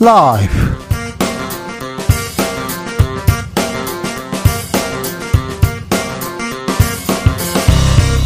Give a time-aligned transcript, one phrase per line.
[0.00, 0.78] 라이브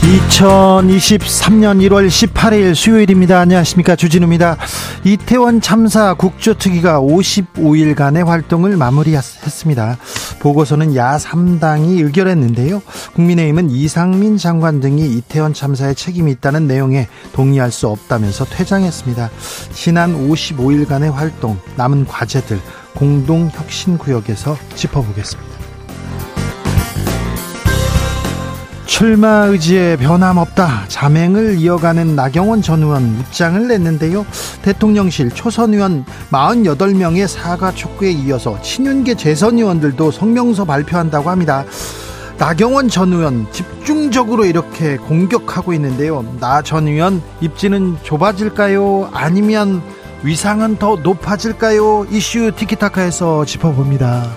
[0.02, 3.38] 2023년 1월 18일 수요일입니다.
[3.40, 3.96] 안녕하십니까.
[3.96, 4.58] 주진우입니다.
[5.04, 9.96] 이태원 참사 국조특위가 55일간의 활동을 마무리했습니다.
[10.40, 12.82] 보고서는 야 3당이 의결했는데요.
[13.14, 19.30] 국민의힘은 이상민 장관 등이 이태원 참사에 책임이 있다는 내용에 동의할 수 없다면서 퇴장했습니다.
[19.72, 22.60] 지난 55일간의 활동, 남은 과제들
[22.94, 25.52] 공동 혁신 구역에서 짚어보겠습니다.
[28.86, 30.84] 출마 의지에 변함없다.
[30.86, 34.24] 자맹을 이어가는 나경원 전 의원 입장을 냈는데요.
[34.60, 41.64] 대통령실 초선 의원 48명의 사과 촉구에 이어서 친윤계 재선 의원들도 성명서 발표한다고 합니다.
[42.42, 46.24] 나경원 전 의원 집중적으로 이렇게 공격하고 있는데요.
[46.40, 49.10] 나 전 의원 입지는 좁아질까요?
[49.12, 49.80] 아니면
[50.24, 52.06] 위상은 더 높아질까요?
[52.10, 54.28] 이슈 티키타카에서 짚어봅니다.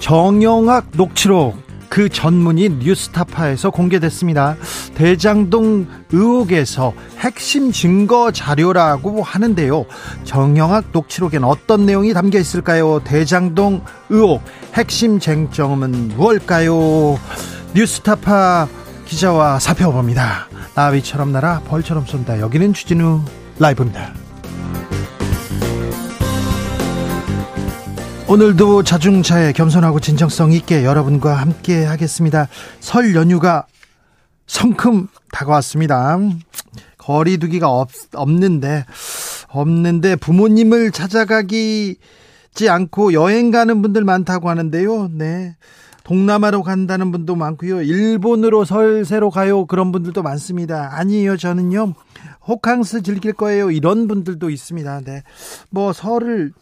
[0.00, 1.56] 정영학 녹취록
[1.90, 4.56] 그 전문이 뉴스타파에서 공개됐습니다.
[4.94, 9.84] 대장동 의혹에서 핵심 증거 자료라고 하는데요.
[10.24, 13.00] 정영학 녹취록엔 어떤 내용이 담겨 있을까요?
[13.04, 14.40] 대장동 의혹
[14.74, 17.18] 핵심 쟁점은 무엇일까요?
[17.74, 18.68] 뉴스타파
[19.04, 20.48] 기자와 살펴봅니다.
[20.76, 22.38] 나비처럼 날아 벌처럼 쏜다.
[22.38, 23.22] 여기는 주진우
[23.58, 24.29] 라이브입니다.
[28.30, 32.46] 오늘도 자중차에 겸손하고 진정성 있게 여러분과 함께 하겠습니다.
[32.78, 33.66] 설 연휴가
[34.46, 36.16] 성큼 다가왔습니다.
[36.96, 38.84] 거리두기가 없, 없는데
[39.48, 41.98] 없는데 부모님을 찾아가기지
[42.68, 45.08] 않고 여행 가는 분들 많다고 하는데요.
[45.08, 45.56] 네.
[46.04, 47.82] 동남아로 간다는 분도 많고요.
[47.82, 49.66] 일본으로 설새로 가요.
[49.66, 50.90] 그런 분들도 많습니다.
[50.92, 51.36] 아니에요.
[51.36, 51.94] 저는요.
[52.46, 53.72] 호캉스 즐길 거예요.
[53.72, 55.00] 이런 분들도 있습니다.
[55.00, 55.24] 네.
[55.68, 56.52] 뭐 설을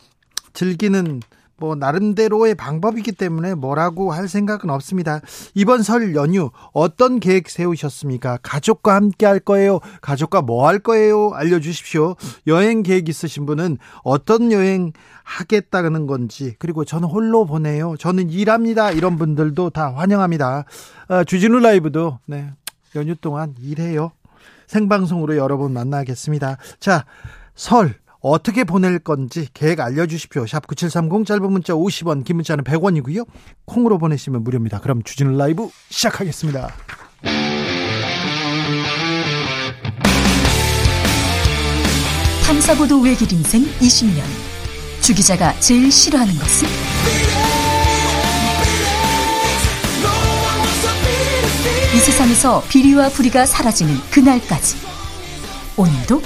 [0.54, 1.20] 즐기는
[1.58, 5.20] 뭐 나름대로의 방법이기 때문에 뭐라고 할 생각은 없습니다.
[5.54, 8.38] 이번 설 연휴 어떤 계획 세우셨습니까?
[8.42, 9.80] 가족과 함께 할 거예요?
[10.00, 11.30] 가족과 뭐 할 거예요?
[11.34, 12.14] 알려 주십시오.
[12.46, 14.92] 여행 계획 있으신 분은 어떤 여행
[15.24, 17.96] 하겠다는 건지 그리고 저는 홀로 보내요.
[17.98, 18.90] 저는 일합니다.
[18.92, 20.64] 이런 분들도 다 환영합니다.
[21.08, 22.50] 어, 주진우 라이브도 네.
[22.94, 24.12] 연휴 동안 일해요.
[24.66, 26.58] 생방송으로 여러분 만나겠습니다.
[26.80, 27.04] 자,
[27.54, 30.46] 설 어떻게 보낼 건지 계획 알려주십시오.
[30.46, 33.26] 샵 9730 짧은 문자 50원 긴 문자는 100원이고요.
[33.64, 34.80] 콩으로 보내시면 무료입니다.
[34.80, 36.68] 그럼 주진우 라이브 시작하겠습니다.
[42.44, 44.22] 탐사보도 외길 인생 20년
[45.02, 46.68] 주 기자가 제일 싫어하는 것은?
[51.94, 54.76] 이 세상에서 비리와 부리가 사라지는 그날까지
[55.76, 56.20] 오늘도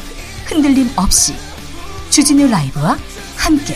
[0.47, 1.34] 흔들림 없이
[2.12, 2.99] 주진우 라이브와
[3.39, 3.75] 함께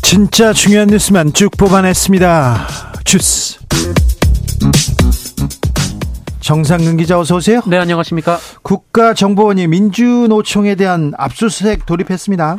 [0.00, 2.68] 진짜 중요한 뉴스만 쭉 뽑아냈습니다.
[3.04, 3.58] 주스.
[6.40, 7.60] 정상근 기자 어서 오세요.
[7.66, 8.38] 네, 안녕하십니까?
[8.62, 12.56] 국가정보원이 민주노총에 대한 압수수색 돌입했습니다.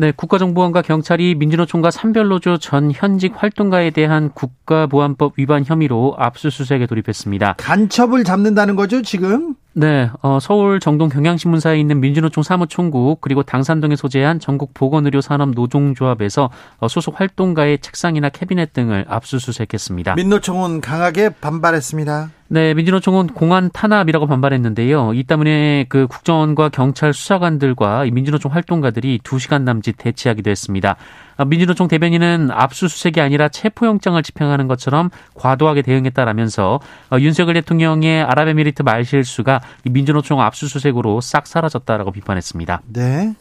[0.00, 7.56] 네, 국가정보원과 경찰이 민주노총과 산별노조 전 현직 활동가에 대한 국가보안법 위반 혐의로 압수수색에 돌입했습니다.
[7.58, 9.56] 간첩을 잡는다는 거죠, 지금?
[9.72, 16.48] 네, 어, 서울 정동 경향신문사에 있는 민주노총 사무총국 그리고 당산동에 소재한 전국 보건의료 산업 노종조합에서
[16.78, 20.14] 어, 소속 활동가의 책상이나 캐비넷 등을 압수수색했습니다.
[20.14, 22.30] 민노총은 강하게 반발했습니다.
[22.50, 25.12] 네, 민주노총은 공안 탄압이라고 반발했는데요.
[25.12, 30.96] 이 때문에 그 국정원과 경찰 수사관들과 민주노총 활동가들이 2시간 남짓 대치하기도 했습니다.
[31.36, 39.60] 아, 민주노총 대변인은 압수수색이 아니라 체포영장을 집행하는 것처럼 과도하게 대응했다라면서 어, 윤석열 대통령의 아랍에미리트 말실수가
[39.84, 42.80] 민주노총 압수수색으로 싹 사라졌다라고 비판했습니다.
[42.86, 43.34] 네.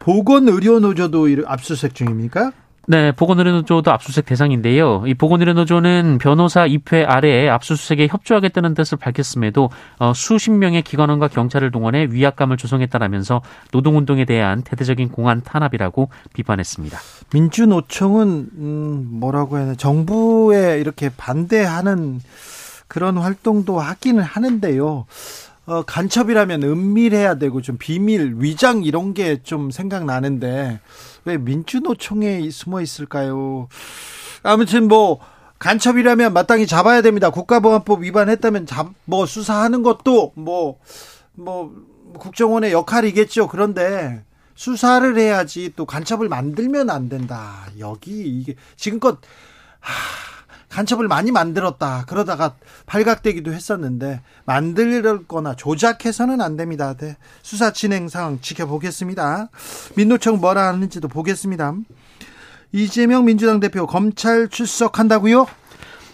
[0.00, 2.50] 보건의료노조도 압수수색 중입니까?
[2.86, 5.04] 네, 보건의료노조도 압수수색 대상인데요.
[5.06, 12.08] 이 보건의료노조는 변호사 입회 아래에 압수수색에 협조하겠다는 뜻을 밝혔음에도 어, 수십 명의 기관원과 경찰을 동원해
[12.10, 13.40] 위압감을 조성했다라면서
[13.72, 16.98] 노동운동에 대한 대대적인 공안 탄압이라고 비판했습니다.
[17.32, 22.20] 민주노총은 음, 뭐라고 해야 되나 정부에 이렇게 반대하는
[22.86, 25.06] 그런 활동도 하기는 하는데요.
[25.66, 30.80] 어, 간첩이라면 은밀해야 되고 좀 비밀, 위장 이런 게 좀 생각나는데
[31.24, 33.68] 왜 민주노총에 숨어 있을까요?
[34.42, 35.20] 아무튼 뭐
[35.58, 37.30] 간첩이라면 마땅히 잡아야 됩니다.
[37.30, 40.78] 국가보안법 위반했다면 잡, 뭐 수사하는 것도 뭐뭐
[41.34, 41.74] 뭐
[42.18, 43.48] 국정원의 역할이겠죠.
[43.48, 44.24] 그런데
[44.54, 47.66] 수사를 해야지 또 간첩을 만들면 안 된다.
[47.78, 49.18] 여기 이게 지금껏
[50.74, 52.04] 간첩을 많이 만들었다.
[52.08, 52.56] 그러다가
[52.86, 56.94] 발각되기도 했었는데 만들거나 조작해서는 안 됩니다.
[56.94, 57.16] 네.
[57.42, 59.50] 수사 진행 상황 지켜보겠습니다.
[59.96, 61.74] 민노총 뭐라 하는지도 보겠습니다.
[62.72, 65.46] 이재명 민주당 대표 검찰 출석한다고요?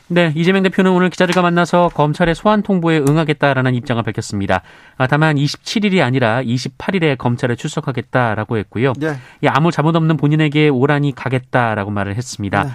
[0.09, 4.61] 네, 이재명 대표는 오늘 기자들과 만나서 검찰의 소환 통보에 응하겠다라는 입장을 밝혔습니다.
[4.99, 8.93] 아, 다만 27일이 아니라 28일에 검찰에 출석하겠다라고 했고요.
[8.99, 9.17] 네.
[9.47, 12.65] 아무 잘못 없는 본인에게 오란이 가겠다라고 말을 했습니다.
[12.65, 12.71] 네.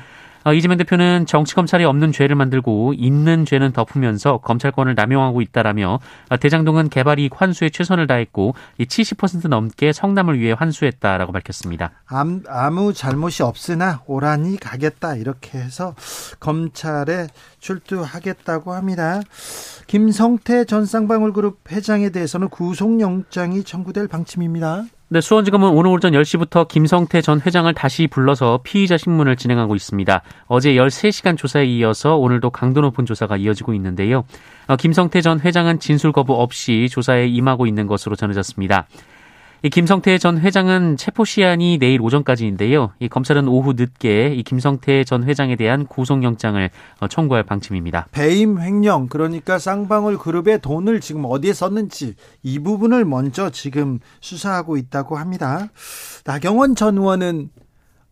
[0.47, 5.99] 어, 이재명 대표는 정치 검찰이 없는 죄를 만들고 있는 죄는 덮으면서 검찰권을 남용하고 있다라며
[6.29, 11.89] 어, 대장동은 개발 이익 환수에 최선을 다했고 70% 넘게 성남을 위해 환수했다라고 밝혔습니다.
[12.47, 15.95] 아무 잘못이 없으나 오란이 가겠다 이렇게 해서
[16.39, 17.25] 검찰에
[17.59, 19.21] 출두하겠다고 합니다.
[19.87, 24.83] 김성태 전 쌍방울그룹 회장에 대해서는 구속영장이 청구될 방침입니다.
[25.07, 30.23] 네, 수원지검은 오늘 오전 10시부터 김성태 전 회장을 다시 불러서 피의자 신문을 진행하고 있습니다.
[30.47, 34.23] 어제 13시간 조사에 이어서 오늘도 강도 높은 조사가 이어지고 있는데요.
[34.65, 38.87] 어, 김성태 전 회장은 진술 거부 없이 조사에 임하고 있는 것으로 전해졌습니다.
[39.63, 42.93] 이 김성태 전 회장은 체포 시한이 내일 오전까지인데요.
[42.99, 46.69] 이 검찰은 오후 늦게 이 김성태 전 회장에 대한 구속영장을
[46.99, 48.07] 어, 청구할 방침입니다.
[48.11, 55.17] 배임 횡령 그러니까 쌍방울 그룹의 돈을 지금 어디에 썼는지 이 부분을 먼저 지금 수사하고 있다고
[55.17, 55.69] 합니다.
[56.25, 57.49] 나경원 전 의원은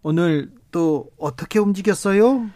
[0.01, 2.48] 오늘 또 어떻게 움직였어요?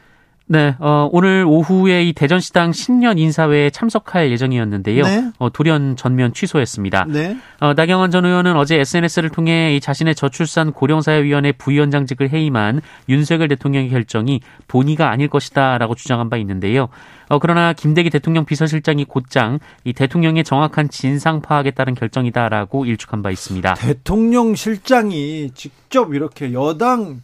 [0.49, 5.03] 네, 어, 오늘 오후에 이 대전시당 신년 인사회에 참석할 예정이었는데요.
[5.03, 5.31] 네.
[5.39, 7.05] 어, 돌연 전면 취소했습니다.
[7.09, 7.37] 네.
[7.59, 13.89] 어, 나경원 전 의원은 어제 SNS를 통해 이 자신의 저출산 고령사회위원회 부위원장직을 해임한 윤석열 대통령의
[13.89, 14.39] 결정이
[14.69, 16.87] 본의가 아닐 것이다라고 주장한 바 있는데요.
[17.27, 23.31] 어, 그러나 김대기 대통령 비서실장이 곧장 이 대통령의 정확한 진상 파악에 따른 결정이다라고 일축한 바
[23.31, 23.73] 있습니다.
[23.73, 27.21] 대통령 실장이 직접 이렇게 여당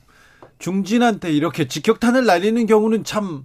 [0.63, 3.44] 중진한테 이렇게 직격탄을 날리는 경우는 참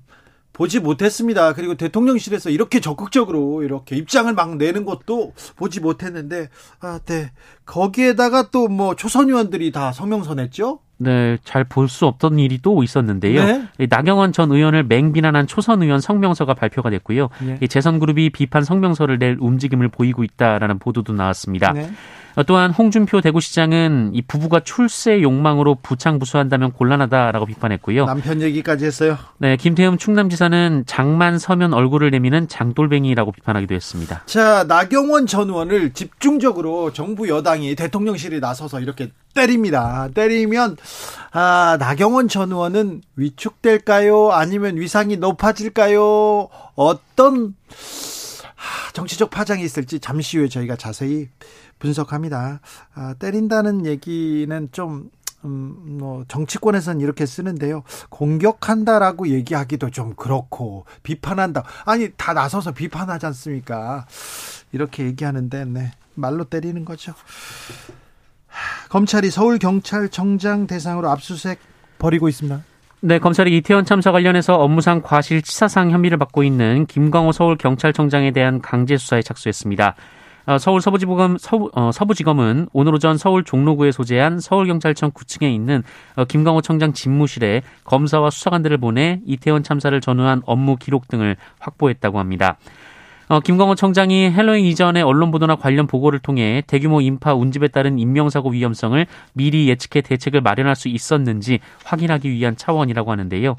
[0.52, 1.52] 보지 못했습니다.
[1.52, 6.48] 그리고 대통령실에서 이렇게 적극적으로 이렇게 입장을 막 내는 것도 보지 못했는데,
[6.80, 7.32] 아, 네.
[7.66, 10.80] 거기에다가 또 뭐 초선 의원들이 다 성명서 냈죠?
[10.98, 13.44] 네, 잘 볼 수 없던 일이 또 있었는데요.
[13.44, 13.86] 네?
[13.88, 17.28] 나경원 전 의원을 맹비난한 초선 의원 성명서가 발표가 됐고요.
[17.40, 17.66] 네.
[17.66, 21.72] 재선그룹이 비판 성명서를 낼 움직임을 보이고 있다라는 보도도 나왔습니다.
[21.72, 21.90] 네.
[22.46, 28.06] 또한 홍준표 대구시장은 이 부부가 출세 욕망으로 부창부수한다면 곤란하다라고 비판했고요.
[28.06, 29.18] 남편 얘기까지 했어요.
[29.38, 34.22] 네, 김태흠 충남지사는 장만 서면 얼굴을 내미는 장돌뱅이라고 비판하기도 했습니다.
[34.26, 40.08] 자, 나경원 전 의원을 집중적으로 정부 여당이 대통령실에 나서서 이렇게 때립니다.
[40.14, 40.76] 때리면
[41.32, 44.30] 아, 나경원 전 의원은 위축될까요?
[44.32, 46.48] 아니면 위상이 높아질까요?
[46.74, 47.54] 어떤
[48.92, 51.28] 정치적 파장이 있을지 잠시 후에 저희가 자세히
[51.78, 52.60] 분석합니다.
[52.94, 55.10] 아, 때린다는 얘기는 좀
[55.44, 57.84] 음, 뭐, 정치권에서는 이렇게 쓰는데요.
[58.08, 61.62] 공격한다라고 얘기하기도 좀 그렇고, 비판한다.
[61.84, 64.06] 아니, 다 나서서 비판하지 않습니까?
[64.72, 65.92] 이렇게 얘기하는데, 네.
[66.14, 67.14] 말로 때리는 거죠.
[68.88, 71.60] 검찰이 서울 경찰청장 대상으로 압수수색
[71.98, 72.62] 벌이고 있습니다.
[73.00, 78.96] 네, 검찰이 이태원 참사 관련해서 업무상 과실치사상 혐의를 받고 있는 김광호 서울 경찰청장에 대한 강제
[78.96, 79.94] 수사에 착수했습니다.
[80.46, 85.84] 어, 서울 서부지검 서부, 어, 서부지검은 오늘 오전 서울 종로구에 소재한 서울경찰청 9층에 있는
[86.16, 92.58] 어, 김광호 청장 집무실에 검사와 수사관들을 보내 이태원 참사를 전후한 업무 기록 등을 확보했다고 합니다.
[93.28, 98.50] 어, 김광호 청장이 헬로윈 이전의 언론 보도나 관련 보고를 통해 대규모 인파 운집에 따른 인명사고
[98.50, 103.56] 위험성을 미리 예측해 대책을 마련할 수 있었는지 확인하기 위한 차원이라고 하는데요.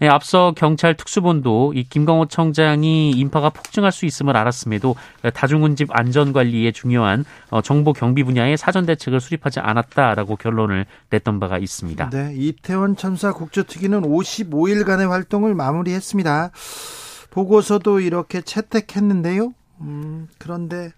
[0.00, 4.96] 네, 앞서 경찰 특수본도 이 김광호 청장이 인파가 폭증할 수 있음을 알았음에도
[5.34, 12.08] 다중운집 안전관리에 중요한 어, 정보 경비 분야의 사전 대책을 수립하지 않았다라고 결론을 냈던 바가 있습니다.
[12.08, 16.52] 네, 이태원 참사 국조특위는 55일간의 활동을 마무리했습니다.
[17.30, 19.54] 보고서도 이렇게 채택했는데요.
[19.80, 20.92] 음, 그런데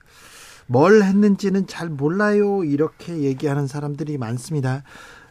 [0.66, 2.64] 뭘 했는지는 잘 몰라요.
[2.64, 4.82] 이렇게 얘기하는 사람들이 많습니다.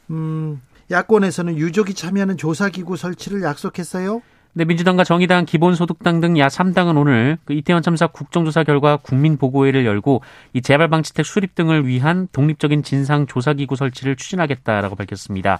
[0.10, 4.22] 음, 야권에서는 유족이 참여하는 조사기구 설치를 약속했어요.
[4.53, 10.22] 네, 민주당과 정의당, 기본소득당 등 야 3당은 오늘 그 이태원 참사 국정조사 결과 국민보고회를 열고
[10.51, 15.58] 이 재발방지택 수립 등을 위한 독립적인 진상조사기구 설치를 추진하겠다라고 밝혔습니다.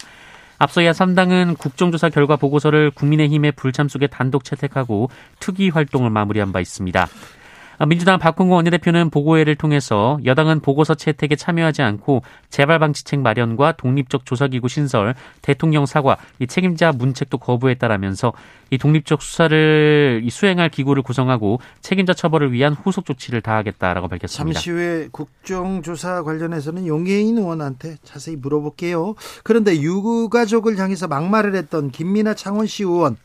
[0.62, 6.60] 앞서 야 3당은 국정조사 결과 보고서를 국민의힘의 불참 속에 단독 채택하고 투기 활동을 마무리한 바
[6.60, 7.08] 있습니다.
[7.82, 12.22] 아, 민주당 박홍구 원내대표는 보고회를 통해서 여당은 보고서 채택에 참여하지 않고
[12.52, 18.34] 재발 방지책 마련과 독립적 조사기구 신설, 대통령 사과, 이 책임자 문책도 거부했다라면서
[18.70, 24.60] 이 독립적 수사를 수행할 기구를 구성하고 책임자 처벌을 위한 후속 조치를 다하겠다라고 밝혔습니다.
[24.60, 29.16] 잠시 후에 국정조사 관련해서는 용해인 의원한테 자세히 물어볼게요.
[29.44, 33.18] 그런데 유가족을 향해서 막말을 했던 김민아 창원시 의원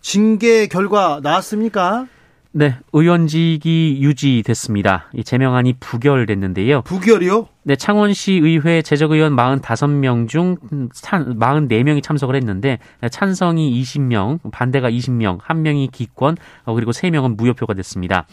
[0.00, 2.06] 징계 결과 나왔습니까?
[2.52, 5.10] 네, 의원직이 유지됐습니다.
[5.14, 6.82] 이 제명안이 부결됐는데요.
[6.82, 7.46] 부결이요?
[7.62, 12.78] 네, 창원시 의회 재적의원 45명 중 44명이 참석을 했는데
[13.12, 18.26] 찬성이 20명, 반대가 20명, 1명이 기권, 어, 그리고 3명은 무효표가 됐습니다.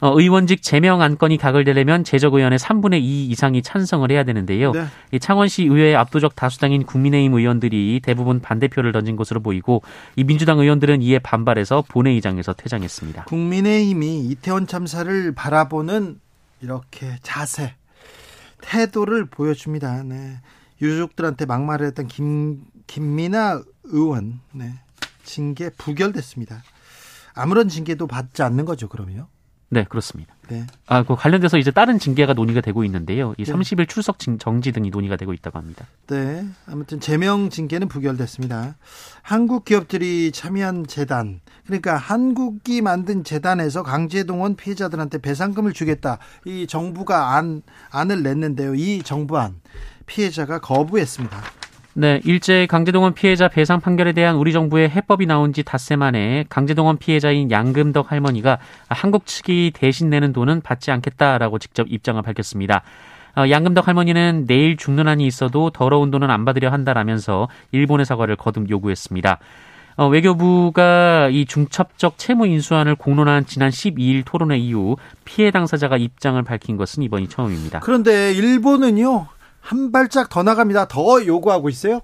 [0.00, 4.72] 어, 의원직 제명 안건이 가결되려면 재적의원의 3분의 2 이상이 찬성을 해야 되는데요.
[4.72, 4.84] 네.
[5.12, 9.82] 이 창원시 의회의 압도적 다수당인 국민의힘 의원들이 대부분 반대표를 던진 것으로 보이고
[10.14, 13.24] 이 민주당 의원들은 이에 반발해서 본회의장에서 퇴장했습니다.
[13.24, 16.20] 국민의힘이 이태원 참사를 바라보는
[16.60, 17.74] 이렇게 자세,
[18.60, 20.04] 태도를 보여줍니다.
[20.04, 20.40] 네.
[20.80, 24.74] 유족들한테 막말을 했던 김, 김민아 의원, 네.
[25.24, 26.62] 징계 부결됐습니다.
[27.34, 29.26] 아무런 징계도 받지 않는 거죠, 그러면요?
[29.70, 30.34] 네, 그렇습니다.
[30.48, 30.66] 네.
[30.86, 33.34] 아, 그 관련돼서 이제 다른 징계가 논의가 되고 있는데요.
[33.36, 33.52] 이 네.
[33.52, 35.84] 30일 출석 정지 등이 논의가 되고 있다고 합니다.
[36.06, 36.46] 네.
[36.66, 38.76] 아무튼 제명 징계는 부결됐습니다.
[39.20, 46.18] 한국 기업들이 참여한 재단, 그러니까 한국이 만든 재단에서 강제동원 피해자들한테 배상금을 주겠다.
[46.46, 48.74] 이 정부가 안 안을 냈는데요.
[48.74, 49.60] 이 정부안
[50.06, 51.42] 피해자가 거부했습니다.
[52.00, 56.98] 네, 일제 강제동원 피해자 배상 판결에 대한 우리 정부의 해법이 나온 지 닷새 만에 강제동원
[56.98, 62.82] 피해자인 양금덕 할머니가 한국 측이 대신 내는 돈은 받지 않겠다라고 직접 입장을 밝혔습니다.
[63.36, 68.70] 어, 양금덕 할머니는 내일 죽는 한이 있어도 더러운 돈은 안 받으려 한다라면서 일본의 사과를 거듭
[68.70, 69.40] 요구했습니다.
[69.96, 76.76] 어, 외교부가 이 중첩적 채무 인수안을 공론한 지난 12일 토론회 이후 피해 당사자가 입장을 밝힌
[76.76, 77.80] 것은 이번이 처음입니다.
[77.80, 79.37] 그런데 일본은요
[79.68, 80.88] 한 발짝 더 나갑니다.
[80.88, 82.00] 더 요구하고 있어요?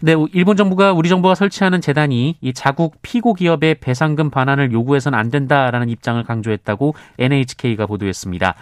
[0.00, 5.30] 네, 일본 정부가 우리 정부가 설치하는 재단이 이 자국 피고 기업의 배상금 반환을 요구해서는 안
[5.30, 8.54] 된다라는 입장을 강조했다고 NHK가 보도했습니다.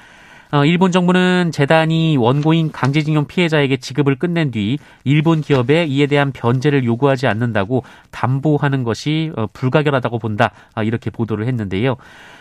[0.54, 6.84] 어, 일본 정부는 재단이 원고인 강제징용 피해자에게 지급을 끝낸 뒤 일본 기업에 이에 대한 변제를
[6.84, 11.96] 요구하지 않는다고 담보하는 것이 어, 불가결하다고 본다 아, 이렇게 보도를 했는데요.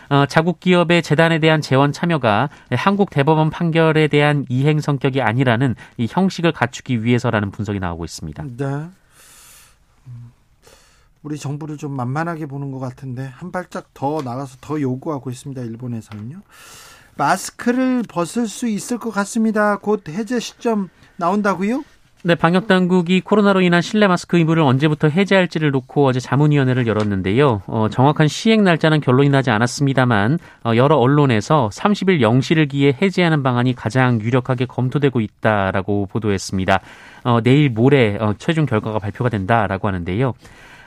[0.08, 6.06] 어, 자국 기업의 재단에 대한 재원 참여가 한국 대법원 판결에 대한 이행 성격이 아니라는 이
[6.08, 8.44] 형식을 갖추기 위해서라는 분석이 나오고 있습니다.
[8.56, 8.64] 네.
[10.06, 10.32] 음,
[11.22, 15.62] 우리 정부를 좀 만만하게 보는 것 같은데 한 발짝 더 나가서 더 요구하고 있습니다.
[15.62, 16.42] 일본에서는요.
[17.16, 19.76] 마스크를 벗을 수 있을 것 같습니다.
[19.76, 21.84] 곧 해제 시점 나온다고요?
[22.24, 27.62] 네, 방역 당국이 코로나로 인한 실내 마스크 의무를 언제부터 해제할지를 놓고 어제 자문위원회를 열었는데요.
[27.66, 33.74] 어, 정확한 시행 날짜는 결론이 나지 않았습니다만 어, 여러 언론에서 30일 0시를 기해 해제하는 방안이
[33.74, 36.80] 가장 유력하게 검토되고 있다라고 보도했습니다.
[37.24, 40.34] 어, 내일 모레 어, 최종 결과가 발표가 된다라고 하는데요.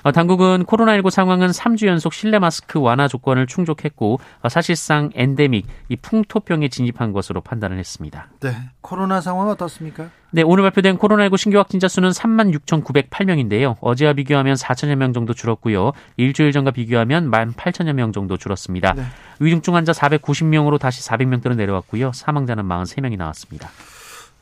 [0.06, 5.96] 어, 당국은 코로나19 상황은 3주 연속 실내 마스크 완화 조건을 충족했고 어, 사실상 엔데믹, 이
[5.96, 8.28] 풍토병에 진입한 것으로 판단을 했습니다.
[8.40, 10.12] 네, 코로나 상황 어떻습니까?
[10.30, 13.78] 네, 오늘 발표된 코로나19 신규 확진자 수는 36,908명인데요.
[13.82, 15.92] 어제와 비교하면 4천여 명 정도 줄었고요.
[16.18, 18.94] 일주일 전과 비교하면 18,000여 명 정도 줄었습니다.
[18.94, 19.04] 네.
[19.40, 22.12] 위중증 환자 490명으로 다시 400명대로 내려왔고요.
[22.14, 23.70] 사망자는 43명이 나왔습니다.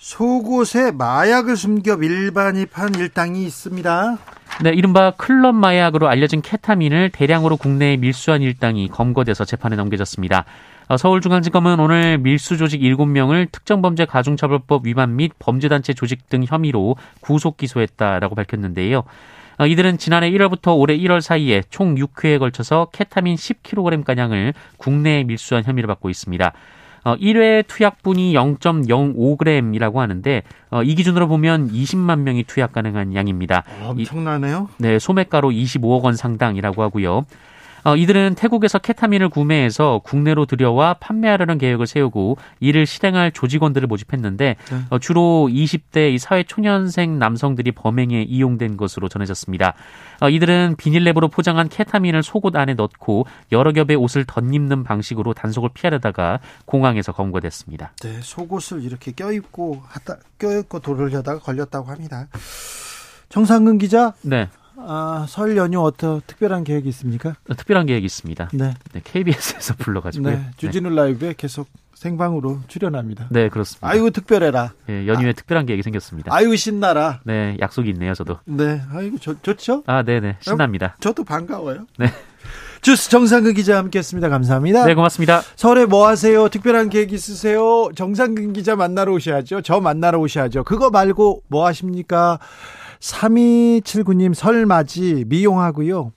[0.03, 4.17] 속옷에 마약을 숨겨 밀반입한 일당이 있습니다.
[4.61, 10.43] 네, 이른바 클럽 마약으로 알려진 케타민을 대량으로 국내에 밀수한 일당이 검거돼서 재판에 넘겨졌습니다.
[10.89, 17.55] 어, 서울중앙지검은 오늘 밀수 조직 7명을 특정범죄 가중처벌법 위반 및 범죄단체 조직 등 혐의로 구속
[17.55, 19.03] 기소했다라고 밝혔는데요.
[19.57, 25.87] 어, 이들은 지난해 1월부터 올해 1월 사이에 총 6회에 걸쳐서 케타민 10kg가량을 국내에 밀수한 혐의를
[25.87, 26.51] 받고 있습니다.
[27.03, 33.63] 어, 1회 투약분이 0.05g이라고 하는데 어, 이 기준으로 보면 20만 명이 투약 가능한 양입니다.
[33.67, 34.69] 아, 엄청나네요.
[34.71, 37.25] 이, 네, 소매가로 25억 원 상당이라고 하고요.
[37.83, 44.81] 어, 이들은 태국에서 케타민을 구매해서 국내로 들여와 판매하려는 계획을 세우고 이를 실행할 조직원들을 모집했는데 네.
[44.89, 49.73] 어, 주로 20대 사회 초년생 남성들이 범행에 이용된 것으로 전해졌습니다.
[50.21, 56.39] 어, 이들은 비닐랩으로 포장한 케타민을 속옷 안에 넣고 여러 겹의 옷을 덧입는 방식으로 단속을 피하려다가
[56.65, 57.91] 공항에서 검거됐습니다.
[58.01, 59.83] 네, 속옷을 이렇게 껴입고
[60.39, 62.27] 껴입고 도르려다가 걸렸다고 합니다.
[63.29, 64.13] 정상근 기자.
[64.21, 64.47] 네.
[64.77, 67.35] 아, 설 연휴 어떤 특별한 계획이 있습니까?
[67.49, 68.49] 어, 특별한 계획이 있습니다.
[68.53, 68.73] 네.
[68.91, 70.31] 네 KBS에서 불러가지고요.
[70.31, 70.95] 네, 주진우 네.
[70.95, 73.27] 라이브에 계속 생방으로 출연합니다.
[73.29, 73.87] 네, 그렇습니다.
[73.87, 74.73] 아이고 특별해라.
[74.87, 76.33] 네, 연휴에 아, 특별한 계획이 생겼습니다.
[76.33, 77.21] 아이고 신나라.
[77.23, 78.39] 네, 약속이 있네요, 저도.
[78.45, 79.83] 네, 아이고 좋, 좋죠?
[79.85, 80.97] 아, 네, 네, 신납니다.
[80.99, 81.85] 저도 반가워요.
[81.97, 82.07] 네.
[82.81, 84.27] 주스 정상근 기자 함께했습니다.
[84.27, 84.85] 감사합니다.
[84.85, 85.41] 네, 고맙습니다.
[85.55, 86.49] 설에 뭐 하세요?
[86.49, 87.89] 특별한 계획 있으세요?
[87.95, 89.61] 정상근 기자 만나러 오셔야죠.
[89.61, 90.65] 저 만나러 오셔야죠.
[90.65, 92.39] 그거 말고 뭐 하십니까?
[93.03, 96.13] 3279님 설맞이 미용하고요.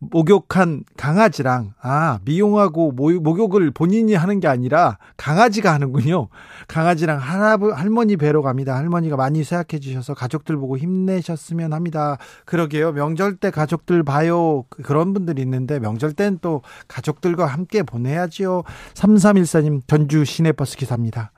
[0.00, 6.28] 목욕한 강아지랑 아 미용하고 목욕을 본인이 하는 게 아니라 강아지가 하는군요.
[6.68, 8.76] 강아지랑 할아버 할머니 뵈러 갑니다.
[8.76, 12.18] 할머니가 많이 쇠약해 주셔서 가족들 보고 힘내셨으면 합니다.
[12.44, 12.92] 그러게요.
[12.92, 14.64] 명절 때 가족들 봐요.
[14.84, 18.62] 그런 분들이 있는데 명절 땐 또 가족들과 함께 보내야지요.
[18.94, 21.32] 3314님 전주 시내버스 기사입니다.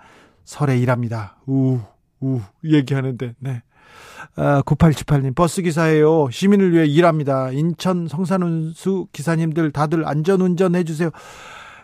[0.45, 1.37] 설에 일합니다.
[1.47, 1.79] 우,
[2.21, 3.63] 우, 얘기하는데, 네.
[4.37, 6.29] 아, 9878님, 버스기사예요.
[6.31, 7.51] 시민을 위해 일합니다.
[7.51, 11.11] 인천 성산운수 기사님들 다들 안전운전 해주세요.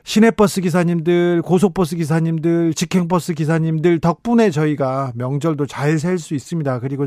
[0.04, 6.78] 시내버스 기사님들, 고속버스 기사님들, 직행버스 기사님들 덕분에 저희가 명절도 잘살수 있습니다.
[6.78, 7.06] 그리고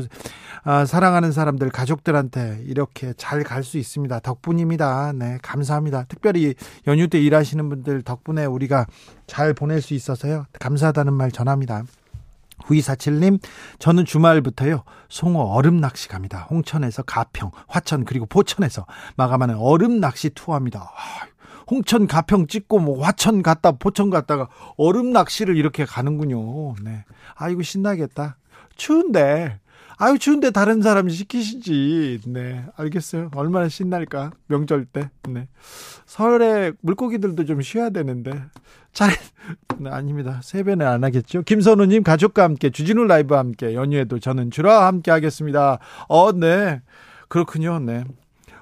[0.64, 4.20] 아, 사랑하는 사람들, 가족들한테 이렇게 잘 갈 수 있습니다.
[4.20, 5.14] 덕분입니다.
[5.14, 6.04] 네, 감사합니다.
[6.08, 6.54] 특별히
[6.86, 8.84] 연휴 때 일하시는 분들 덕분에 우리가
[9.26, 10.44] 잘 보낼 수 있어서요.
[10.58, 11.84] 감사하다는 말 전합니다.
[12.70, 13.40] 9247님,
[13.78, 16.46] 저는 주말부터요, 송어 얼음 낚시 갑니다.
[16.50, 18.86] 홍천에서 가평, 화천, 그리고 포천에서
[19.16, 20.80] 마감하는 얼음 낚시 투어입니다.
[20.80, 21.26] 아,
[21.70, 26.74] 홍천 가평 찍고 뭐 화천 갔다 포천 갔다가 얼음 낚시를 이렇게 가는군요.
[26.82, 27.04] 네.
[27.36, 28.36] 아이고 신나겠다.
[28.76, 29.60] 추운데
[30.02, 32.20] 아유 추운데 다른 사람 시키시지.
[32.26, 33.30] 네, 알겠어요.
[33.34, 35.10] 얼마나 신날까 명절 때.
[35.28, 35.46] 네,
[36.06, 38.32] 설에 물고기들도 좀 쉬어야 되는데
[38.94, 39.10] 잘
[39.78, 40.40] 네, 아닙니다.
[40.42, 41.42] 세배는 안 하겠죠.
[41.42, 45.78] 김선우님 가족과 함께 주진우 라이브와 함께 연휴에도 저는 주라 함께 하겠습니다.
[46.08, 46.80] 어, 네,
[47.28, 47.78] 그렇군요.
[47.78, 48.04] 네.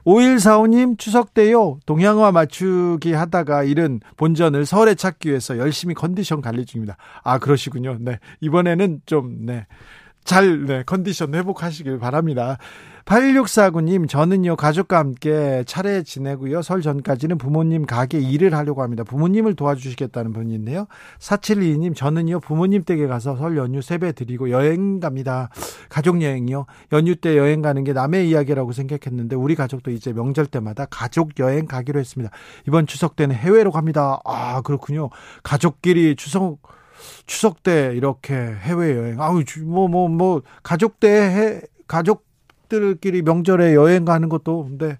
[0.04, 6.96] 5145님 추석 때요 동양화 맞추기 하다가 잃은 본전을 서울에 찾기 위해서 열심히 컨디션 관리 중입니다.
[7.22, 7.98] 아 그러시군요.
[8.00, 9.66] 네 이번에는 좀네
[10.28, 12.58] 잘, 네, 컨디션 회복하시길 바랍니다.
[13.06, 16.60] 8649님, 저는요, 가족과 함께 차례 지내고요.
[16.60, 19.04] 설 전까지는 부모님 가게 일을 하려고 합니다.
[19.04, 20.86] 부모님을 도와주시겠다는 분인데요.
[21.18, 25.48] 4722님, 저는요, 부모님 댁에 가서 설 연휴 세배 드리고 여행 갑니다.
[25.88, 26.66] 가족 여행이요.
[26.92, 31.64] 연휴 때 여행 가는 게 남의 이야기라고 생각했는데, 우리 가족도 이제 명절 때마다 가족 여행
[31.64, 32.30] 가기로 했습니다.
[32.66, 34.20] 이번 추석 때는 해외로 갑니다.
[34.26, 35.08] 아, 그렇군요.
[35.42, 36.58] 가족끼리 추석,
[37.26, 44.04] 추석 때 이렇게 해외 여행 아우 뭐뭐뭐 뭐, 뭐, 가족 때 해, 가족들끼리 명절에 여행
[44.04, 44.98] 가는 것도 근데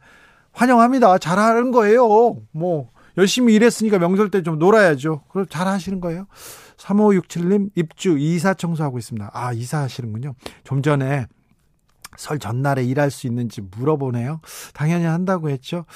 [0.53, 1.19] 환영합니다.
[1.19, 2.37] 잘하는 거예요.
[2.51, 5.23] 뭐 열심히 일했으니까 명절 때 좀 놀아야죠.
[5.29, 6.27] 그럼 잘 하시는 거예요.
[6.77, 9.31] 3567님 입주 이사 청소하고 있습니다.
[9.33, 10.35] 아 이사 하시는군요.
[10.65, 11.27] 좀 전에
[12.19, 14.41] 설 전날에 일할 수 있는지 물어보네요.
[14.75, 15.87] 당연히 한다고 했죠.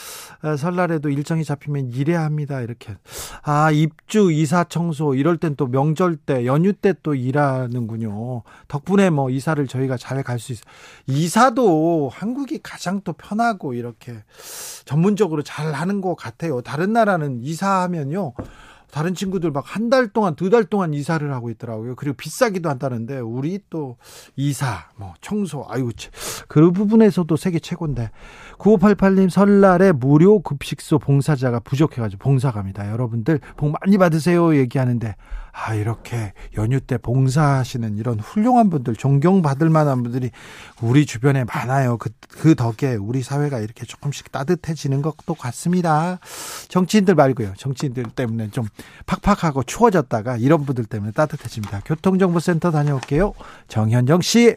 [0.40, 2.60] 아, 설날에도 일정이 잡히면 일해야 합니다.
[2.60, 2.96] 이렇게.
[3.42, 8.42] 아, 입주, 이사, 청소, 이럴 땐 또 명절 때, 연휴 때 또 일하는군요.
[8.68, 10.64] 덕분에 뭐 이사를 저희가 잘 갈 수 있어요.
[11.08, 14.22] 이사도 한국이 가장 또 편하고 이렇게
[14.84, 16.60] 전문적으로 잘 하는 것 같아요.
[16.62, 18.34] 다른 나라는 이사하면요.
[18.92, 21.96] 다른 친구들 막 한 달 동안 두 달 동안 이사를 하고 있더라고요.
[21.96, 23.96] 그리고 비싸기도 한다는데 우리 또
[24.36, 25.90] 이사 뭐 청소 아유
[26.46, 28.10] 그 부분에서도 세계 최고인데
[28.62, 32.90] 9588님 설날에 무료 급식소 봉사자가 부족해가지고 봉사 갑니다.
[32.90, 35.16] 여러분들 복 많이 받으세요 얘기하는데
[35.50, 40.30] 아 이렇게 연휴 때 봉사하시는 이런 훌륭한 분들 존경받을 만한 분들이
[40.80, 41.98] 우리 주변에 많아요.
[41.98, 46.20] 그, 그 덕에 우리 사회가 이렇게 조금씩 따뜻해지는 것도 같습니다.
[46.68, 47.54] 정치인들 말고요.
[47.56, 48.66] 정치인들 때문에 좀
[49.06, 51.82] 팍팍하고 추워졌다가 이런 분들 때문에 따뜻해집니다.
[51.84, 53.34] 교통정보센터 다녀올게요.
[53.66, 54.56] 정현정 씨.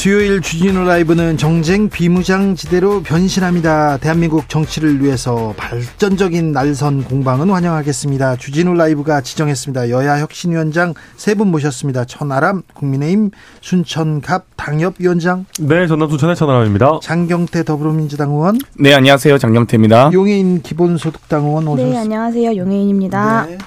[0.00, 3.98] 수요일 주진우 라이브는 정쟁 비무장지대로 변신합니다.
[3.98, 8.36] 대한민국 정치를 위해서 발전적인 날선 공방은 환영하겠습니다.
[8.36, 9.90] 주진우 라이브가 지정했습니다.
[9.90, 12.06] 여야 혁신위원장 세 분 모셨습니다.
[12.06, 15.44] 천하람 국민의힘 순천갑 당협위원장.
[15.60, 17.00] 네, 전남 순천의 천하람입니다.
[17.02, 18.58] 장경태 더불어민주당 의원.
[18.78, 19.36] 네, 안녕하세요.
[19.36, 20.12] 장경태입니다.
[20.14, 21.98] 용해인 기본소득당 의원 오셨습니다.
[21.98, 22.56] 네, 안녕하세요.
[22.56, 23.46] 용해인입니다.
[23.50, 23.58] 네.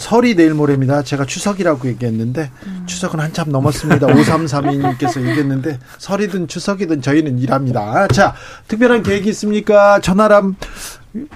[0.00, 1.02] 설이 내일 모레입니다.
[1.02, 2.84] 제가 추석이라고 얘기했는데 음.
[2.86, 4.06] 추석은 한참 넘었습니다.
[4.06, 8.08] 5332님께서 얘기했는데 설이든 추석이든 저희는 일합니다.
[8.08, 8.34] 자,
[8.66, 10.00] 특별한 계획이 있습니까?
[10.00, 10.56] 전화람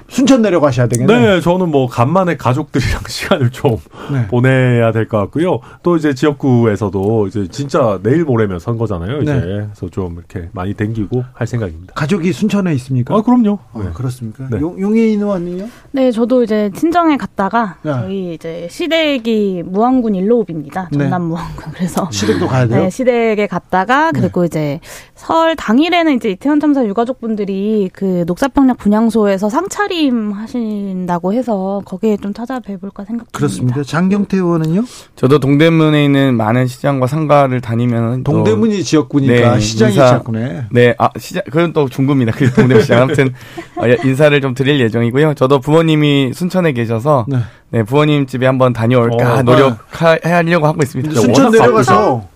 [0.08, 1.18] 순천 내려가셔야 되겠네요.
[1.20, 3.76] 네, 저는 뭐 간만에 가족들이랑 시간을 좀
[4.12, 4.26] 네.
[4.28, 5.60] 보내야 될 것 같고요.
[5.82, 9.22] 또 이제 지역구에서도 이제 진짜 내일 모레면 선거잖아요.
[9.22, 9.40] 이제 네.
[9.40, 11.92] 그래서 좀 이렇게 많이 댕기고 할 생각입니다.
[11.94, 13.14] 가족이 순천에 있습니까?
[13.14, 13.58] 아, 그럼요.
[13.72, 13.90] 아, 네.
[13.92, 14.46] 그렇습니까?
[14.50, 14.60] 네.
[14.60, 15.66] 용, 용해인 의원은요?
[15.92, 17.92] 네, 저도 이제 친정에 갔다가 네.
[17.92, 20.88] 저희 이제 시댁이 무안군 일로읍입니다.
[20.92, 20.98] 네.
[20.98, 21.72] 전남 무안군.
[21.74, 22.82] 그래서 시댁도 가야 돼요?
[22.84, 24.80] 네, 시댁에 갔다가 그리고 이제
[25.14, 32.32] 설 당일에는 이제 이태원 참사 유가족분들이 그 녹사평역 분향소에서 상 차림 하신다고 해서 거기에 좀
[32.32, 33.38] 찾아뵈볼까 생각 중입니다.
[33.38, 33.82] 그렇습니다.
[33.82, 34.84] 장경태 의원은요?
[35.16, 40.66] 저도 동대문에 있는 많은 시장과 상가를 다니면 동대문이 지역구니까 네, 시장이 인사, 지역구네.
[40.70, 42.32] 네, 아 시장 그건 또 중구입니다.
[42.32, 43.34] 그 동대문 시장 아무튼
[43.76, 45.34] 어, 인사를 좀 드릴 예정이고요.
[45.34, 47.38] 저도 부모님이 순천에 계셔서 네,
[47.70, 51.20] 네 부모님 집에 한번 다녀올까 어, 노력하려고 하고 있습니다.
[51.20, 52.33] 순천 내려가서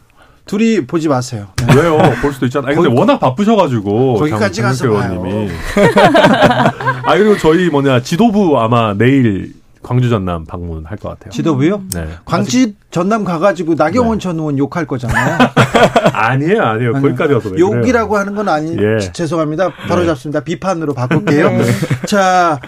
[0.48, 1.46] 둘이 보지 마세요.
[1.56, 1.74] 네.
[1.76, 1.98] 왜요?
[2.20, 2.74] 볼 수도 있잖아요.
[2.74, 5.50] 근데 워낙 바쁘셔가지고 거기까지 가서 의원님이.
[7.04, 11.30] 아 그리고 저희 뭐냐 지도부 아마 내일 광주 전남 방문할 것 같아요.
[11.30, 11.82] 지도부요?
[11.94, 12.08] 네.
[12.24, 14.22] 광주 전남 가가지고 나경원 네.
[14.22, 15.38] 전 의원 욕할 거잖아요.
[16.12, 16.92] 아니에요, 아니에요.
[16.94, 18.76] 거기까지 와서 욕이라고 하는 건 아니.
[18.76, 18.98] 예.
[19.12, 19.70] 죄송합니다.
[19.88, 20.06] 바로 네.
[20.08, 20.40] 잡습니다.
[20.40, 21.50] 비판으로 바꿀게요.
[21.56, 21.64] 네.
[22.06, 22.60] 자,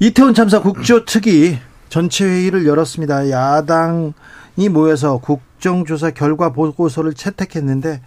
[0.00, 1.58] 이태원 참사 국조 특위
[1.88, 3.30] 전체 회의를 열었습니다.
[3.30, 8.00] 야당이 모여서 국 정조사 결과 보고서를 채택했는데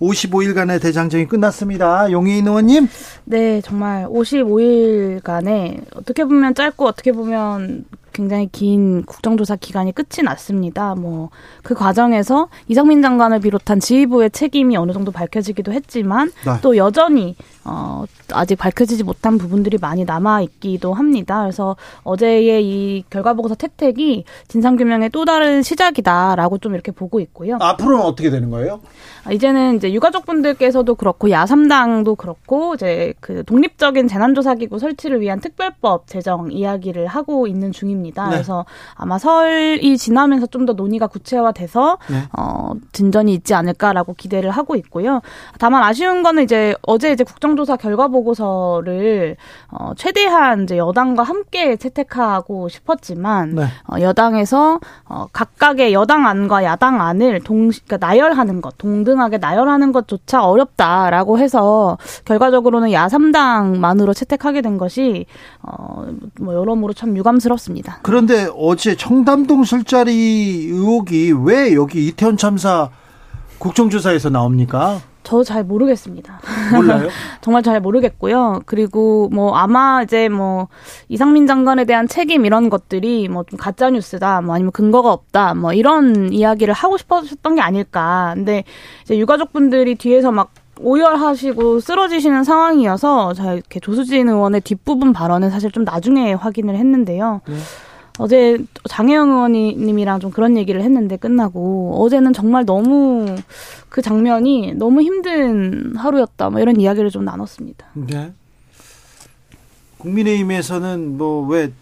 [0.00, 2.10] 55일간의 대장정이 끝났습니다.
[2.12, 2.88] 용인 의원님.
[3.24, 7.84] 네, 정말 55일간에 어떻게 보면 짧고 어떻게 보면
[8.18, 10.96] 굉장히 긴 국정조사 기간이 끝이 났습니다.
[10.96, 11.30] 뭐
[11.68, 16.52] 그 과정에서 이상민 장관을 비롯한 지휘부의 책임이 어느 정도 밝혀지기도 했지만 네.
[16.62, 21.42] 또 여전히 어 아직 밝혀지지 못한 부분들이 많이 남아 있기도 합니다.
[21.42, 27.58] 그래서 어제의 이 결과 보고서 채택이 진상 규명의 또 다른 시작이다라고 좀 이렇게 보고 있고요.
[27.60, 28.80] 앞으로는 어떻게 되는 거예요?
[29.24, 36.50] 아, 이제는 이제 유가족분들께서도 그렇고 야삼당도 그렇고 이제 그 독립적인 재난조사기구 설치를 위한 특별법 제정
[36.50, 38.07] 이야기를 하고 있는 중입니다.
[38.24, 38.30] 네.
[38.30, 42.24] 그래서 아마 설이 지나면서 좀 더 논의가 구체화돼서 네.
[42.36, 45.22] 어, 진전이 있지 않을까라고 기대를 하고 있고요.
[45.58, 49.36] 다만 아쉬운 거는 이제 어제 이제 국정조사 결과 보고서를
[49.70, 53.62] 어, 최대한 이제 여당과 함께 채택하고 싶었지만 네.
[53.90, 60.44] 어, 여당에서 어, 각각의 여당 안과 야당 안을 동 그러니까 나열하는 것 동등하게 나열하는 것조차
[60.44, 65.26] 어렵다라고 해서 결과적으로는 야삼당만으로 채택하게 된 것이
[65.62, 66.06] 어,
[66.40, 67.97] 뭐 여러모로 참 유감스럽습니다.
[68.02, 72.90] 그런데 어제 청담동 술자리 의혹이 왜 여기 이태원 참사
[73.58, 75.00] 국정조사에서 나옵니까?
[75.24, 76.40] 저 잘 모르겠습니다.
[76.74, 77.08] 몰라요?
[77.42, 78.62] 정말 잘 모르겠고요.
[78.64, 80.68] 그리고 뭐 아마 이제 뭐
[81.10, 85.74] 이상민 장관에 대한 책임 이런 것들이 뭐 좀 가짜 뉴스다, 뭐 아니면 근거가 없다, 뭐
[85.74, 88.32] 이런 이야기를 하고 싶었던 게 아닐까.
[88.36, 88.64] 근데
[89.02, 95.84] 이제 유가족분들이 뒤에서 막 오열하시고 쓰러지시는 상황이어서 자 이렇게 조수진 의원의 뒷부분 발언은 사실 좀
[95.84, 97.42] 나중에 확인을 했는데요.
[97.46, 97.54] 네.
[98.18, 103.36] 어제 장혜영 의원님이랑 좀 그런 얘기를 했는데 끝나고 어제는 정말 너무
[103.88, 106.50] 그 장면이 너무 힘든 하루였다.
[106.50, 107.86] 뭐 이런 이야기를 좀 나눴습니다.
[107.94, 108.32] 네.
[109.98, 111.72] 국민의힘에서는 뭐 왜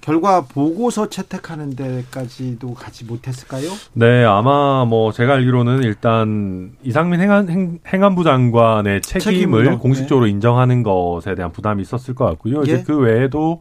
[0.00, 3.70] 결과 보고서 채택하는 데까지도 가지 못했을까요?
[3.92, 9.78] 네, 아마 뭐 제가 알기로는 일단 이상민 행안, 행, 안부 장관의 책임을 책임으로?
[9.78, 10.30] 공식적으로 네.
[10.30, 12.60] 인정하는 것에 대한 부담이 있었을 것 같고요.
[12.60, 12.62] 예?
[12.62, 13.60] 이제 그 외에도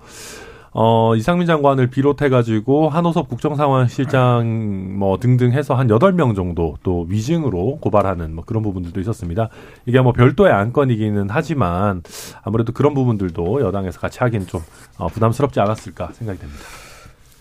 [0.71, 7.79] 어, 이상민 장관을 비롯해가지고 한호섭 국정상황실장 뭐 등등 해서 한 여덟 명 정도 또 위증으로
[7.82, 9.49] 고발하는 뭐 그런 부분들도 있었습니다.
[9.86, 12.03] 이게 뭐 별도의 안건이기는 하지만
[12.43, 14.62] 아무래도 그런 부분들도 여당에서 같이 하긴 좀
[14.97, 16.63] 어, 부담스럽지 않았을까 생각이 됩니다.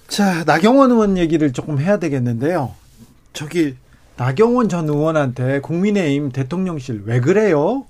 [0.08, 2.72] 자, 나경원 의원 얘기를 조금 해야 되겠는데요.
[3.34, 3.76] 저기
[4.16, 7.84] 나경원 전 의원한테 국민의힘 대통령실 왜 그래요?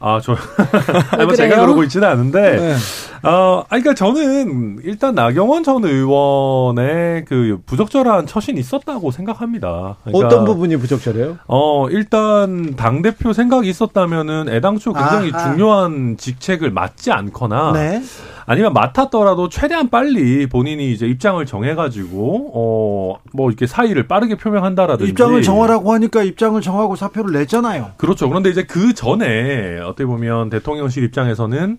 [0.00, 0.36] 아, 저,
[1.12, 3.28] 아니, 뭐 제가 그러고 있지는 않은데, 네.
[3.28, 9.96] 어, 아니, 그니까 저는 일단 나경원 전 의원의 그 부적절한 처신이 있었다고 생각합니다.
[10.04, 11.38] 그러니까, 어떤 부분이 부적절해요?
[11.48, 15.50] 어, 일단 당대표 생각이 있었다면은 애당초 굉장히 아하.
[15.50, 18.02] 중요한 직책을 맡지 않거나, 네.
[18.48, 25.40] 아니면 맡았더라도 최대한 빨리 본인이 이제 입장을 정해가지고 어 뭐 이렇게 사의를 빠르게 표명한다라든지 입장을
[25.42, 27.92] 정하라고 하니까 입장을 정하고 사표를 냈잖아요.
[27.96, 28.28] 그렇죠.
[28.28, 31.78] 그런데 이제 그 전에 어떻게 보면 대통령실 입장에서는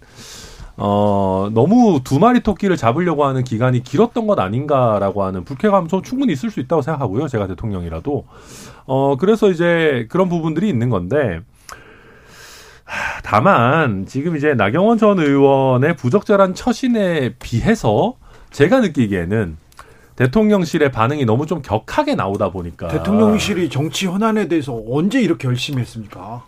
[0.77, 6.31] 어, 너무 두 마리 토끼를 잡으려고 하는 기간이 길었던 것 아닌가라고 하는 불쾌감 좀 충분히
[6.31, 7.27] 있을 수 있다고 생각하고요.
[7.27, 8.25] 제가 대통령이라도.
[8.85, 11.41] 어, 그래서 이제 그런 부분들이 있는 건데,
[13.23, 18.15] 다만 지금 이제 나경원 전 의원의 부적절한 처신에 비해서
[18.51, 19.57] 제가 느끼기에는
[20.15, 26.43] 대통령실의 반응이 너무 좀 격하게 나오다 보니까 대통령실이 정치 현안에 대해서 언제 이렇게 열심히 했습니까?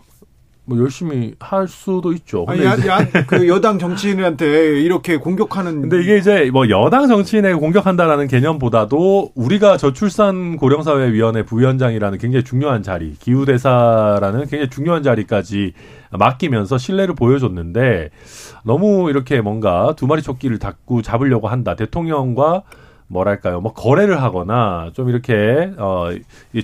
[0.64, 2.44] 뭐 열심히 할 수도 있죠.
[2.48, 5.82] 아니, 야, 야, 그 여당 정치인한테 이렇게 공격하는.
[5.82, 13.14] 근데 이게 이제 뭐 여당 정치인에게 공격한다라는 개념보다도 우리가 저출산 고령사회위원회 부위원장이라는 굉장히 중요한 자리,
[13.18, 15.72] 기후대사라는 굉장히 중요한 자리까지
[16.18, 18.10] 맡기면서 신뢰를 보여줬는데
[18.64, 21.74] 너무 이렇게 뭔가 두 마리 촉기를 닫고 잡으려고 한다.
[21.74, 22.62] 대통령과
[23.08, 26.10] 뭐랄까요, 뭐 거래를 하거나 좀 이렇게 어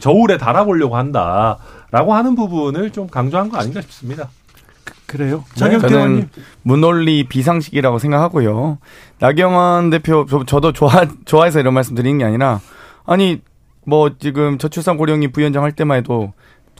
[0.00, 4.30] 저울에 달아보려고 한다라고 하는 부분을 좀 강조한 거 아닌가 싶습니다.
[5.06, 6.28] 그, 래요 네, 저는
[6.62, 8.78] 문논리 비상식이라고 생각하고요.
[9.18, 12.60] 나경원 대표 저, 도 좋아 좋아해서 이런 말씀 드리는 게 아니라
[13.06, 13.40] 아니
[13.86, 16.32] 뭐 지금 저출산 고령이 부위원장 할 때만 해도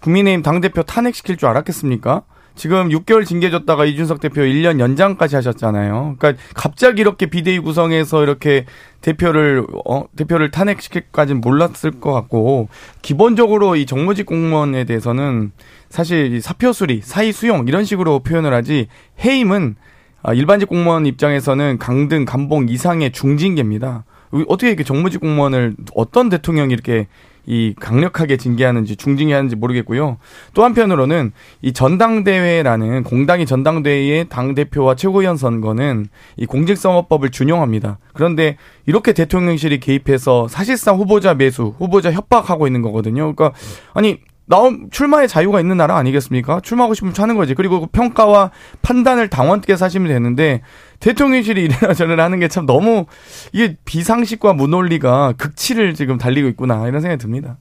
[0.03, 2.23] 국민의힘 당 대표 탄핵시킬 줄 알았겠습니까?
[2.59, 6.17] 지금 6개월 징계 줬다가 이준석 대표 1년 연장까지 하셨잖아요.
[6.19, 8.67] 그러니까 갑자기 이렇게 비대위 구성해서 이렇게
[9.01, 12.69] 대표를 어 대표를 탄핵시킬까지는 몰랐을 것 같고
[13.01, 15.53] 기본적으로 이 정무직 공무원에 대해서는
[15.89, 18.89] 사실 사표 수리, 사의 수용 이런 식으로 표현을 하지
[19.25, 19.77] 해임은
[20.25, 24.05] 아, 일반직 공무원 입장에서는 강등, 감봉 이상의 중징계입니다.
[24.49, 27.07] 어떻게 이렇게 정무직 공무원을 어떤 대통령이 이렇게
[27.49, 30.19] 이 강력하게 징계하는지 중징계하는지 모르겠고요.
[30.53, 31.33] 또 한편으로는
[31.63, 37.99] 이 전당대회라는 공당이 전당대회의 당 대표와 최고위원 선거는 이 공직선거법을 준용합니다.
[38.13, 43.35] 그런데 이렇게 대통령실이 개입해서 사실상 후보자 매수, 후보자 협박하고 있는 거거든요.
[43.35, 43.59] 그러니까
[43.95, 46.61] 아니 나온 출마의 자유가 있는 나라 아니겠습니까?
[46.61, 47.55] 출마하고 싶으면 하는 거지.
[47.55, 48.51] 그리고 그 평가와
[48.83, 50.63] 판단을 당원께서 하시면 되는데
[51.01, 53.07] 대통령실이 이래나 저래나 하는 게 참 너무
[53.53, 57.59] 이게 비상식과 무논리가 극치를 지금 달리고 있구나 이런 생각이 듭니다.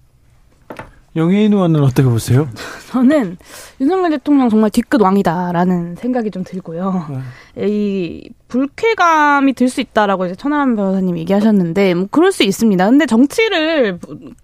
[1.15, 2.47] 영예인 의원은 어떻게 보세요?
[2.91, 3.37] 저는
[3.81, 7.07] 윤석열 대통령 정말 뒤끝 왕이다라는 생각이 좀 들고요.
[7.55, 7.67] 네.
[7.67, 12.89] 이 불쾌감이 들 수 있다라고 이제 천하람 변호사님 얘기하셨는데 뭐 그럴 수 있습니다.
[12.89, 13.99] 근데 정치를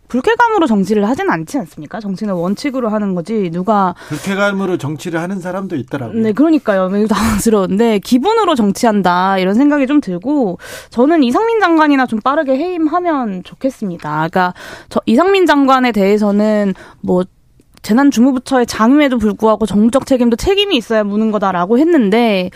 [0.10, 2.00] 불쾌감으로 정치를 하진 않지 않습니까?
[2.02, 6.22] 정치는 원칙으로 하는 거지 누가 불쾌감으로 정치를 하는 사람도 있더라고요.
[6.22, 6.90] 네, 그러니까요.
[6.90, 14.10] 매우 당황스러운데 기분으로 정치한다 이런 생각이 좀 들고 저는 이상민 장관이나 좀 빠르게 해임하면 좋겠습니다.
[14.10, 14.54] 그러니까
[14.90, 17.24] 저 이상민 장관에 대해서는 뭐
[17.84, 22.50] 재난주무부처의 장임에도 불구하고 정부적 책임도 책임이 있어야 무는 거다라고 했는데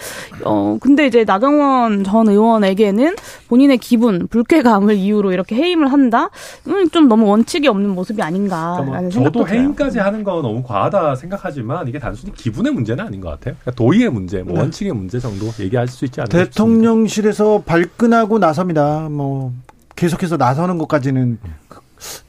[0.44, 3.16] 어 근데 이제 나경원 전 의원에게는
[3.50, 6.30] 본인의 기분 불쾌감을 이유로 이렇게 해임을 한다?
[6.68, 10.64] 음, 좀 너무 원칙이 없는 모습이 아닌가라는 그러니까 뭐 생각도 저도 해임까지 하는 건 너무
[10.64, 13.56] 과하다 생각하지만 이게 단순히 기분의 문제는 아닌 것 같아요.
[13.62, 14.62] 그러니까 도의의 문제 뭐 네.
[14.62, 19.10] 원칙의 문제 정도 얘기할 수 있지 않을까 대통령실에서 발끈하고 나섭니다.
[19.10, 19.52] 뭐
[19.96, 21.40] 계속해서 나서는 것까지는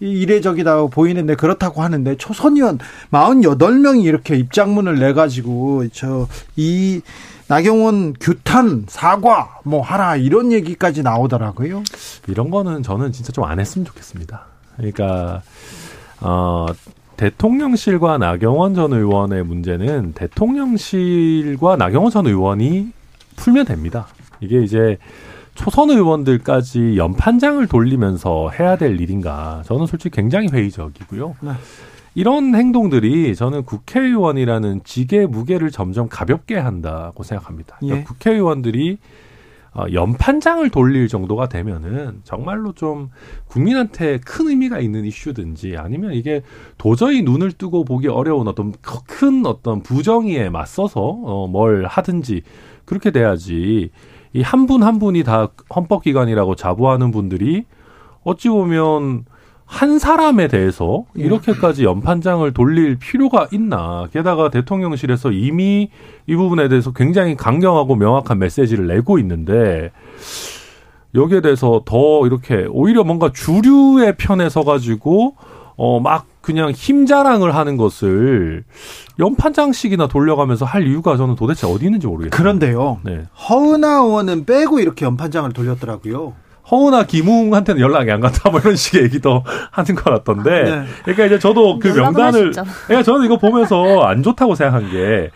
[0.01, 2.79] 이례적이다 보이는데 그렇다고 하는데 초선 의원
[3.11, 6.27] 48명이 이렇게 입장문을 내 가지고 저
[6.57, 7.01] 이
[7.49, 11.83] 나경원 규탄 사과 뭐 하라 이런 얘기까지 나오더라고요.
[12.27, 14.43] 이런 거는 저는 진짜 좀 안 했으면 좋겠습니다.
[14.77, 15.41] 그러니까
[16.21, 16.67] 어
[17.17, 22.89] 대통령실과 나경원 전 의원의 문제는 대통령실과 나경원 전 의원이
[23.37, 24.09] 풀면 됩니다.
[24.41, 24.99] 이게 이제
[25.59, 29.63] 초선 의원들까지 연판장을 돌리면서 해야 될 일인가?
[29.67, 31.35] 저는 솔직히 굉장히 회의적이고요.
[31.41, 31.51] 네.
[32.15, 37.77] 이런 행동들이 저는 국회의원이라는 직의 무게를 점점 가볍게 한다고 생각합니다.
[37.81, 38.05] 그러니까 예.
[38.05, 38.99] 국회의원들이
[39.75, 43.11] 어, 연판장을 돌릴 정도가 되면은 정말로 좀
[43.49, 46.43] 국민한테 큰 의미가 있는 이슈든지 아니면 이게
[46.79, 52.43] 도저히 눈을 뜨고 보기 어려운 어떤 큰 어떤 부정의에 맞서서 어, 뭘 하든지
[52.85, 53.91] 그렇게 돼야지
[54.35, 57.65] 이 한 분 한 분이 다 헌법기관이라고 자부하는 분들이
[58.25, 59.25] 어찌 보면
[59.65, 61.25] 한 사람에 대해서 예.
[61.25, 64.07] 이렇게까지 연판장을 돌릴 필요가 있나.
[64.13, 65.91] 게다가 대통령실에서 이미
[66.27, 69.91] 이 부분에 대해서 굉장히 강경하고 명확한 메시지를 내고 있는데
[71.15, 75.37] 여기에 대해서 더 이렇게 오히려 뭔가 주류의 편에 서가지고
[75.77, 78.65] 어, 막 그냥 힘 자랑을 하는 것을
[79.19, 82.31] 연판장씩이나 돌려가면서 할 이유가 저는 도대체 어디 있는지 모르겠어요.
[82.31, 83.01] 그런데요.
[83.05, 83.25] 네.
[83.51, 86.33] 허은하 의원은 빼고 이렇게 연판장을 돌렸더라고요.
[86.71, 90.63] 허은하 김웅한테는 연락이 안 갔다 뭐 이런 식의 얘기도 하는 것 같던데.
[90.63, 90.85] 네.
[91.03, 95.31] 그러니까 이제 저도 그 명단을 그러니까 저는 이거 보면서 안 좋다고 생각한 게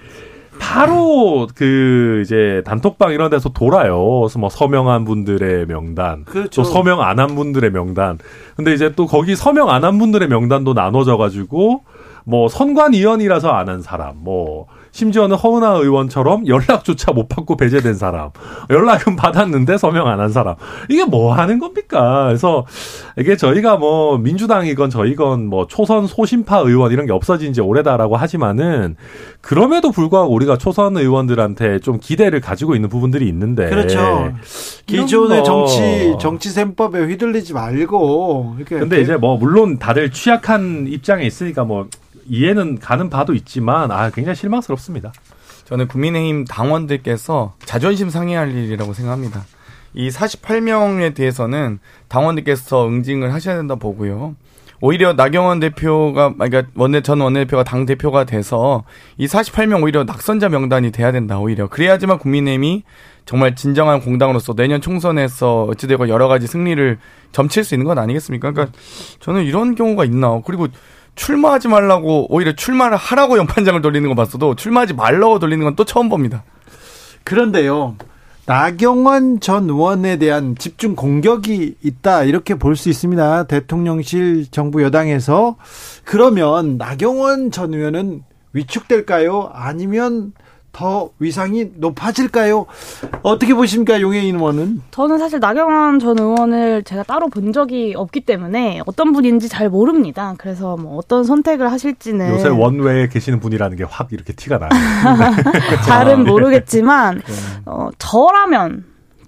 [0.59, 4.21] 바로 그 이제 단톡방 이런 데서 돌아요.
[4.21, 6.63] 그래서 뭐 서명한 분들의 명단, 그렇죠.
[6.63, 8.19] 또 서명 안 한 분들의 명단.
[8.57, 11.85] 근데 이제 또 거기 서명 안 한 분들의 명단도 나눠져 가지고
[12.25, 18.31] 뭐 선관위원이라서 안 한 사람, 뭐 심지어는 허은하 의원처럼 연락조차 못 받고 배제된 사람,
[18.71, 20.55] 연락은 받았는데 서명 안 한 사람.
[20.89, 22.27] 이게 뭐 하는 겁니까?
[22.29, 22.65] 그래서
[23.19, 28.97] 이게 저희가 뭐 민주당이건 저희건 뭐 초선 소심파 의원 이런 게 없어진 지 오래다라고 하지만은
[29.41, 33.69] 그럼에도 불구하고 우리가 초선 의원들한테 좀 기대를 가지고 있는 부분들이 있는데.
[33.71, 34.33] 그렇죠.
[34.87, 38.57] 기존의 정치, 정치 셈법에 휘둘리지 말고.
[38.59, 38.79] 이렇게.
[38.79, 41.89] 근데 이제 뭐 물론 다들 취약한 입장에 있으니까 뭐
[42.27, 45.13] 이해는 가는 바도 있지만 아 굉장히 실망스럽습니다.
[45.65, 49.45] 저는 국민의힘 당원들께서 자존심 상해할 일이라고 생각합니다.
[49.95, 54.35] 이 48명에 대해서는 당원들께서 응징을 하셔야 된다 보고요.
[54.85, 58.83] 오히려 나경원 대표가 그러니까 원내 전 원내대표가 당 대표가 돼서
[59.17, 61.39] 이 48명 오히려 낙선자 명단이 돼야 된다.
[61.39, 62.83] 오히려 그래야지만 국민의힘이
[63.25, 66.99] 정말 진정한 공당으로서 내년 총선에서 어찌되고 여러 가지 승리를
[67.31, 68.51] 점칠 수 있는 건 아니겠습니까?
[68.51, 68.77] 그러니까
[69.21, 70.41] 저는 이런 경우가 있나.
[70.45, 70.67] 그리고
[71.15, 76.09] 출마하지 말라고 오히려 출마를 하라고 연판장을 돌리는 거 봤어도 출마하지 말라고 돌리는 건 또 처음
[76.09, 76.45] 봅니다.
[77.25, 77.97] 그런데요.
[78.45, 83.45] 나경원 전 의원에 대한 집중 공격이 있다 이렇게 볼 수 있습니다.
[83.45, 85.57] 대통령실 정부 여당에서
[86.05, 88.23] 그러면 나경원 전 의원은
[88.53, 89.51] 위축될까요?
[89.55, 90.33] 아니면
[90.73, 92.67] 더 위상이 높아질까요?
[93.23, 94.83] 어떻게 보십니까, 용해인 의원은?
[94.91, 100.35] 저는 사실 나경원 전 의원을 제가 따로 본 적이 없기 때문에 어떤 분인지 잘 모릅니다.
[100.39, 104.71] 그래서 뭐 어떤 선택을 하실지는 요새 원외에 계시는 분이라는 게 확 이렇게 티가 나요.
[105.85, 107.33] 잘은 모르겠지만 네.
[107.67, 108.85] 어, 저라면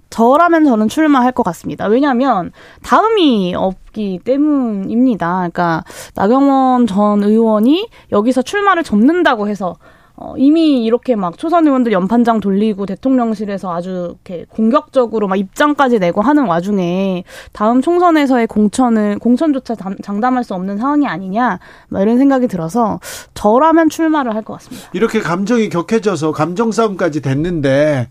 [0.09, 1.87] 저라면 저는 출마할 것 같습니다.
[1.87, 2.51] 왜냐하면
[2.83, 5.27] 다음이 없기 때문입니다.
[5.37, 5.83] 그러니까
[6.15, 9.75] 나경원 전 의원이 여기서 출마를 접는다고 해서
[10.17, 16.21] 어, 이미 이렇게 막 초선 의원들 연판장 돌리고 대통령실에서 아주 이렇게 공격적으로 막 입장까지 내고
[16.21, 22.99] 하는 와중에 다음 총선에서의 공천을 공천조차 장담할 수 없는 상황이 아니냐 막 이런 생각이 들어서
[23.33, 24.89] 저라면 출마를 할 것 같습니다.
[24.93, 28.09] 이렇게 감정이 격해져서 감정 싸움까지 됐는데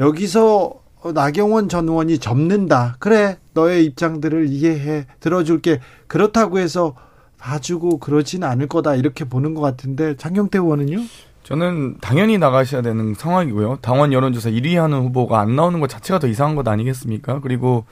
[0.00, 0.72] 여기서
[1.14, 2.96] 나경원 전 의원이 접는다.
[2.98, 5.78] 그래 너의 입장들을 이해해 들어줄게.
[6.08, 6.94] 그렇다고 해서
[7.38, 10.98] 봐주고 그러진 않을 거다 이렇게 보는 것 같은데 장경태 의원은요?
[11.46, 13.78] 저는 당연히 나가셔야 되는 상황이고요.
[13.80, 17.38] 당원 여론조사 1위 하는 후보가 안 나오는 것 자체가 더 이상한 것 아니겠습니까?
[17.38, 17.84] 그리고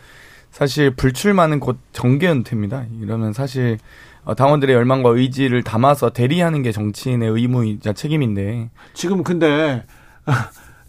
[0.51, 2.87] 사실 불출마는 곧 정계 은퇴입니다.
[3.01, 3.79] 이러면 사실
[4.25, 9.85] 어, 당원들의 열망과 의지를 담아서 대리하는 게 정치인의 의무이자 책임인데 지금 근데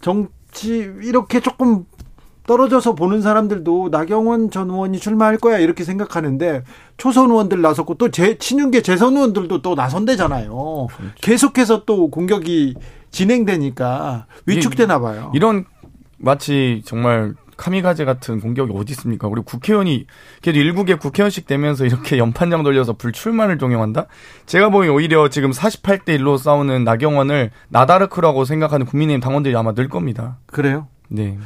[0.02, 1.84] 정치 이렇게 조금
[2.46, 6.62] 떨어져서 보는 사람들도 나경원 전 의원이 출마할 거야 이렇게 생각하는데
[6.96, 10.86] 초선 의원들 나섰고 또 제 친윤계 재선 의원들도 또 나선대잖아요.
[10.96, 11.14] 그렇죠.
[11.20, 12.74] 계속해서 또 공격이
[13.10, 15.30] 진행되니까 위축되나 봐요.
[15.34, 15.64] 이런
[16.18, 19.28] 마치 정말 카미가제 같은 공격이 어디 있습니까?
[19.28, 20.06] 그리고 국회의원이
[20.42, 24.06] 그래도 일국에 국회의원씩 되면서 이렇게 연판장 돌려서 불출마를 종용한다?
[24.44, 30.36] 제가 보기엔 오히려 지금 48대 1로 싸우는 나경원을 나다르크라고 생각하는 국민의힘 당원들이 아마 늘 겁니다.
[30.46, 30.86] 그래요?
[31.08, 31.38] 네.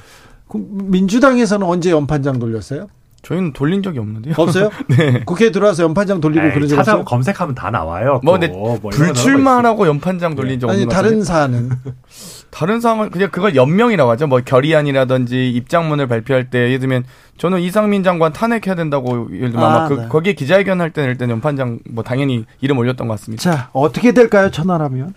[0.59, 2.89] 민주당에서는 언제 연판장 돌렸어요?
[3.23, 4.35] 저희는 돌린 적이 없는데요.
[4.37, 4.71] 없어요?
[4.89, 5.23] 네.
[5.25, 7.05] 국회에 들어와서 연판장 돌리고 에이, 그런 적 없어요?
[7.05, 8.21] 검색하면 다 나와요.
[8.25, 11.71] 뭐, 근데 뭐 불출마라고 연판장 돌린 적 없는 아니 다른 사안은
[12.51, 14.27] 다른 사항은 그냥 그걸 연명이라고 하죠.
[14.27, 17.05] 뭐 결의안이라든지 입장문을 발표할 때 예를 들면
[17.37, 20.09] 저는 이상민 장관 탄핵해야 된다고 예를 들면 아, 그, 네.
[20.09, 23.43] 거기에 기자회견 할 때는 일단 연판장 뭐 당연히 이름 올렸던 것 같습니다.
[23.43, 25.15] 자 어떻게 될까요, 천하라면?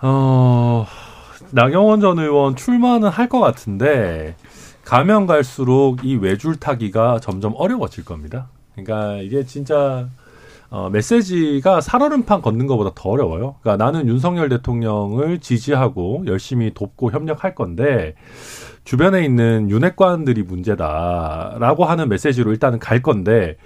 [0.00, 0.86] 어.
[1.52, 4.34] 나경원 전 의원 출마는 할 것 같은데
[4.84, 8.48] 가면 갈수록 이 외줄 타기가 점점 어려워질 겁니다.
[8.74, 10.08] 그러니까 이게 진짜
[10.70, 13.56] 어, 메시지가 살얼음판 걷는 것보다 더 어려워요.
[13.60, 18.14] 그러니까 나는 윤석열 대통령을 지지하고 열심히 돕고 협력할 건데
[18.84, 23.56] 주변에 있는 윤핵관들이 문제다라고 하는 메시지로 일단은 갈 건데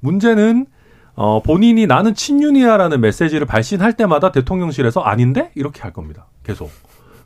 [0.00, 0.66] 문제는
[1.14, 6.26] 어, 본인이 나는 친윤이야라는 메시지를 발신할 때마다 대통령실에서 아닌데 이렇게 할 겁니다.
[6.44, 6.70] 계속.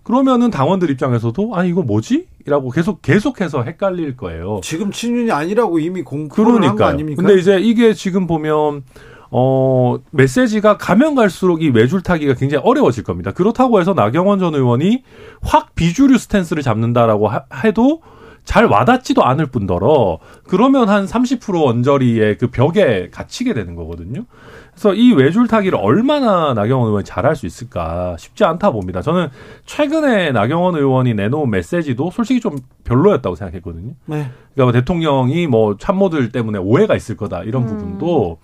[0.03, 2.27] 그러면은 당원들 입장에서도 아니 이거 뭐지?
[2.47, 4.61] 라고 계속 계속해서 헷갈릴 거예요.
[4.63, 7.23] 지금 친윤이 아니라고 이미 공표를 한거 아닙니까?
[7.23, 8.83] 근데 이제 이게 지금 보면
[9.31, 13.33] 어, 메시지가 가면 갈수록 이 외줄 타기가 굉장히 어려워질 겁니다.
[13.33, 15.05] 그렇다고 해서 나경원 전 의원이
[15.41, 18.03] 확 비주류 스탠스를 잡는다라고 하, 해도
[18.45, 24.25] 잘 와닿지도 않을 뿐더러 그러면 한 30% 언저리의 그 벽에 갇히게 되는 거거든요.
[24.73, 29.03] 그래서 이 외줄 타기를 얼마나 나경원 의원이 잘할 수 있을까 쉽지 않다 봅니다.
[29.03, 29.29] 저는
[29.67, 33.93] 최근에 나경원 의원이 내놓은 메시지도 솔직히 좀 별로였다고 생각했거든요.
[34.07, 34.31] 네.
[34.55, 37.69] 그러니까 뭐 대통령이 뭐 참모들 때문에 오해가 있을 거다 이런 음.
[37.69, 38.39] 부분도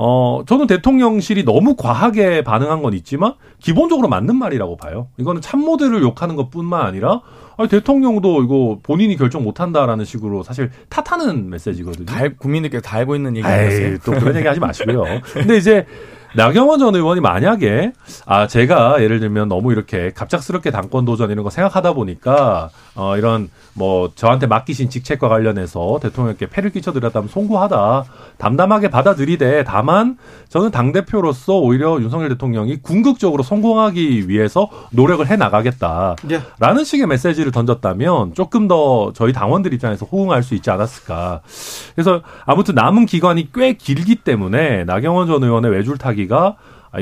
[0.00, 5.08] 어, 저는 대통령실이 너무 과하게 반응한 건 있지만 기본적으로 맞는 말이라고 봐요.
[5.16, 7.22] 이거는 참모들을 욕하는 것 뿐만 아니라
[7.58, 12.06] 아니, 대통령도 이거 본인이 결정 못 한다라는 식으로 사실 탓하는 메시지거든요.
[12.06, 13.98] 다, 국민들께서 다 알고 있는 얘기 아니었어요?
[14.04, 15.04] 또 그런 얘기 하지 마시고요.
[15.34, 15.84] 근데 이제
[16.34, 17.92] 나경원 전 의원이 만약에
[18.26, 23.48] 아 제가 예를 들면 너무 이렇게 갑작스럽게 당권 도전 이런 거 생각하다 보니까 어 이런
[23.74, 28.04] 뭐 저한테 맡기신 직책과 관련해서 대통령께 패를 끼쳐드렸다면 송구하다
[28.38, 30.16] 담담하게 받아들이되 다만
[30.48, 36.84] 저는 당 대표로서 오히려 윤석열 대통령이 궁극적으로 성공하기 위해서 노력을 해 나가겠다라는 예.
[36.84, 41.40] 식의 메시지를 던졌다면 조금 더 저희 당원들 입장에서 호응할 수 있지 않았을까.
[41.94, 46.56] 그래서 아무튼 남은 기간이 꽤 길기 때문에 나경원 전 의원의 외줄타기 하기가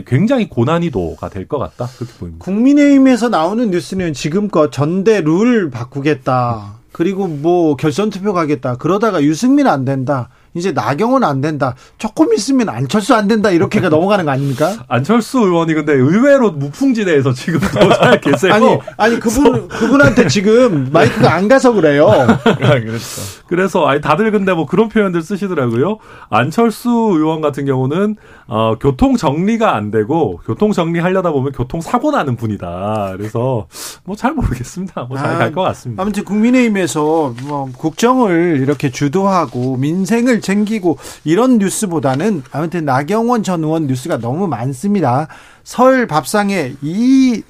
[0.06, 2.44] 굉장히 고난이도가 될 것 같다 그렇게 보입니다.
[2.44, 6.74] 국민의힘에서 나오는 뉴스는 지금껏 전대 룰 바꾸겠다.
[6.92, 8.76] 그리고 뭐 결선 투표 가겠다.
[8.76, 10.28] 그러다가 유승민 안 된다.
[10.56, 11.74] 이제 나경원 안 된다.
[11.98, 13.50] 조금 있으면 안철수 안 된다.
[13.50, 14.74] 이렇게가 넘어가는 거 아닙니까?
[14.88, 18.52] 안철수 의원이 근데 의외로 무풍지대에서 지금 더 잘 계세요.
[18.54, 22.08] 아니, 아니 그분 그분한테 지금 마이크가 안 가서 그래요.
[22.56, 23.22] 그렇죠.
[23.48, 25.98] 그래서 아니 다들 근데 뭐 그런 표현들 쓰시더라고요.
[26.30, 28.16] 안철수 의원 같은 경우는
[28.48, 33.14] 어, 교통 정리가 안 되고 교통 정리 하려다 보면 교통 사고 나는 분이다.
[33.16, 33.66] 그래서
[34.04, 35.02] 뭐 잘 모르겠습니다.
[35.04, 36.02] 뭐 잘 갈것 같습니다.
[36.02, 44.18] 아무튼 국민의힘에서 뭐 국정을 이렇게 주도하고 민생을 챙기고 이런 뉴스보다는 아무튼 나경원 전 의원 뉴스가
[44.18, 45.26] 너무 많습니다.
[45.64, 47.42] 설 밥상에 이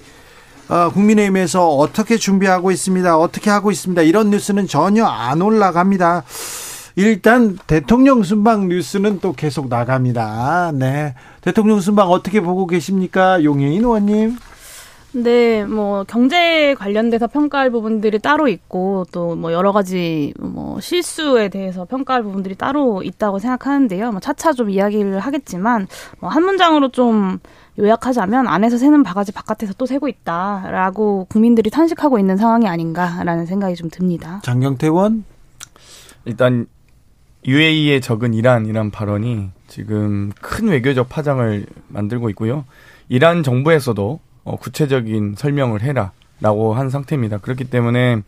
[0.68, 3.18] 어, 국민의힘에서 어떻게 준비하고 있습니다.
[3.18, 4.02] 어떻게 하고 있습니다.
[4.02, 6.24] 이런 뉴스는 전혀 안 올라갑니다.
[6.96, 10.72] 일단 대통령 순방 뉴스는 또 계속 나갑니다.
[10.74, 11.14] 네.
[11.42, 13.44] 대통령 순방 어떻게 보고 계십니까?
[13.44, 14.38] 용혜인 의원님.
[15.16, 21.84] 네, 뭐 경제 관련돼서 평가할 부분들이 따로 있고 또 뭐 여러 가지 뭐 실수에 대해서
[21.86, 24.12] 평가할 부분들이 따로 있다고 생각하는데요.
[24.12, 25.88] 뭐 차차 좀 이야기를 하겠지만
[26.20, 27.38] 뭐 한 문장으로 좀
[27.78, 33.88] 요약하자면 안에서 새는 바가지 바깥에서 또 새고 있다라고 국민들이 탄식하고 있는 상황이 아닌가라는 생각이 좀
[33.90, 34.40] 듭니다.
[34.44, 35.24] 장경태 의원
[36.26, 36.66] 일단
[37.46, 42.64] UAE의 적은 이란이란 발언이 지금 큰 외교적 파장을 만들고 있고요.
[43.08, 47.38] 이란 정부에서도 어, 구체적인 설명을 해라라고 한 상태입니다.
[47.38, 48.22] 그렇기 때문에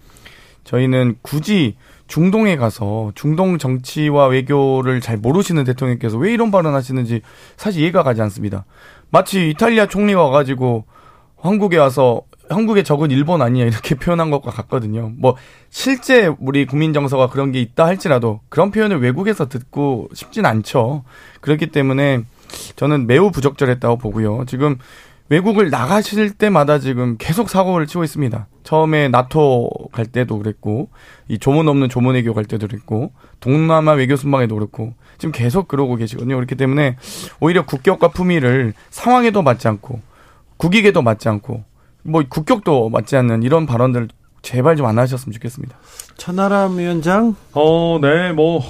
[0.64, 1.76] 저희는 굳이
[2.08, 7.22] 중동에 가서 중동 정치와 외교를 잘 모르시는 대통령께서 왜 이런 발언 하시는지
[7.56, 8.64] 사실 이해가 가지 않습니다.
[9.10, 10.84] 마치 이탈리아 총리가 와가지고
[11.40, 15.12] 한국에 와서 한국의 적은 일본 아니냐 이렇게 표현한 것과 같거든요.
[15.16, 15.36] 뭐
[15.70, 21.04] 실제 우리 국민 정서가 그런 게 있다 할지라도 그런 표현을 외국에서 듣고 싶진 않죠.
[21.40, 22.24] 그렇기 때문에
[22.76, 24.44] 저는 매우 부적절했다고 보고요.
[24.46, 24.78] 지금
[25.30, 28.46] 외국을 나가실 때마다 지금 계속 사고를 치고 있습니다.
[28.64, 30.88] 처음에 나토 갈 때도 그랬고,
[31.28, 35.96] 이 조문 없는 조문 외교 갈 때도 그랬고, 동남아 외교 순방에도 그렇고, 지금 계속 그러고
[35.96, 36.34] 계시거든요.
[36.36, 36.96] 그렇기 때문에
[37.40, 40.00] 오히려 국격과 품위를 상황에도 맞지 않고,
[40.56, 41.62] 국익에도 맞지 않고,
[42.04, 44.08] 뭐 국격도 맞지 않는 이런 발언들
[44.40, 45.76] 제발 좀 안 하셨으면 좋겠습니다.
[46.16, 47.36] 천하람 위원장?
[47.52, 48.62] 어, 네, 뭐,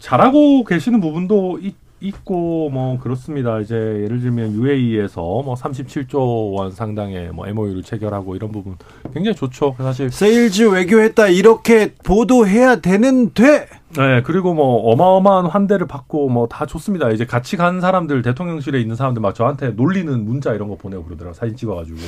[0.00, 3.60] 잘하고 계시는 부분도 있, 있고 뭐 그렇습니다.
[3.60, 8.76] 이제 예를 들면 UAE에서 뭐 37조 원 상당의 뭐 MOU를 체결하고 이런 부분
[9.12, 9.74] 굉장히 좋죠.
[9.78, 13.66] 사실 세일즈 외교했다 이렇게 보도해야 되는 돼.
[13.96, 17.10] 네, 그리고 뭐 어마어마한 환대를 받고 뭐 다 좋습니다.
[17.10, 21.34] 이제 같이 간 사람들 대통령실에 있는 사람들 막 저한테 놀리는 문자 이런 거 보내고 그러더라고
[21.34, 21.98] 사진 찍어가지고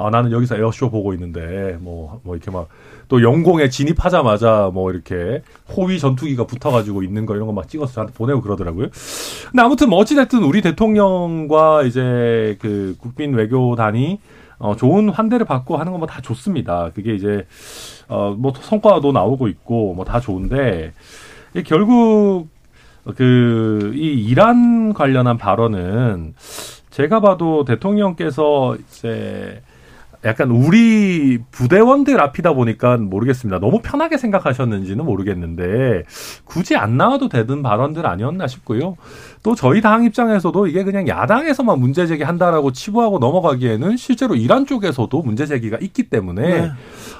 [0.00, 2.68] 아 나는 여기서 에어쇼 보고 있는데 뭐뭐 뭐 이렇게 막
[3.10, 5.42] 또 영공에 진입하자마자 뭐 이렇게
[5.76, 8.86] 호위 전투기가 붙어가지고 있는 거 이런 거 막 찍어서 저한테 보내고 그러더라고요.
[9.50, 14.20] 근데 아무튼 뭐 어찌됐든 우리 대통령과 이제 그 국빈 외교단이
[14.60, 16.90] 어, 좋은 환대를 받고 하는 건 뭐 다 좋습니다.
[16.94, 17.46] 그게 이제,
[18.08, 20.92] 어, 뭐 성과도 나오고 있고, 뭐 다 좋은데,
[21.66, 22.48] 결국,
[23.16, 26.34] 그, 이 이란 관련한 발언은
[26.90, 29.62] 제가 봐도 대통령께서 이제
[30.24, 33.58] 약간 우리 부대원들 앞이다 보니까 모르겠습니다.
[33.58, 36.04] 너무 편하게 생각하셨는지는 모르겠는데
[36.44, 38.96] 굳이 안 나와도 되는 발언들 아니었나 싶고요.
[39.42, 45.46] 또 저희 당 입장에서도 이게 그냥 야당에서만 문제 제기한다라고 치부하고 넘어가기에는 실제로 이란 쪽에서도 문제
[45.46, 46.70] 제기가 있기 때문에 네.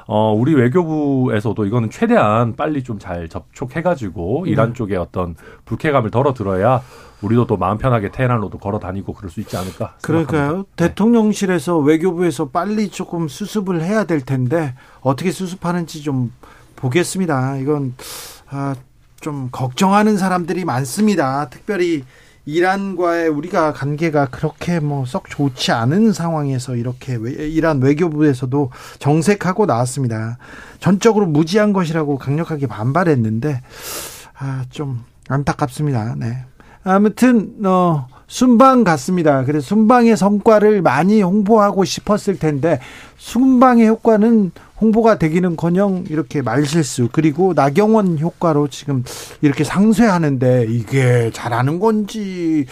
[0.07, 4.75] 어 우리 외교부에서도 이거는 최대한 빨리 좀 잘 접촉해가지고 이란 네.
[4.75, 6.83] 쪽에 어떤 불쾌감을 덜어들어야
[7.23, 9.95] 우리도 또 마음 편하게 테헤란로도 걸어 다니고 그럴 수 있지 않을까?
[10.03, 10.65] 그러니까요.
[10.77, 10.89] 네.
[10.89, 16.33] 대통령실에서 외교부에서 빨리 조금 수습을 해야 될 텐데 어떻게 수습하는지 좀
[16.77, 17.57] 보겠습니다.
[17.57, 17.95] 이건
[18.51, 18.75] 아,
[19.21, 21.49] 좀 걱정하는 사람들이 많습니다.
[21.51, 22.05] 특별히
[22.47, 30.39] 이란과의 우리가 관계가 그렇게 뭐 썩 좋지 않은 상황에서 이렇게 이란 외교부에서도 정색하고 나왔습니다.
[30.81, 33.61] 전적으로 무지한 것이라고 강력하게 반발했는데
[34.39, 36.15] 아, 좀 안타깝습니다.
[36.17, 36.45] 네.
[36.83, 39.45] 아무튼 어 순방 갔습니다.
[39.45, 42.81] 그래서 순방의 성과를 많이 홍보하고 싶었을 텐데
[43.19, 49.05] 순방의 효과는 홍보가 되기는커녕 이렇게 말실수 그리고 나경원 효과로 지금
[49.43, 52.67] 이렇게 상쇄하는데 이게 잘하는 건지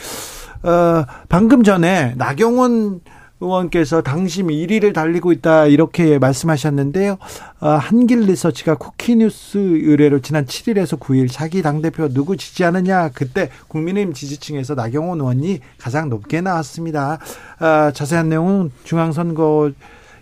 [0.62, 3.00] 어 방금 전에 나경원
[3.40, 7.18] 의원께서 당심 1위를 달리고 있다 이렇게 말씀하셨는데요.
[7.60, 14.74] 어, 한길 리서치가 쿠키뉴스 의뢰로 지난 7일에서 9일 자기 당대표 누구 지지하느냐 그때 국민의힘 지지층에서
[14.74, 17.18] 나경원 의원이 가장 높게 나왔습니다.
[17.60, 19.70] 어, 자세한 내용은 중앙선거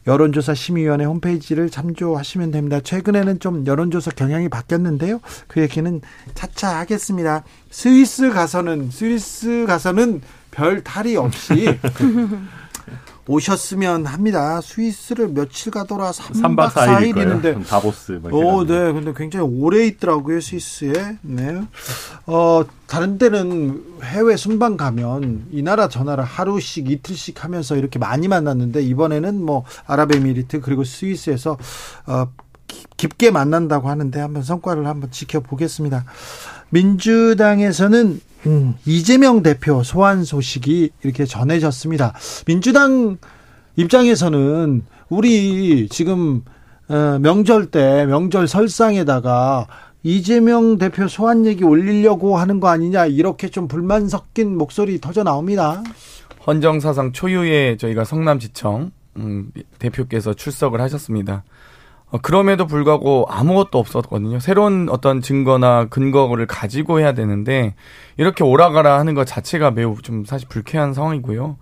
[0.06, 2.80] 여론조사 심의위원회 홈페이지를 참조하시면 됩니다.
[2.80, 5.20] 최근에는 좀 여론조사 경향이 바뀌었는데요.
[5.48, 6.00] 그 얘기는
[6.34, 7.44] 차차 하겠습니다.
[7.70, 11.78] 스위스 가서는 스위스 가서는 별 탈이 없이
[13.28, 14.60] 오셨으면 합니다.
[14.60, 18.92] 스위스를 며칠 가더라 3박, 3박 4일 있는데 다보스 오, 네.
[18.92, 21.18] 근데 굉장히 오래 있더라고요, 스위스에.
[21.22, 21.62] 네.
[22.26, 28.28] 어, 다른 데는 해외 순방 가면 이 나라 저 나라 하루씩 이틀씩 하면서 이렇게 많이
[28.28, 31.58] 만났는데 이번에는 뭐 아랍에미리트 그리고 스위스에서
[32.06, 32.28] 어
[32.96, 36.04] 깊게 만난다고 하는데 한번 성과를 한번 지켜보겠습니다.
[36.70, 42.14] 민주당에서는 음, 이재명 대표 소환 소식이 이렇게 전해졌습니다.
[42.46, 43.18] 민주당
[43.76, 46.42] 입장에서는 우리 지금
[46.88, 49.66] 어, 명절 때 명절 설상에다가
[50.02, 55.82] 이재명 대표 소환 얘기 올리려고 하는 거 아니냐 이렇게 좀 불만 섞인 목소리 터져 나옵니다.
[56.46, 61.42] 헌정사상 초유의 저희가 성남지청 음, 대표께서 출석을 하셨습니다.
[62.10, 64.38] 어, 그럼에도 불구하고 아무것도 없었거든요.
[64.38, 67.74] 새로운 어떤 증거나 근거를 가지고 해야 되는데
[68.16, 71.56] 이렇게 오라가라 하는 것 자체가 매우 좀 사실 불쾌한 상황이고요.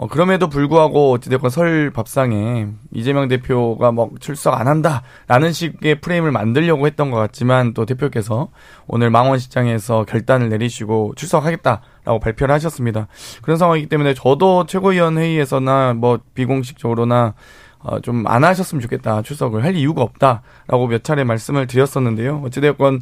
[0.00, 6.86] 어, 그럼에도 불구하고 어찌됐건 설 밥상에 이재명 대표가 뭐 출석 안 한다라는 식의 프레임을 만들려고
[6.86, 8.48] 했던 것 같지만 또 대표께서
[8.86, 13.08] 오늘 망원시장에서 결단을 내리시고 출석하겠다라고 발표를 하셨습니다.
[13.42, 17.34] 그런 상황이기 때문에 저도 최고위원 회의에서나 뭐 비공식적으로나
[17.80, 19.22] 어, 좀 안 하셨으면 좋겠다.
[19.22, 22.42] 출석을 할 이유가 없다라고 몇 차례 말씀을 드렸었는데요.
[22.44, 23.00] 어찌되었건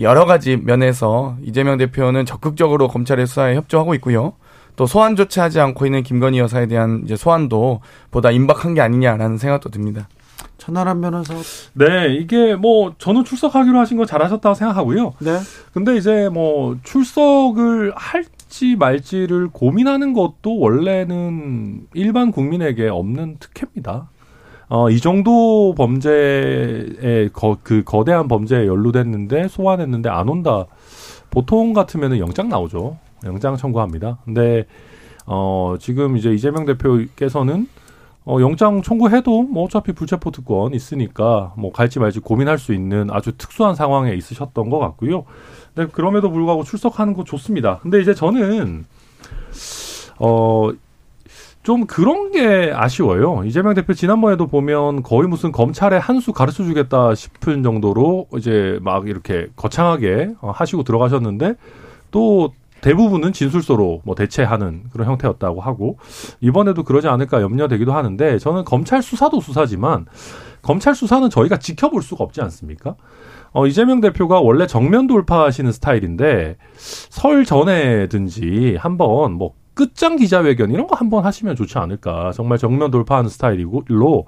[0.00, 4.34] 여러 가지 면에서 이재명 대표는 적극적으로 검찰의 수사에 협조하고 있고요.
[4.76, 9.68] 또 소환조차 하지 않고 있는 김건희 여사에 대한 이제 소환도 보다 임박한 게 아니냐라는 생각도
[9.68, 10.08] 듭니다.
[10.56, 11.34] 천하람 변호사.
[11.74, 15.12] 네, 이게 뭐 저는 출석하기로 하신 거 잘하셨다고 생각하고요.
[15.18, 15.38] 네.
[15.74, 24.10] 근데 이제 뭐 출석을 할 지 말지를 고민하는 것도 원래는 일반 국민에게 없는 특혜입니다.
[24.68, 30.66] 어, 이 정도 범죄에 거, 그 거대한 범죄에 연루됐는데 소환했는데 안 온다.
[31.30, 32.98] 보통 같으면은 영장 나오죠.
[33.24, 34.18] 영장 청구합니다.
[34.24, 34.66] 근데
[35.26, 37.68] 어 지금 이제 이재명 대표께서는
[38.26, 43.32] 어 영장 청구해도 뭐 어차피 불체포 특권 있으니까 뭐 갈지 말지 고민할 수 있는 아주
[43.36, 45.24] 특수한 상황에 있으셨던 것 같고요.
[45.74, 47.78] 근데 그럼에도 불구하고 출석하는 거 좋습니다.
[47.82, 48.84] 근데 이제 저는
[50.18, 50.70] 어.
[51.62, 53.44] 좀 그런 게 아쉬워요.
[53.46, 59.46] 이재명 대표 지난번에도 보면 거의 무슨 검찰의 한수 가르쳐 주겠다 싶은 정도로 이제 막 이렇게
[59.54, 61.54] 거창하게 어, 하시고 들어가셨는데
[62.10, 65.98] 또 대부분은 진술서로 뭐 대체하는 그런 형태였다고 하고
[66.40, 70.06] 이번에도 그러지 않을까 염려되기도 하는데 저는 검찰 수사도 수사지만
[70.62, 72.96] 검찰 수사는 저희가 지켜볼 수가 없지 않습니까?
[73.52, 80.96] 어, 이재명 대표가 원래 정면 돌파하시는 스타일인데 설 전에든지 한번 뭐 끝장 기자회견 이런 거
[80.96, 82.32] 한번 하시면 좋지 않을까.
[82.32, 84.26] 정말 정면 돌파하는 스타일이고 일로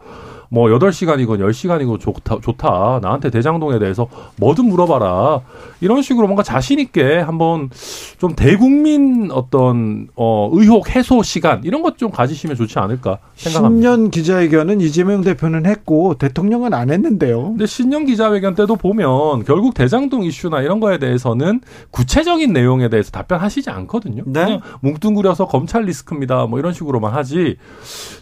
[0.55, 3.01] 뭐 8시간이건 10시간이고 좋다, 좋다.
[3.03, 5.41] 나한테 대장동에 대해서 뭐든 물어봐라.
[5.81, 7.71] 이런 식으로 뭔가 자신있게 한번
[8.19, 13.89] 좀 대국민 어떤, 어, 의혹 해소 시간, 이런 것 좀 가지시면 좋지 않을까 생각합니다.
[13.89, 17.51] 신년 기자회견은 이재명 대표는 했고, 대통령은 안 했는데요.
[17.51, 23.71] 근데 신년 기자회견 때도 보면 결국 대장동 이슈나 이런 거에 대해서는 구체적인 내용에 대해서 답변하시지
[23.71, 24.25] 않거든요.
[24.27, 24.45] 네?
[24.45, 26.47] 그냥 뭉뚱그려서 검찰 리스크입니다.
[26.47, 27.57] 뭐 이런 식으로만 하지.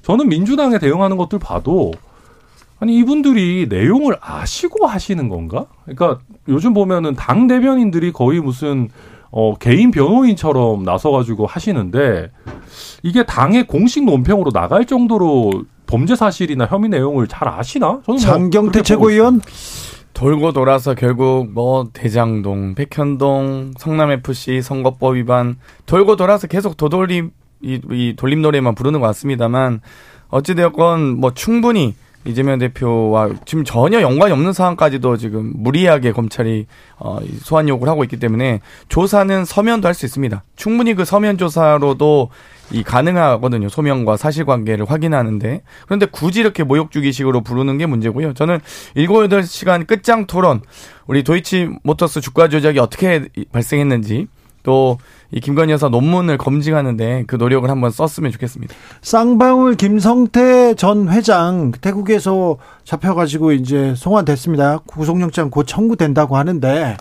[0.02, 1.92] 저는 민주당에 대응하는 것들 봐도
[2.82, 5.66] 아니 이분들이 내용을 아시고 하시는 건가?
[5.84, 6.18] 그러니까
[6.48, 8.88] 요즘 보면은 당 대변인들이 거의 무슨
[9.30, 12.32] 어 개인 변호인처럼 나서가지고 하시는데
[13.04, 18.00] 이게 당의 공식 논평으로 나갈 정도로 범죄 사실이나 혐의 내용을 잘 아시나?
[18.04, 19.40] 저는 뭐 장경태 최고위원
[20.12, 25.54] 돌고 돌아서 결국 뭐 대장동, 백현동, 성남 FC 선거법 위반
[25.86, 27.30] 돌고 돌아서 계속 도돌림
[27.60, 29.82] 이, 이 돌림 노래만 부르는 것 같습니다만
[30.30, 36.66] 어찌되었건 뭐 충분히 이재명 대표와 지금 전혀 연관이 없는 상황까지도 지금 무리하게 검찰이
[36.98, 40.42] 어, 소환 요구를 하고 있기 때문에 조사는 서면도 할 수 있습니다.
[40.56, 42.30] 충분히 그 서면 조사로도
[42.70, 43.68] 이 가능하거든요.
[43.68, 48.32] 소명과 사실관계를 확인하는데 그런데 굳이 이렇게 모욕주기식으로 부르는 게 문제고요.
[48.32, 48.60] 저는
[48.94, 50.62] 7, 8시간 끝장 토론
[51.06, 54.28] 우리 도이치 모터스 주가 조작이 어떻게 발생했는지
[54.62, 54.98] 또
[55.32, 58.74] 이 김건희 여사 논문을 검증하는데 그 노력을 한번 썼으면 좋겠습니다.
[59.00, 64.80] 쌍방울 김성태 전 회장 태국에서 잡혀가지고 이제 송환됐습니다.
[64.86, 66.98] 구속영장 곧 청구된다고 하는데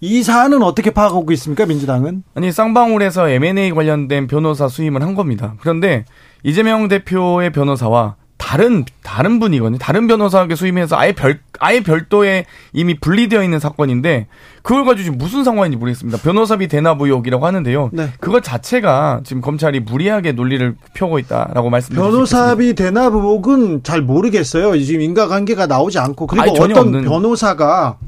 [0.00, 2.24] 이 사안은 어떻게 파악하고 있습니까, 민주당은?
[2.34, 5.54] 아니, 쌍방울에서 M&A 관련된 변호사 수임을 한 겁니다.
[5.60, 6.04] 그런데
[6.42, 9.78] 이재명 대표의 변호사와 다른 다른 분이거든요.
[9.78, 14.26] 다른 변호사에게 수임해서 아예 별 아예 별도의 이미 분리되어 있는 사건인데
[14.62, 16.18] 그걸 가지고 지금 무슨 상황인지 모르겠습니다.
[16.18, 17.90] 변호사비 대납 의혹이라고 하는데요.
[17.92, 18.10] 네.
[18.20, 22.10] 그것 자체가 지금 검찰이 무리하게 논리를 펴고 있다라고 말씀드립니다.
[22.10, 24.78] 변호사비 대납 의혹은 잘 모르겠어요.
[24.82, 27.04] 지금 인과관계가 나오지 않고 그리고 어떤 없는.
[27.04, 27.98] 변호사가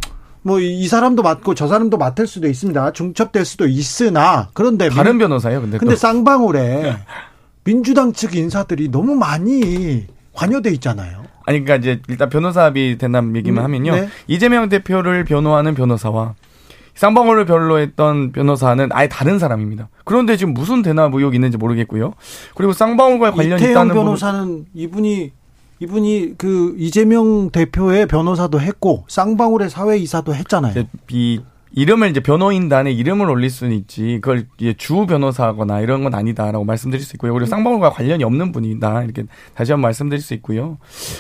[0.42, 2.92] 뭐 이 사람도 맞고 저 사람도 맡을 수도 있습니다.
[2.92, 5.60] 중첩될 수도 있으나 그런데 다른 변호사예요.
[5.60, 6.96] 근데 근데 쌍방울에
[7.64, 10.06] 민주당 측 인사들이 너무 많이
[10.36, 11.24] 관여돼 있잖아요.
[11.46, 13.94] 아니 그러니까 이제 일단 변호사비 된다는 얘기만 음, 하면요.
[13.94, 14.08] 네.
[14.26, 16.34] 이재명 대표를 변호하는 변호사와
[16.94, 19.88] 쌍방울을 변로했던 변호사는 아예 다른 사람입니다.
[20.04, 22.14] 그런데 지금 무슨 대납 의혹이 있는지 모르겠고요.
[22.54, 24.66] 그리고 쌍방울과 관련이 있다는 변호사는 부분...
[24.74, 25.32] 이분이
[25.78, 30.84] 이분이 그 이재명 대표의 변호사도 했고 쌍방울의 사회 이사도 했잖아요.
[31.10, 31.40] 이
[31.76, 37.04] 이름을 이제 변호인단에 이름을 올릴 수는 있지 그걸 이제 주 변호사거나 이런 건 아니다라고 말씀드릴
[37.04, 37.34] 수 있고요.
[37.34, 39.24] 그리고 쌍방울과 관련이 없는 분이다 이렇게
[39.54, 40.78] 다시 한번 말씀드릴 수 있고요.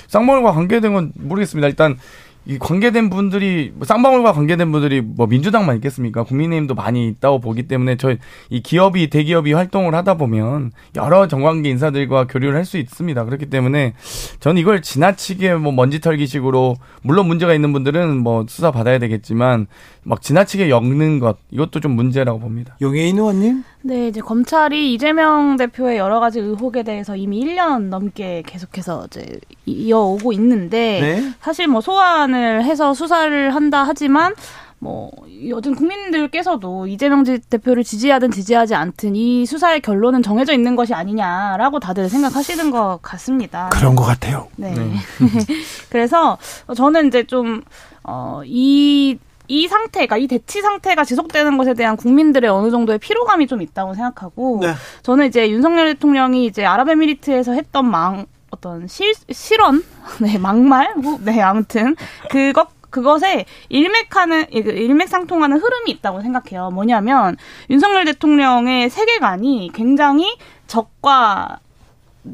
[0.08, 1.68] 쌍방울과 관계된 건 모르겠습니다.
[1.68, 1.98] 일단
[2.46, 6.22] 이 관계된 분들이 뭐 쌍방울과 관계된 분들이 뭐 민주당만 있겠습니까?
[6.22, 8.18] 국민의힘도 많이 있다고 보기 때문에 저이
[8.62, 13.24] 기업이 대기업이 활동을 하다 보면 여러 정관계 인사들과 교류를 할 수 있습니다.
[13.24, 13.94] 그렇기 때문에
[14.40, 19.68] 저는 이걸 지나치게 뭐 먼지 털기식으로 물론 문제가 있는 분들은 뭐 수사 받아야 되겠지만
[20.02, 22.76] 막 지나치게 엮는 것 이것도 좀 문제라고 봅니다.
[22.80, 23.62] 용해인 의원님?
[23.86, 30.32] 네, 이제 검찰이 이재명 대표의 여러 가지 의혹에 대해서 이미 1년 넘게 계속해서 이제 이어오고
[30.32, 31.32] 있는데 네?
[31.40, 34.34] 사실 뭐 소환을 해서 수사를 한다 하지만
[34.80, 35.12] 뭐
[35.48, 42.08] 요즘 국민들께서도 이재명 대표를 지지하든 지지하지 않든 이 수사의 결론은 정해져 있는 것이 아니냐라고 다들
[42.08, 43.70] 생각하시는 것 같습니다.
[43.72, 44.48] 그런 것 같아요.
[44.56, 44.74] 네.
[44.74, 44.94] 네.
[45.90, 46.38] 그래서
[46.74, 47.62] 저는 이제 좀
[48.06, 49.18] 어 이
[49.48, 54.60] 이 상태가 이 대치 상태가 지속되는 것에 대한 국민들의 어느 정도의 피로감이 좀 있다고 생각하고
[54.62, 54.74] 네.
[55.02, 59.84] 저는 이제 윤석열 대통령이 이제 아랍에미리트에서 했던 망 어떤 실 실언
[60.22, 61.96] 네 막말 네 아무튼
[62.30, 66.70] 그것 그것에 일맥하는 그 일맥상통하는 흐름이 있다고 생각해요.
[66.70, 67.36] 뭐냐면
[67.68, 70.34] 윤석열 대통령의 세계관이 굉장히
[70.66, 71.58] 적과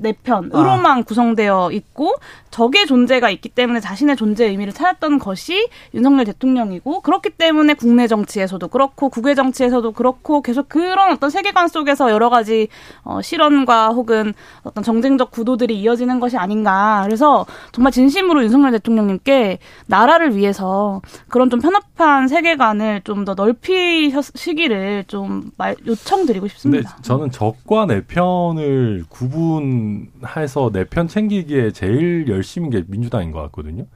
[0.00, 1.02] 내편으로만 아.
[1.02, 2.14] 구성되어 있고
[2.50, 8.68] 적의 존재가 있기 때문에 자신의 존재 의미를 찾았던 것이 윤석열 대통령이고 그렇기 때문에 국내 정치에서도
[8.68, 12.68] 그렇고 국외 정치에서도 그렇고 계속 그런 어떤 세계관 속에서 여러 가지
[13.02, 17.02] 어, 실언과 혹은 어떤 정쟁적 구도들이 이어지는 것이 아닌가.
[17.06, 25.50] 그래서 정말 진심으로 윤석열 대통령님께 나라를 위해서 그런 좀 편협한 세계관을 좀 더 넓히시기를 좀
[25.56, 26.96] 말, 요청드리고 싶습니다.
[27.02, 29.81] 저는 적과 내편을 구분
[30.36, 33.86] 해서 내 편 챙기기에 제일 열 열심인 게 민주당인 것 같거든요.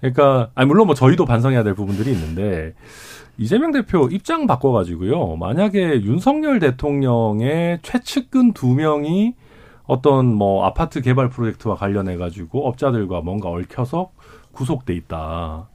[0.00, 2.74] 그러니까 아니 물론 뭐 저희도 반성해야 될 부분들이 있는데
[3.38, 5.36] 이재명 대표 입장 바꿔가지고요.
[5.36, 9.34] 만약에 윤석열 대통령의 최측근 두 명이
[9.84, 14.10] 어떤 뭐 아파트 개발 프로젝트와 관련해 가지고 업자들과 뭔가 얽혀서
[14.52, 15.68] 구속돼 있다.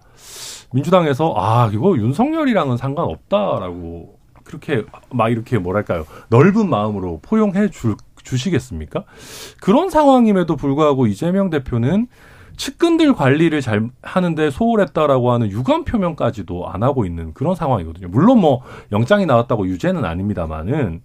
[0.74, 7.96] 민주당에서 아 이거 윤석열이랑은 상관없다라고 그렇게 막 이렇게 뭐랄까요 넓은 마음으로 포용해 줄
[8.28, 9.04] 주시겠습니까?
[9.62, 12.08] 그런 상황임에도 불구하고 이재명 대표는
[12.58, 18.08] 측근들 관리를 잘 하는데 소홀했다라고 하는 유감 표명까지도 안 하고 있는 그런 상황이거든요.
[18.10, 18.62] 물론 뭐
[18.92, 21.02] 영장이 나왔다고 유죄는 아닙니다만은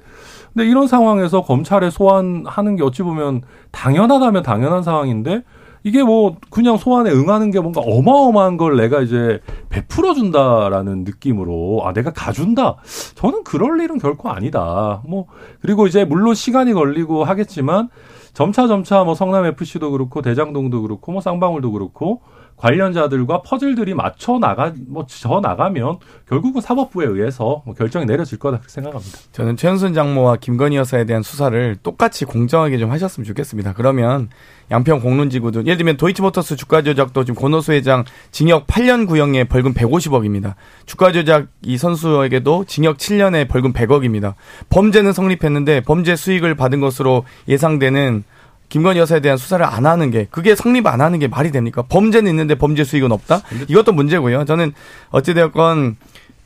[0.52, 5.42] 근데 이런 상황에서 검찰에 소환하는 게 어찌 보면 당연하다면 당연한 상황인데
[5.84, 11.92] 이게 뭐 그냥 소환에 응하는 게 뭔가 어마어마한 걸 내가 이제 베풀어 준다라는 느낌으로 아
[11.92, 12.76] 내가 가준다.
[13.14, 15.02] 저는 그럴 일은 결코 아니다.
[15.06, 15.26] 뭐
[15.60, 17.88] 그리고 이제 물론 시간이 걸리고 하겠지만
[18.32, 22.22] 점차 점차 뭐 성남 FC도 그렇고 대장동도 그렇고 뭐 쌍방울도 그렇고
[22.56, 25.98] 관련자들과 퍼즐들이 맞춰 나가 뭐저 나가면
[26.28, 29.18] 결국은 사법부에 의해서 뭐 결정이 내려질 거다 생각합니다.
[29.32, 33.72] 저는 최현순 장모와 김건희 여사에 대한 수사를 똑같이 공정하게 좀 하셨으면 좋겠습니다.
[33.74, 34.28] 그러면
[34.70, 40.54] 양평 공론지구도 예를 들면 도이치모터스 주가 조작도 지금 권호수 회장 징역 8년 구형에 벌금 150억입니다.
[40.86, 44.34] 주가 조작 이 선수에게도 징역 7년에 벌금 100억입니다.
[44.70, 48.24] 범죄는 성립했는데 범죄 수익을 받은 것으로 예상되는
[48.72, 51.82] 김건희 여사에 대한 수사를 안 하는 게 그게 성립 안 하는 게 말이 됩니까?
[51.90, 53.42] 범죄는 있는데 범죄 수익은 없다?
[53.68, 54.46] 이것도 문제고요.
[54.46, 54.72] 저는
[55.10, 55.96] 어찌 되었건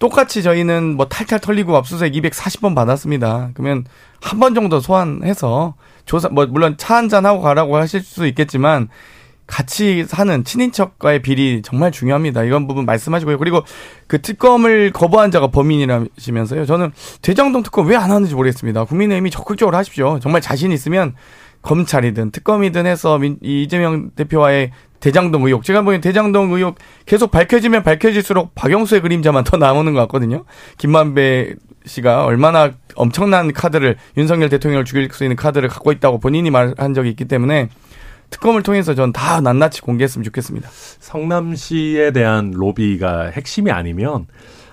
[0.01, 3.51] 똑같이 저희는 뭐 탈탈 털리고 압수수색 240번 받았습니다.
[3.55, 3.85] 그러면
[4.21, 5.75] 한 번 정도 소환해서
[6.05, 8.89] 조사 뭐 물론 차 한 잔 하고 가라고 하실 수 있겠지만
[9.47, 12.43] 같이 사는 친인척과의 비리 정말 중요합니다.
[12.43, 13.39] 이런 부분 말씀하시고요.
[13.39, 13.63] 그리고
[14.09, 16.67] 그 특검을 거부한 자가 범인이라시면서요.
[16.67, 16.91] 저는
[17.23, 18.85] 대장동 특검 왜 안 하는지 모르겠습니다.
[18.85, 20.19] 국민의힘이 적극적으로 하십시오.
[20.21, 21.15] 정말 자신 있으면
[21.67, 25.65] 검찰이든 특검이든 해서 이재명 대표와의 대장동 의혹.
[25.65, 30.45] 제가 보기엔 대장동 의혹 계속 밝혀지면 밝혀질수록 박영수의 그림자만 더 나오는 것 같거든요.
[30.79, 31.55] 김만배
[31.85, 37.11] 씨가 얼마나 엄청난 카드를 윤석열 대통령을 죽일 수 있는 카드를 갖고 있다고 본인이 말한 적이
[37.11, 37.69] 있기 때문에
[38.31, 40.69] 특검을 통해서 전 다 낱낱이 공개했으면 좋겠습니다.
[40.73, 44.27] 성남시에 대한 로비가 핵심이 아니면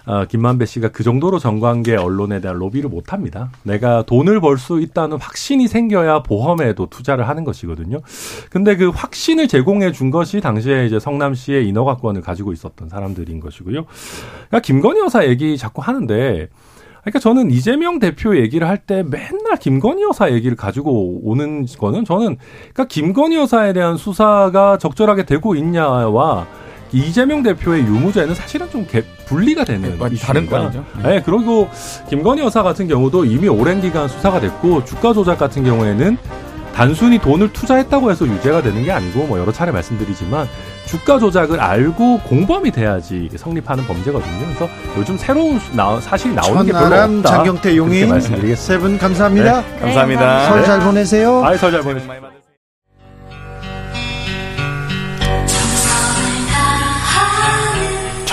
[0.06, 3.50] 어, 김만배 씨가 그 정도로 정관계 언론에 대한 로비를 못 합니다.
[3.64, 8.02] 내가 돈을 벌 수 있다는 확신이 생겨야 보험에도 투자를 하는 것이거든요.
[8.50, 13.86] 근데 그 확신을 제공해 준 것이 당시에 이제 성남시의 인허가권을 가지고 있었던 사람들인 것이고요.
[13.86, 16.50] 그러니까 김건희 여사 얘기 자꾸 하는데
[17.02, 22.38] 그러니까 저는 이재명 대표 얘기를 할 때 맨날 김건희 여사 얘기를 가지고 오는 거는 저는
[22.74, 26.48] 그러니까 김건희 여사에 대한 수사가 적절하게 되고 있냐와
[26.94, 30.86] 이재명 대표의 유무죄는 사실은 좀 개, 분리가 되는 네, 다른 건이죠.
[31.02, 31.10] 네.
[31.10, 31.68] 네, 그리고
[32.10, 36.18] 김건희 여사 같은 경우도 이미 오랜 기간 수사가 됐고 주가 조작 같은 경우에는
[36.74, 40.48] 단순히 돈을 투자했다고 해서 유죄가 되는 게 아니고 뭐 여러 차례 말씀드리지만
[40.86, 44.46] 주가 조작을 알고 공범이 돼야지 성립하는 범죄거든요.
[44.46, 47.30] 그래서 요즘 새로운 나, 사실이 나오는 게 별로 없다.
[47.30, 48.56] 장경태 용인 말씀드리겠습니다.
[48.56, 49.62] 세분 감사합니다.
[49.62, 50.40] 네, 감사합니다.
[50.40, 51.46] 네, 설잘 보내세요.
[51.46, 52.43] 아, 설잘 보내세요.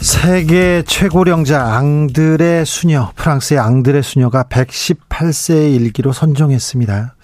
[0.00, 7.16] 세계 최고령자 앙드레 수녀, 프랑스의 앙드레 수녀가 118세의 일기로 선정했습니다.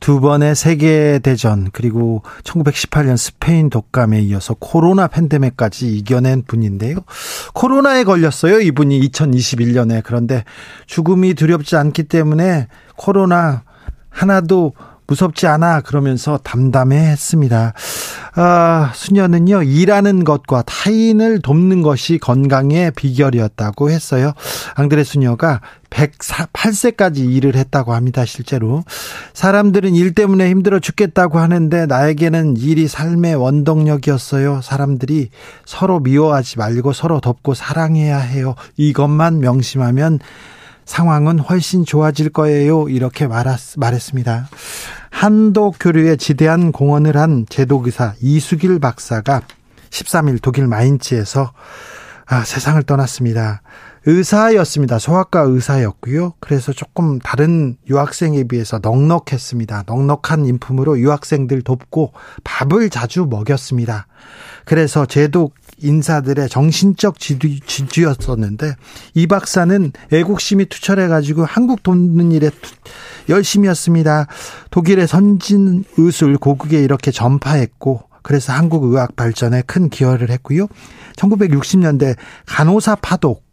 [0.00, 7.00] 두 번의 세계대전, 그리고 1918년 스페인 독감에 이어서 코로나 팬데믹까지 이겨낸 분인데요.
[7.52, 10.02] 코로나에 걸렸어요, 이분이 2021년에.
[10.02, 10.44] 그런데
[10.86, 13.62] 죽음이 두렵지 않기 때문에 코로나
[14.08, 14.72] 하나도
[15.06, 17.72] 무섭지 않아 그러면서 담담해 했습니다.
[18.34, 24.32] 아, 수녀는요, 일하는 것과 타인을 돕는 것이 건강의 비결이었다고 했어요.
[24.74, 28.84] 앙드레 수녀가 108세까지 일을 했다고 합니다, 실제로.
[29.32, 34.60] 사람들은 일 때문에 힘들어 죽겠다고 하는데 나에게는 일이 삶의 원동력이었어요.
[34.62, 35.30] 사람들이
[35.64, 38.54] 서로 미워하지 말고 서로 돕고 사랑해야 해요.
[38.76, 40.18] 이것만 명심하면
[40.86, 42.88] 상황은 훨씬 좋아질 거예요.
[42.88, 44.48] 이렇게 말했습니다.
[45.10, 49.42] 한도 교류에 지대한 공헌을 한 제도기사 이수길 박사가
[49.90, 51.52] 13일 독일 마인츠에서
[52.28, 53.62] 아, 세상을 떠났습니다.
[54.04, 54.98] 의사였습니다.
[55.00, 56.34] 소아과 의사였고요.
[56.38, 59.84] 그래서 조금 다른 유학생에 비해서 넉넉했습니다.
[59.86, 62.12] 넉넉한 인품으로 유학생들 돕고
[62.44, 64.06] 밥을 자주 먹였습니다.
[64.64, 68.74] 그래서 제도 인사들의 정신적 지주, 지주 였었는데
[69.14, 72.50] 이 박사는 애국심이 투철해 가지고 한국 돕는 일에
[73.28, 74.26] 열심히 였습니다.
[74.70, 80.66] 독일의 선진 의술 고국에 이렇게 전파했고 그래서 한국 의학 발전에 큰 기여를 했고요.
[81.16, 82.16] 1960년대
[82.46, 83.45] 간호사 파독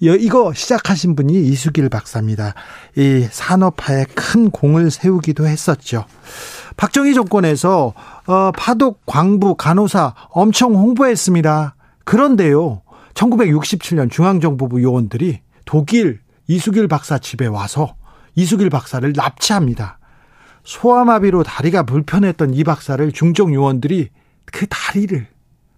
[0.00, 2.54] 이거 시작하신 분이 이수길 박사입니다.
[2.96, 6.06] 이 산업화에 큰 공을 세우기도 했었죠.
[6.78, 7.92] 박정희 정권에서
[8.26, 11.74] 어, 파독, 광부, 간호사 엄청 홍보했습니다.
[12.04, 12.80] 그런데요,
[13.12, 17.94] 1967년 중앙정보부 요원들이 독일 이수길 박사 집에 와서
[18.34, 19.98] 이수길 박사를 납치합니다.
[20.64, 24.08] 소아마비로 다리가 불편했던 이 박사를 중정 요원들이
[24.46, 25.26] 그 다리를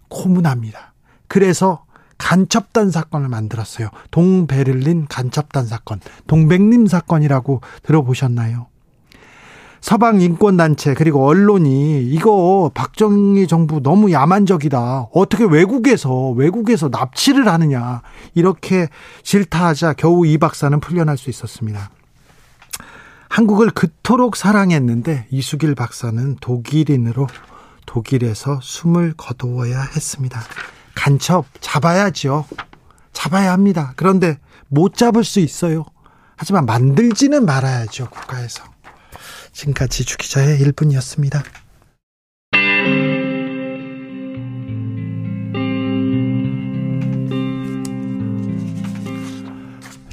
[0.08, 0.94] 고문합니다.
[1.26, 1.84] 그래서
[2.22, 3.88] 간첩단 사건을 만들었어요.
[4.12, 8.68] 동베를린 간첩단 사건, 동백림 사건이라고 들어보셨나요?
[9.80, 15.08] 서방 인권단체 그리고 언론이 이거 박정희 정부 너무 야만적이다.
[15.12, 18.02] 어떻게 외국에서 외국에서 납치를 하느냐
[18.34, 18.88] 이렇게
[19.24, 21.90] 질타하자 겨우 이 박사는 풀려날 수 있었습니다.
[23.28, 27.26] 한국을 그토록 사랑했는데 이수길 박사는 독일인으로
[27.86, 30.40] 독일에서 숨을 거두어야 했습니다.
[30.94, 32.46] 간첩 잡아야죠.
[33.12, 33.92] 잡아야 합니다.
[33.96, 34.38] 그런데
[34.68, 35.84] 못 잡을 수 있어요.
[36.36, 38.64] 하지만 만들지는 말아야죠, 국가에서.
[39.52, 41.42] 지금까지 주기자의 1분이었습니다.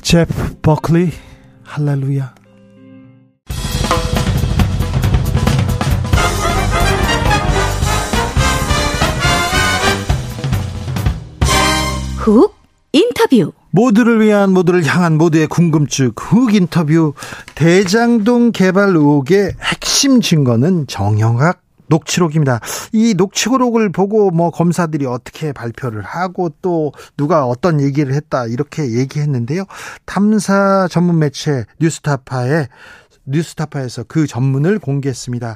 [0.01, 1.11] 제프 버클리
[1.63, 2.38] 할렐루야
[12.19, 12.53] 훅
[12.91, 17.13] 인터뷰 모두를 위한 모두를 향한 모두의 궁금증 훅 인터뷰
[17.55, 22.59] 대장동 개발 의혹의 핵심 증거는 정영학 녹취록입니다.
[22.91, 29.63] 이 녹취록을 보고 뭐 검사들이 어떻게 발표를 하고 또 누가 어떤 얘기를 했다 이렇게 얘기했는데요.
[30.05, 32.67] 탐사 전문 매체 뉴스타파에
[33.25, 35.55] 뉴스타파에서 그 전문을 공개했습니다.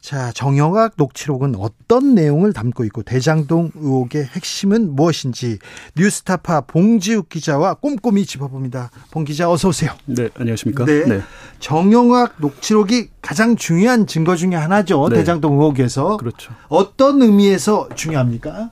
[0.00, 5.58] 자, 정영학 녹취록은 어떤 내용을 담고 있고 대장동 의혹의 핵심은 무엇인지
[5.96, 8.90] 뉴스타파 봉지욱 기자와 꼼꼼히 짚어봅니다.
[9.10, 9.92] 봉 기자 어서 오세요.
[10.06, 10.86] 네, 안녕하십니까?
[10.86, 11.04] 네.
[11.04, 11.20] 네.
[11.58, 15.06] 정영학 녹취록이 가장 중요한 증거 중의 하나죠.
[15.10, 15.16] 네.
[15.16, 16.16] 대장동 의혹에서.
[16.16, 16.54] 그렇죠.
[16.68, 18.70] 어떤 의미에서 중요합니까?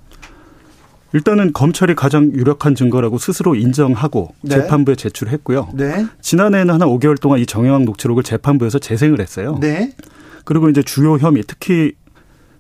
[1.13, 4.57] 일단은 검찰이 가장 유력한 증거라고 스스로 인정하고 네.
[4.57, 5.71] 재판부에 제출했고요.
[5.75, 6.07] 네.
[6.21, 9.59] 지난해에는 한 5개월 동안 이 정영학 녹취록을 재판부에서 재생을 했어요.
[9.61, 9.95] 네.
[10.49, 11.93] 그리고 이제 주요 혐의 특히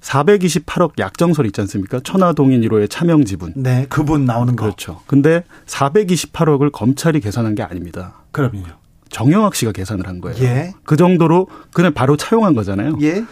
[0.03, 2.01] 428억 약정설 있지 않습니까?
[2.01, 3.55] 천화동인 1호의 차명 지분.
[3.57, 4.66] 네, 그분 나오는 거.
[4.66, 5.01] 그렇죠.
[5.07, 8.16] 근데 428억을 검찰이 계산한 게 아닙니다.
[8.30, 8.64] 그럼요.
[9.09, 10.39] 정영학 씨가 계산을 한 거예요.
[10.45, 10.74] 예.
[10.84, 12.99] 그 정도로 그냥 바로 차용한 거잖아요.
[13.01, 13.24] 예.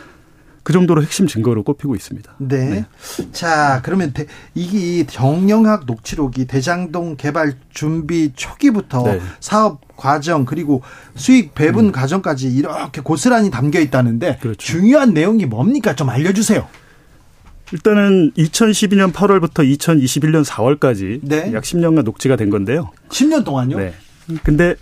[0.66, 2.34] 그 정도로 핵심 증거로 꼽히고 있습니다.
[2.38, 2.68] 네.
[2.68, 2.86] 네.
[3.30, 9.20] 자, 그러면 대, 이게 정영학 녹취록이 대장동 개발 준비 초기부터 네.
[9.38, 10.82] 사업 과정 그리고
[11.14, 11.92] 수익 배분 음.
[11.92, 14.58] 과정까지 이렇게 고스란히 담겨 있다는데 그렇죠.
[14.58, 15.94] 중요한 내용이 뭡니까?
[15.94, 16.66] 좀 알려주세요.
[17.72, 21.52] 일단은 2012년 8월부터 2021년 4월까지 네.
[21.52, 22.90] 약 10년간 녹취가 된 건데요.
[23.10, 23.78] 10년 동안요?
[23.78, 23.94] 네.
[24.42, 24.74] 근데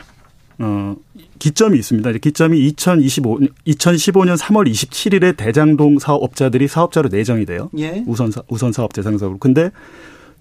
[0.58, 0.96] 어,
[1.44, 2.10] 기점이 있습니다.
[2.12, 7.68] 기점이 2025, 2015년 3월 27일에 대장동 사업자들이 사업자로 내정이 돼요.
[7.76, 8.02] 예.
[8.06, 9.38] 우선, 사, 우선 사업 대상사업으로.
[9.38, 9.70] 근데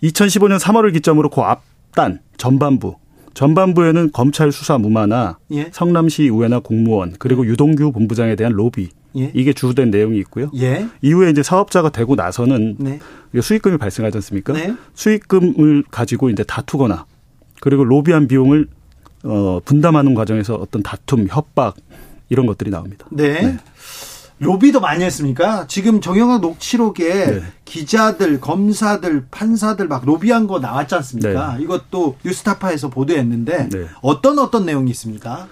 [0.01, 2.95] 2015년 3월을 기점으로 그 앞단, 전반부,
[3.33, 5.67] 전반부에는 검찰 수사 무마나 예.
[5.73, 7.49] 성남시 의회나 공무원 그리고 예.
[7.49, 8.87] 유동규 본부장에 대한 로비
[9.17, 9.29] 예.
[9.33, 10.51] 이게 주된 내용이 있고요.
[10.55, 10.87] 예.
[11.01, 12.99] 이후에 이제 사업자가 되고 나서는 네.
[13.41, 14.53] 수익금이 발생하지 않습니까?
[14.53, 14.73] 네.
[14.93, 17.05] 수익금을 가지고 이제 다투거나
[17.59, 18.67] 그리고 로비한 비용을
[19.23, 21.75] 어, 분담하는 과정에서 어떤 다툼, 협박
[22.29, 23.05] 이런 것들이 나옵니다.
[23.11, 23.41] 네.
[23.41, 23.57] 네.
[24.39, 25.67] 로비도 많이 했습니까?
[25.67, 27.41] 지금 정영학 녹취록에 네.
[27.65, 31.55] 기자들, 검사들, 판사들 막 로비한 거 나왔지 않습니까?
[31.55, 31.63] 네.
[31.63, 33.85] 이것도 뉴스타파에서 보도했는데 네.
[34.01, 35.47] 어떤 어떤 내용이 있습니까?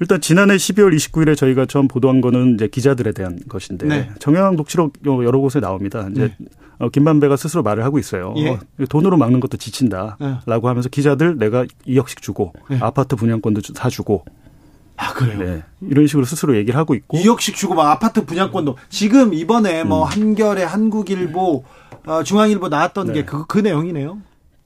[0.00, 4.10] 일단 지난해 12월 29일에 저희가 처음 보도한 거는 이제 기자들에 대한 것인데 네.
[4.18, 6.06] 정영학 녹취록 여러 곳에 나옵니다.
[6.10, 6.46] 이제 네.
[6.78, 8.34] 어, 김만배가 스스로 말을 하고 있어요.
[8.36, 8.50] 예.
[8.50, 10.68] 어, 돈으로 막는 것도 지친다라고 예.
[10.68, 12.78] 하면서 기자들 내가 2억씩 주고 예.
[12.80, 14.24] 아파트 분양권도 사주고
[14.98, 15.38] 아 그래요?
[15.38, 15.62] 네.
[15.82, 20.08] 이런 식으로 스스로 얘기를 하고 있고 2억씩 주고 막 아파트 분양권도 지금 이번에 뭐 음.
[20.08, 21.64] 한겨레, 한국일보,
[22.06, 23.12] 어, 중앙일보 나왔던 네.
[23.14, 24.18] 게그 그 내용이네요.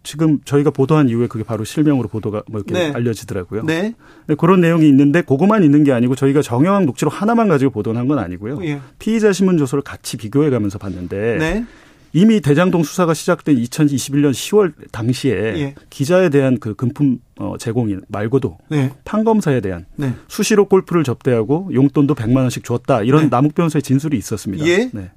[0.02, 2.92] 지금 저희가 보도한 이후에 그게 바로 실명으로 보도가 뭐 이렇게 네.
[2.94, 3.64] 알려지더라고요.
[3.64, 3.94] 네.
[4.26, 4.34] 네.
[4.34, 8.64] 그런 내용이 있는데 그거만 있는 게 아니고 저희가 정영학 녹취록 하나만 가지고 보도한 건 아니고요.
[8.64, 8.80] 예.
[8.98, 11.64] 피의자 신문 조서를 같이 비교해 가면서 봤는데 네.
[12.12, 15.74] 이미 대장동 수사가 시작된 2021년 10월 당시에 예.
[15.90, 18.90] 기자에 대한 그 금품 어, 제공이 말고도 네.
[19.04, 20.14] 판검사에 대한 네.
[20.28, 23.28] 수시로 골프를 접대하고 용돈도 100만 원씩 줬다 이런 네.
[23.28, 24.66] 남욱 변호사의 진술이 있었습니다.
[24.66, 24.90] 예.
[24.92, 25.10] 네.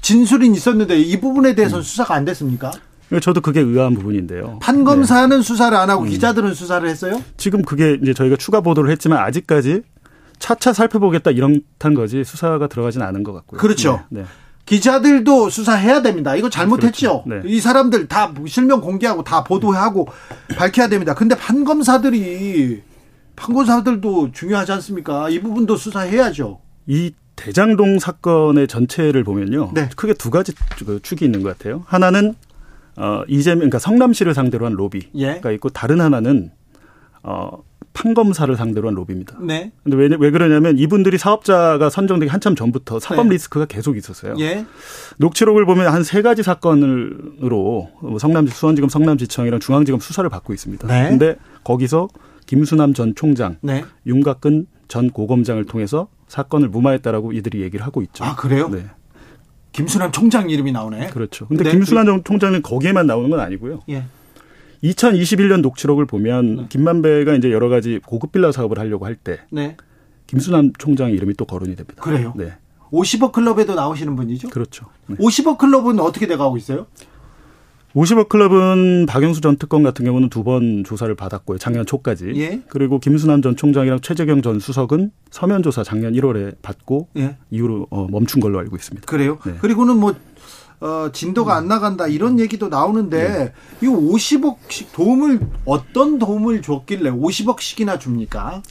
[0.00, 1.84] 진술이 있었는데 이 부분에 대해서는 음.
[1.84, 2.72] 수사가 안 됐습니까?
[3.18, 4.58] 저도 그게 의아한 부분인데요.
[4.62, 5.42] 판검사는 네.
[5.42, 6.08] 수사를 안 하고 음.
[6.08, 7.20] 기자들은 수사를 했어요?
[7.36, 9.82] 지금 그게 이제 저희가 추가 보도를 했지만 아직까지
[10.38, 13.60] 차차 살펴보겠다 이런 탄 거지 수사가 들어가진 않은 것 같고요.
[13.60, 14.04] 그렇죠.
[14.10, 14.20] 네.
[14.20, 14.26] 네.
[14.66, 16.36] 기자들도 수사해야 됩니다.
[16.36, 17.24] 이거 잘못했죠.
[17.24, 17.42] 그렇죠.
[17.48, 17.52] 네.
[17.52, 20.06] 이 사람들 다 실명 공개하고 다 보도하고
[20.56, 21.14] 밝혀야 됩니다.
[21.14, 22.82] 근데 판검사들이
[23.34, 25.28] 판검사들도 중요하지 않습니까?
[25.28, 26.60] 이 부분도 수사해야죠.
[26.86, 29.72] 이 대장동 사건의 전체를 보면요.
[29.74, 29.88] 네.
[29.96, 30.52] 크게 두 가지
[30.86, 31.82] 그 축이 있는 것 같아요.
[31.86, 32.34] 하나는
[33.00, 35.54] 어 이재명 그러니까 성남시를 상대로 한 로비가 예.
[35.54, 36.50] 있고 다른 하나는
[37.22, 37.50] 어
[37.92, 39.38] 판검사를 상대로 한 로비입니다.
[39.40, 39.72] 네.
[39.82, 43.34] 근데 왜, 왜 그러냐면 이분들이 사업자가 선정되기 한참 전부터 사법 네.
[43.34, 44.34] 리스크가 계속 있었어요.
[44.38, 44.64] 예.
[45.18, 50.86] 녹취록을 보면 한 세 가지 사건으로 뭐 성남시 수원지검 성남지청이랑 중앙지검 수사를 받고 있습니다.
[50.86, 51.08] 네.
[51.08, 52.08] 근데 거기서
[52.46, 53.84] 김수남 전 총장, 네.
[54.06, 58.24] 윤곽근 전 고검장을 통해서 사건을 무마했다라고 이들이 얘기를 하고 있죠.
[58.24, 58.68] 아 그래요?
[58.68, 58.84] 네.
[59.80, 61.08] 김수남 총장 이름이 나오네.
[61.08, 61.46] 그렇죠.
[61.48, 61.70] 근데 네.
[61.70, 63.80] 김수남 총장은 거기에만 나오는 건 아니고요.
[63.88, 64.04] 예.
[64.84, 66.66] 2021년 녹취록을 보면 네.
[66.68, 69.76] 김만배가 이제 여러 가지 고급 빌라 사업을 하려고 할때 네.
[70.26, 72.02] 김수남 총장 이름이 또 거론이 됩니다.
[72.02, 72.32] 그래요?
[72.36, 72.52] 네.
[72.92, 74.48] 50억 클럽에도 나오시는 분이죠?
[74.48, 74.86] 그렇죠.
[75.06, 75.16] 네.
[75.16, 76.86] 50억 클럽은 어떻게 돼가고 있어요?
[77.94, 81.58] 50억 클럽은 박영수 전 특검 같은 경우는 두 번 조사를 받았고요.
[81.58, 82.32] 작년 초까지.
[82.36, 82.62] 예.
[82.68, 87.36] 그리고 김수남 전 총장이랑 최재경 전 수석은 서면 조사 작년 1월에 받고 예.
[87.50, 89.06] 이후로 어, 멈춘 걸로 알고 있습니다.
[89.06, 89.38] 그래요?
[89.44, 89.54] 네.
[89.60, 90.14] 그리고는 뭐
[90.80, 93.52] 어, 진도가 안 나간다 이런 얘기도 나오는데 네.
[93.82, 98.62] 이 50억씩 도움을 어떤 도움을 줬길래 50억씩이나 줍니까?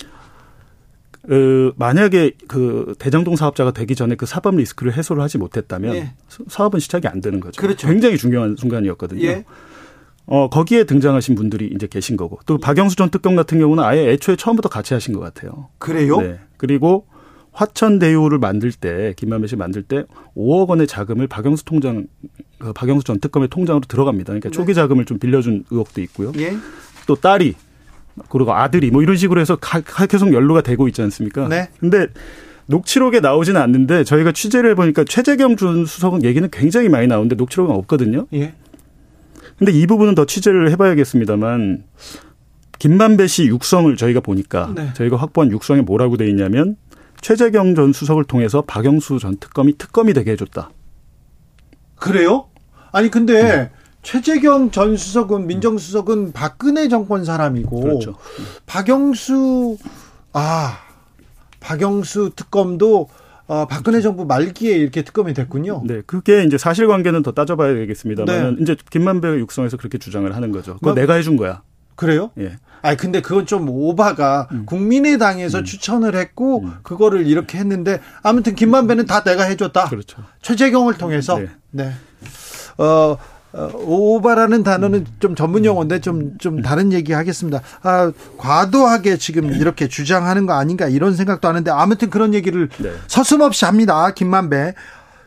[1.27, 6.13] 그 만약에 그 대장동 사업자가 되기 전에 그 사법 리스크를 해소를 하지 못했다면 예.
[6.47, 7.61] 사업은 시작이 안 되는 거죠.
[7.61, 7.87] 그렇죠.
[7.87, 9.25] 굉장히 중요한 순간이었거든요.
[9.25, 9.45] 예.
[10.25, 14.35] 어, 거기에 등장하신 분들이 이제 계신 거고 또 박영수 전 특검 같은 경우는 아예 애초에
[14.35, 15.69] 처음부터 같이 하신 것 같아요.
[15.79, 16.21] 그래요?
[16.21, 16.39] 네.
[16.57, 17.07] 그리고
[17.51, 20.03] 화천대유를 만들 때 김만배 씨 만들 때
[20.37, 22.05] 5억 원의 자금을 박영수 통장
[22.59, 24.27] 그 박영수 전 특검의 통장으로 들어갑니다.
[24.27, 24.53] 그러니까 네.
[24.53, 26.31] 초기 자금을 좀 빌려준 의혹도 있고요.
[26.37, 26.55] 예.
[27.07, 27.55] 또 딸이
[28.29, 29.57] 그리고 아들이 뭐 이런 식으로 해서
[30.09, 31.47] 계속 연루가 되고 있지 않습니까?
[31.47, 31.69] 네.
[31.79, 32.07] 근데
[32.67, 38.27] 녹취록에 나오지는 않는데 저희가 취재를 해보니까 최재경 준 수석은 얘기는 굉장히 많이 나오는데 녹취록은 없거든요.
[38.33, 38.53] 예.
[39.57, 41.83] 근데 이 부분은 더 취재를 해봐야겠습니다만
[42.77, 44.91] 김만배 씨 육성을 저희가 보니까 네.
[44.93, 46.77] 저희가 확보한 육성에 뭐라고 돼 있냐면
[47.21, 50.69] 최재경 전 수석을 통해서 박영수 전 특검이 특검이 되게 해줬다.
[51.95, 52.47] 그래요?
[52.91, 53.71] 아니 근데 네.
[54.01, 58.15] 최재경 전 수석은 민정수석은 박근혜 정권 사람이고 그렇죠.
[58.65, 59.77] 박영수
[60.33, 60.79] 아
[61.59, 63.09] 박영수 특검도
[63.47, 65.81] 어, 박근혜 정부 말기에 이렇게 특검이 됐군요.
[65.83, 68.61] 네, 그게 이제 사실관계는 더 따져봐야 되겠습니다만 네.
[68.61, 70.75] 이제 김만배 육성에서 그렇게 주장을 하는 거죠.
[70.75, 71.63] 그거 뭐, 내가 해준 거야.
[71.95, 72.29] 그래요?
[72.39, 72.57] 예.
[72.81, 74.65] 아 근데 그건 좀 오바가 음.
[74.65, 75.63] 국민의당에서 음.
[75.65, 76.75] 추천을 했고 음.
[76.83, 79.89] 그거를 이렇게 했는데 아무튼 김만배는 다 내가 해줬다.
[79.89, 80.23] 그렇죠.
[80.41, 81.49] 최재경을 통해서 네.
[81.71, 81.91] 네.
[82.77, 83.17] 어 어,
[83.53, 87.61] 오바라는 단어는 좀 전문 용어인데 좀, 좀 다른 얘기 하겠습니다.
[87.81, 92.91] 아, 과도하게 지금 이렇게 주장하는 거 아닌가 이런 생각도 하는데 아무튼 그런 얘기를 네.
[93.07, 94.11] 서슴없이 합니다.
[94.11, 94.75] 김만배.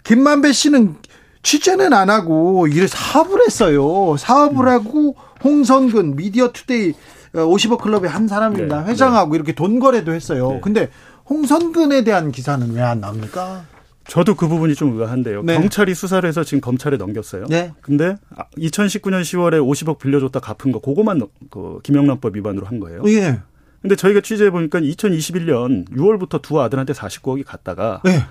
[0.05, 0.97] 김만배 씨는
[1.43, 4.17] 취재는 안 하고 일 사업을 했어요.
[4.17, 6.93] 사업을 하고 홍선근 머니투데이
[7.35, 8.85] 50억 어, 클럽의 한 사람입니다.
[8.85, 8.91] 네.
[8.91, 9.37] 회장하고 네.
[9.37, 10.53] 이렇게 돈 거래도 했어요.
[10.53, 10.61] 네.
[10.63, 10.89] 근데
[11.29, 13.65] 홍선근에 대한 기사는 왜 안 나옵니까?
[14.07, 15.43] 저도 그 부분이 좀 의아한데요.
[15.43, 15.55] 네.
[15.55, 17.47] 경찰이 수사를 해서 지금 검찰에 넘겼어요.
[17.49, 17.73] 네.
[17.81, 18.17] 근데
[18.57, 23.03] 2019년 10월에 50억 빌려줬다 갚은 거 그거만 그 김영란법 위반으로 한 거예요.
[23.07, 23.41] 예.
[23.81, 28.25] 근데 저희가 취재해 보니까 2021년 6월부터 두 아들한테 49억이 갔다가 네.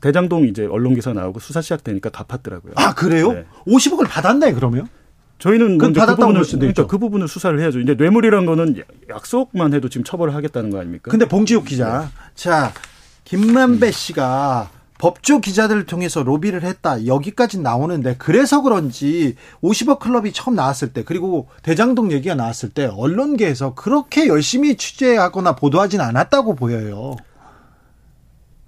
[0.00, 2.72] 대장동 이제 언론 기사 나오고 수사 시작되니까 갚았더라고요.
[2.76, 3.32] 아 그래요?
[3.32, 3.44] 네.
[3.66, 4.88] 50억을 받았네 그러면?
[5.38, 7.80] 저희는 그 부분을 그러니까 그 부분을 수사를 해야죠.
[7.80, 11.10] 이제 뇌물이란 거는 약속만 해도 지금 처벌을 하겠다는 거 아닙니까?
[11.10, 12.06] 근데 봉지욱 기자, 네.
[12.34, 12.72] 자
[13.24, 14.70] 김만배 씨가
[15.02, 17.06] 법조 기자들을 통해서 로비를 했다.
[17.06, 23.74] 여기까지 나오는데 그래서 그런지 50억 클럽이 처음 나왔을 때 그리고 대장동 얘기가 나왔을 때 언론계에서
[23.74, 27.16] 그렇게 열심히 취재하거나 보도하진 않았다고 보여요.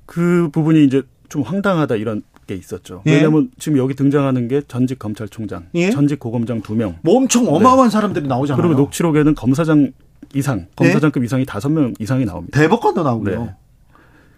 [0.06, 3.04] 그 부분이 이제 좀 황당하다 이런 게 있었죠.
[3.06, 3.12] 예.
[3.12, 5.90] 왜냐하면 지금 여기 등장하는 게 전직 검찰총장, 예?
[5.90, 6.96] 전직 고검장 두 명.
[7.02, 7.92] 뭐 엄청 어마어마한 네.
[7.92, 8.60] 사람들이 나오잖아요.
[8.60, 9.92] 그리고 녹취록에는 검사장
[10.34, 11.26] 이상, 검사장급 네?
[11.26, 12.58] 이상이 다섯 명 이상이 나옵니다.
[12.58, 13.44] 대법관도 나오고요.
[13.44, 13.54] 네.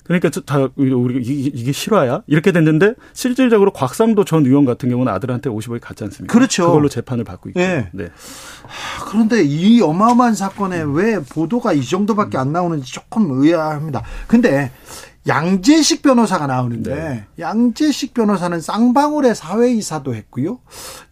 [0.06, 5.80] 그러니까 다 우리 이게, 실화야 이렇게 됐는데 실질적으로 곽상도 전 의원 같은 경우는 아들한테 50억이
[5.80, 6.32] 갔지 않습니까?
[6.32, 6.66] 그렇죠.
[6.66, 7.60] 그걸로 재판을 받고 있고.
[7.60, 7.88] 네.
[7.92, 8.08] 네.
[9.08, 14.02] 그런데 이 어마어마한 사건에 왜 보도가 이 정도밖에 안 나오는지 조금 의아합니다.
[14.26, 14.70] 근데
[15.26, 17.26] 양재식 변호사가 나오는데 네.
[17.38, 20.60] 양재식 변호사는 쌍방울의 사회이사도 했고요.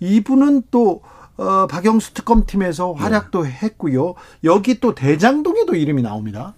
[0.00, 1.02] 이분은 또
[1.36, 3.50] 어, 박영수 특검팀에서 활약도 네.
[3.50, 4.14] 했고요.
[4.44, 6.54] 여기 또 대장동에도 이름이 나옵니다.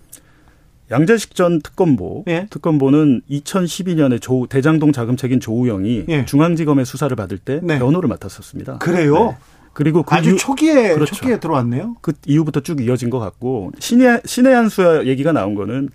[0.90, 2.46] 양재식 전 특검보 예.
[2.50, 6.24] 특검보는 2012년에 조 대장동 자금책인 조우영이 예.
[6.24, 7.78] 중앙지검의 수사를 받을 때 네.
[7.78, 8.78] 변호를 맡았었습니다.
[8.78, 9.30] 그래요?
[9.30, 9.36] 네.
[9.72, 11.14] 그리고 그 아주 이후, 초기에 그렇죠.
[11.14, 11.96] 초기에 들어왔네요.
[12.00, 15.90] 그 이후부터 쭉 이어진 것 같고 신의 신의 한수 얘기가 나온 거는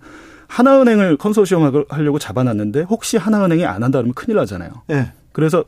[0.46, 4.70] 하나은행을 컨소시엄 하려고 잡아놨는데 혹시 하나은행이 안 한다 그러면 큰일 나잖아요.
[4.90, 5.12] 예.
[5.32, 5.64] 그래서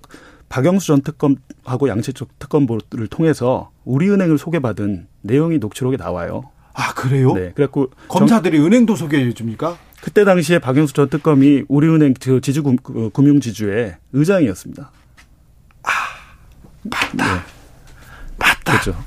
[0.49, 6.45] 박영수 전 특검하고 양재쪽 특검보를 통해서 우리은행을 소개받은 내용이 녹취록에 나와요.
[6.75, 7.33] 아 그래요?
[7.35, 7.53] 네.
[7.55, 9.79] 그래갖고 검사들이 정, 은행도 소개해 줍니까?
[10.03, 14.91] 그때 당시에 박영수 전 특검이 우리은행 지주 그 금융 지주의 의장이었습니다.
[15.85, 15.91] 아
[16.83, 17.41] 맞다, 네.
[18.37, 18.73] 맞다.
[18.73, 19.05] 그렇죠.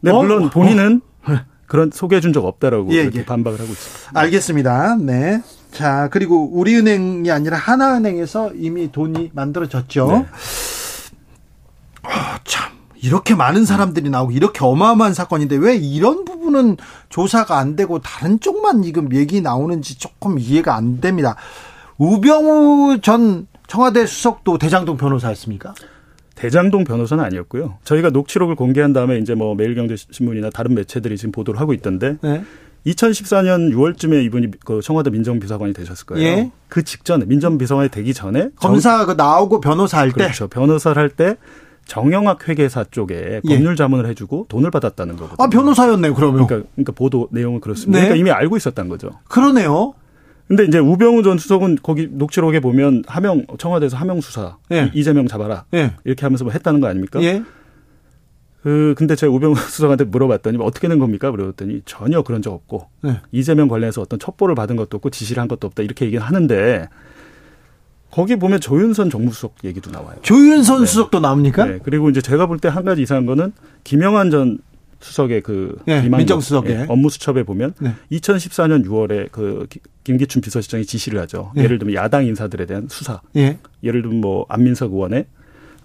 [0.00, 0.16] 네, 어?
[0.22, 1.36] 물론 본인은 어?
[1.66, 3.24] 그런 소개해 준 적 없다라고 예, 예.
[3.24, 4.18] 반박을 하고 있습니다.
[4.18, 4.96] 알겠습니다.
[4.96, 5.42] 네.
[5.70, 10.06] 자 그리고 우리은행이 아니라 하나은행에서 이미 돈이 만들어졌죠.
[10.08, 10.26] 네.
[13.02, 16.76] 이렇게 많은 사람들이 나오고 이렇게 어마어마한 사건인데 왜 이런 부분은
[17.08, 21.36] 조사가 안 되고 다른 쪽만 지금 얘기 나오는지 조금 이해가 안 됩니다.
[21.98, 25.74] 우병우 전 청와대 수석도 대장동 변호사였습니까?
[26.34, 27.78] 대장동 변호사는 아니었고요.
[27.84, 32.42] 저희가 녹취록을 공개한 다음에 이제 뭐 매일경제신문이나 다른 매체들이 지금 보도를 하고 있던데 네.
[32.86, 36.26] 2014년 6월쯤에 이분이 그 청와대 민정비서관이 되셨을 거예요.
[36.26, 36.50] 예.
[36.68, 40.24] 그 직전에 민정비서관이 되기 전에 검사 그 나오고 변호사 할 때.
[40.24, 40.48] 그렇죠.
[40.48, 41.36] 변호사를 할 때
[41.90, 43.54] 정영학 회계사 쪽에 예.
[43.56, 45.44] 법률 자문을 해주고 돈을 받았다는 거거든요.
[45.44, 46.14] 아 변호사였네요.
[46.14, 46.46] 그러면.
[46.46, 47.98] 그러니까, 그러니까 보도 내용은 그렇습니다.
[47.98, 48.06] 네.
[48.06, 49.10] 그러니까 이미 알고 있었던 거죠.
[49.28, 49.94] 그러네요.
[50.46, 54.92] 근데 이제 우병우 전 수석은 거기 녹취록에 보면 하명 청와대에서 하명 수사 예.
[54.94, 55.94] 이재명 잡아라 예.
[56.04, 57.20] 이렇게 하면서 뭐 했다는 거 아닙니까?
[57.22, 57.42] 예.
[58.62, 61.32] 그 근데 제가 우병우 수석한테 물어봤더니 뭐 어떻게 된 겁니까?
[61.32, 63.20] 물어봤더니 전혀 그런 적 없고 예.
[63.32, 66.88] 이재명 관련해서 어떤 첩보를 받은 것도 없고 지시를 한 것도 없다 이렇게 얘기를 하는데
[68.10, 70.16] 거기 보면 조윤선 정무수석 얘기도 나와요.
[70.22, 70.86] 조윤선 네.
[70.86, 71.64] 수석도 나옵니까?
[71.66, 71.78] 네.
[71.82, 73.52] 그리고 이제 제가 볼 때 한 가지 이상한 거는
[73.84, 74.58] 김영환 전
[75.00, 77.94] 수석의 그 네, 민정수석의 네, 업무 수첩에 보면 네.
[78.12, 79.66] 2014년 6월에 그
[80.04, 81.52] 김기춘 비서실장이 지시를 하죠.
[81.54, 81.64] 네.
[81.64, 83.20] 예를 들면 야당 인사들에 대한 수사.
[83.36, 83.58] 예.
[83.82, 85.24] 예를 들면 뭐 안민석 의원의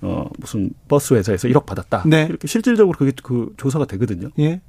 [0.01, 2.03] 어 무슨 버스 회사에서 1억 받았다.
[2.07, 2.25] 네.
[2.29, 4.29] 이렇게 실질적으로 그게 그 조사가 되거든요.
[4.39, 4.59] 예.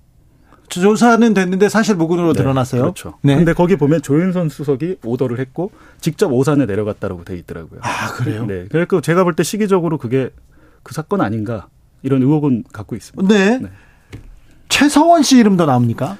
[0.68, 2.82] 조사는 됐는데 사실 무근으로 네, 드러났어요.
[2.82, 3.14] 그렇죠.
[3.22, 3.36] 네.
[3.36, 7.80] 근데 거기 보면 조윤선 수석이 오더를 했고 직접 오산에 내려갔다라고 돼 있더라고요.
[7.82, 8.46] 아, 그래요?
[8.46, 8.66] 네.
[8.70, 10.30] 그래서 제가 볼 때 시기적으로 그게
[10.82, 11.68] 그 사건 아닌가
[12.02, 13.32] 이런 의혹은 갖고 있습니다.
[13.32, 13.58] 네.
[13.58, 13.68] 네.
[14.68, 16.16] 최성원 씨 이름도 나옵니까?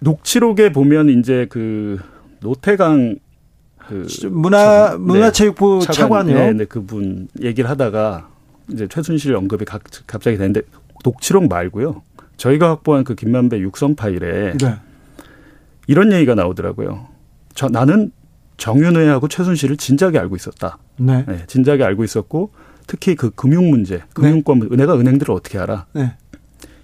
[0.00, 1.98] 녹취록에 보면 이제 그
[2.40, 3.16] 노태강
[3.88, 8.28] 그 문화 문화체육부 네, 차관, 이요 네, 네, 그분 얘기를 하다가
[8.70, 10.62] 이제 최순실 언급이 갑자기 되는데
[11.04, 12.02] 녹취록 말고요.
[12.36, 14.74] 저희가 확보한 그 김만배 육성 파일에 네.
[15.86, 17.06] 이런 얘기가 나오더라고요.
[17.54, 18.10] 저 나는
[18.56, 20.78] 정윤회하고 최순실을 진작에 알고 있었다.
[20.96, 21.24] 네.
[21.26, 22.50] 네 진작에 알고 있었고
[22.86, 24.66] 특히 그 금융 문제, 금융권 네.
[24.72, 25.86] 은행가 은행들을 어떻게 알아?
[25.92, 26.12] 네.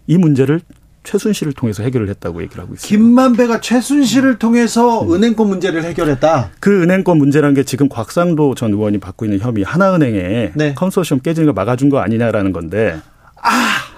[0.07, 0.61] 이 문제를
[1.03, 2.89] 최순실을 통해서 해결을 했다고 얘기를 하고 있어요.
[2.89, 5.15] 김만배가 최순실을 통해서 음.
[5.15, 6.51] 은행권 문제를 해결했다.
[6.61, 10.75] 그 은행권 문제라는 게 지금 곽상도 전 의원이 받고 있는 혐의 하나은행에 네.
[10.75, 13.01] 컨소시엄 깨지는 거 막아준 거 아니냐라는 건데.
[13.43, 13.90] 아.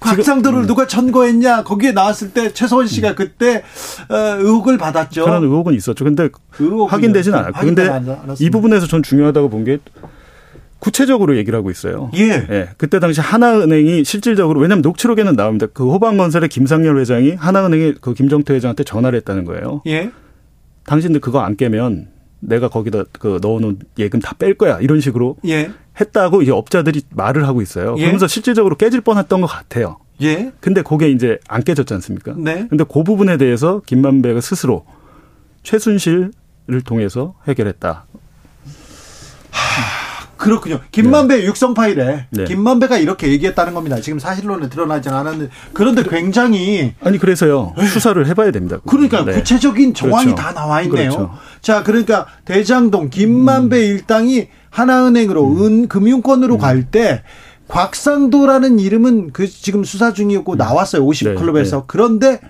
[0.00, 0.66] 곽상도를 음.
[0.66, 3.14] 누가 천거했냐 거기에 나왔을 때 최소원 씨가 음.
[3.14, 3.62] 그때
[4.08, 5.24] 어, 의혹을 받았죠.
[5.24, 6.04] 그런 의혹은 있었죠.
[6.04, 6.28] 근데
[6.88, 7.60] 확인되지는 않았고.
[7.60, 7.88] 근데
[8.40, 9.78] 이 부분에서 전 중요하다고 본 게
[10.80, 12.10] 구체적으로 얘기를 하고 있어요.
[12.14, 12.46] 예.
[12.50, 12.68] 예.
[12.78, 15.66] 그때 당시 하나은행이 실질적으로 왜냐하면 녹취록에는 나옵니다.
[15.72, 19.82] 그 호방건설의 김상열 회장이 하나은행의 그 김정태 회장한테 전화를 했다는 거예요.
[19.86, 20.10] 예.
[20.86, 22.08] 당신들 그거 안 깨면
[22.40, 25.70] 내가 거기다 그 넣어놓은 예금 다 뺄 거야 이런 식으로 예.
[26.00, 27.94] 했다고 이제 업자들이 말을 하고 있어요.
[27.98, 28.02] 예.
[28.02, 29.98] 그러면서 실질적으로 깨질 뻔했던 것 같아요.
[30.22, 30.52] 예.
[30.60, 32.34] 근데 그게 이제 안 깨졌지 않습니까?
[32.36, 32.66] 네.
[32.68, 34.84] 근데 그 부분에 대해서 김만배가 스스로
[35.62, 36.30] 최순실을
[36.84, 38.06] 통해서 해결했다.
[40.40, 40.80] 그렇군요.
[40.90, 41.44] 김만배 네.
[41.44, 42.44] 육성 파일에 네.
[42.44, 44.00] 김만배가 이렇게 얘기했다는 겁니다.
[44.00, 48.78] 지금 사실론에 드러나지 않았는데 그런데 굉장히 아니 그래서요 수사를 해봐야 됩니다.
[48.86, 49.34] 그러니까 네.
[49.34, 50.42] 구체적인 정황이 그렇죠.
[50.42, 51.10] 다 나와 있네요.
[51.10, 51.30] 그렇죠.
[51.60, 53.82] 자 그러니까 대장동 김만배 음.
[53.82, 55.62] 일당이 하나은행으로 음.
[55.62, 56.58] 은 금융권으로 음.
[56.58, 57.22] 갈때
[57.68, 60.56] 곽상도라는 이름은 그 지금 수사 중이었고 음.
[60.56, 62.40] 나왔어요 50클럽에서 네, 그런데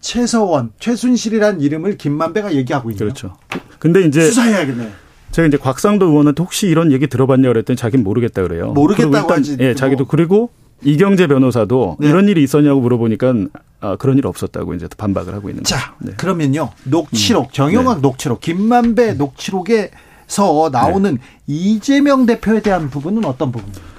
[0.00, 2.98] 최서원, 최순실이라는 이름을 김만배가 얘기하고 있네요.
[2.98, 3.36] 그렇죠.
[3.78, 5.05] 근데 이제 수사해야겠네요.
[5.36, 8.72] 제가 이제 곽상도 의원한테 혹시 이런 얘기 들어봤냐 그랬더니 자기는 모르겠다 그래요.
[8.72, 9.58] 모르겠다고 하지.
[9.60, 10.48] 예, 자기도 그리고
[10.82, 12.08] 이경재 변호사도 네.
[12.08, 13.34] 이런 일이 있었냐고 물어보니까
[13.80, 15.76] 아, 그런 일 없었다고 이제 반박을 하고 있는 거죠.
[15.76, 16.12] 자, 네.
[16.16, 16.70] 그러면요.
[16.84, 17.52] 녹취록, 음.
[17.52, 18.00] 정영학 네.
[18.00, 21.20] 녹취록, 김만배 녹취록에서 나오는 네.
[21.46, 23.95] 이재명 대표에 대한 부분은 어떤 부분입니까?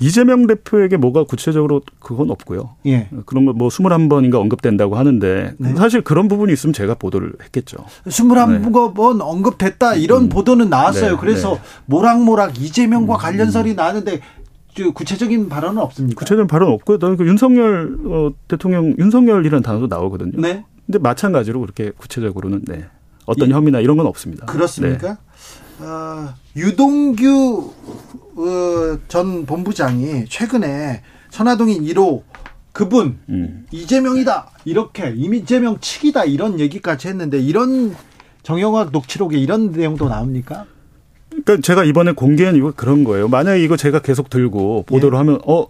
[0.00, 2.76] 이재명 대표에게 뭐가 구체적으로 그건 없고요.
[2.86, 3.08] 예.
[3.26, 5.74] 그런 거 뭐 21번인가 언급된다고 하는데 네.
[5.74, 7.84] 사실 그런 부분이 있으면 제가 보도를 했겠죠.
[8.06, 9.24] 21번 네.
[9.24, 10.28] 언급됐다 이런 음.
[10.30, 11.12] 보도는 나왔어요.
[11.12, 11.16] 네.
[11.20, 11.60] 그래서 네.
[11.86, 13.18] 모락모락 이재명과 음.
[13.18, 14.20] 관련설이 나왔는데
[14.94, 16.20] 구체적인 발언은 없습니까?
[16.20, 16.98] 구체적인 발언 없고요.
[16.98, 20.40] 그 윤석열 어, 대통령 윤석열이라는 단어도 나오거든요.
[20.40, 20.64] 네.
[20.86, 22.86] 근데 마찬가지로 그렇게 구체적으로는 네.
[23.26, 24.46] 어떤 혐의나 이런 건 없습니다.
[24.46, 25.18] 그렇습니까?
[25.80, 25.86] 네.
[25.86, 27.72] 어, 유동규
[28.36, 32.22] 어, 전 본부장이 최근에 천화동인 1호
[32.72, 33.66] 그분 음.
[33.70, 37.96] 이재명이다 이렇게 이재명 측이다 이런 얘기까지 했는데 이런
[38.42, 40.66] 정영학 녹취록에 이런 내용도 나옵니까?
[41.30, 43.28] 그러니까 제가 이번에 공개한 이유가 그런 거예요.
[43.28, 45.18] 만약에 이거 제가 계속 들고 보도를 예.
[45.18, 45.66] 하면 어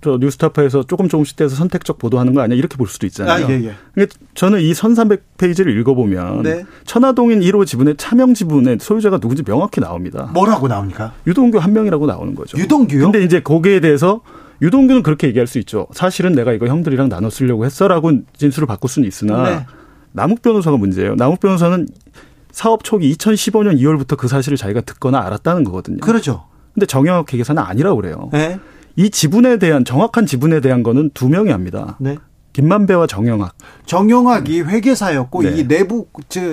[0.00, 3.46] 저 뉴스타파에서 조금 조금씩 떼서 선택적 보도하는 거 아니야 이렇게 볼 수도 있잖아요.
[3.46, 3.74] 아, 예, 예.
[3.94, 6.64] 그러니까 저는 이 1300페이지를 읽어보면 네.
[6.84, 10.30] 천화동인 1호 지분의 차명 지분의 소유자가 누군지 명확히 나옵니다.
[10.32, 11.14] 뭐라고 나옵니까?
[11.26, 12.56] 유동규 한 명이라고 나오는 거죠.
[12.58, 13.10] 유동규요?
[13.10, 14.20] 근데 이제 거기에 대해서
[14.62, 15.88] 유동규는 그렇게 얘기할 수 있죠.
[15.92, 19.66] 사실은 내가 이거 형들이랑 나눠 쓰려고 했어라고 진술을 바꿀 수는 있으나 네.
[20.12, 21.16] 남욱 변호사가 문제예요.
[21.16, 21.88] 남욱 변호사는
[22.52, 25.98] 사업 초기 2015년 2월부터 그 사실을 자기가 듣거나 알았다는 거거든요.
[25.98, 26.46] 그렇죠.
[26.74, 28.30] 근데 정영학 회계사는 아니라고 그래요.
[28.32, 28.58] 네.
[28.98, 31.96] 이 지분에 대한 정확한 지분에 대한 거는 두 명이 합니다.
[32.00, 32.18] 네.
[32.52, 33.54] 김만배와 정영학.
[33.86, 35.56] 정영학이 회계사였고 네.
[35.56, 36.08] 이 내부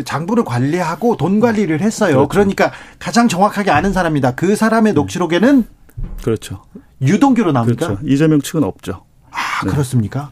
[0.06, 2.18] 장부를 관리하고 돈 관리를 했어요.
[2.18, 2.30] 그렇죠.
[2.30, 4.36] 그러니까 가장 정확하게 아는 사람이다.
[4.36, 4.96] 그 사람의 네.
[4.96, 5.66] 녹취록에는
[6.24, 6.62] 그렇죠.
[7.02, 7.88] 유동규로 나옵니까?
[7.88, 8.08] 그렇죠.
[8.08, 9.06] 이재명 측은 없죠.
[9.32, 9.72] 아, 네.
[9.72, 10.30] 그렇습니까?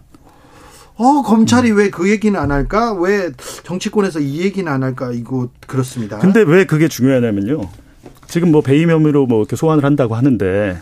[0.96, 1.78] 어, 검찰이 음.
[1.78, 2.94] 왜그 얘기는 안 할까?
[2.94, 3.32] 왜
[3.64, 5.12] 정치권에서 이 얘기는 안 할까?
[5.12, 6.20] 이거 그렇습니다.
[6.20, 7.62] 근데 왜 그게 중요하냐면요.
[8.28, 10.78] 지금 뭐 배임 혐의로 뭐 이렇게 소환을 한다고 하는데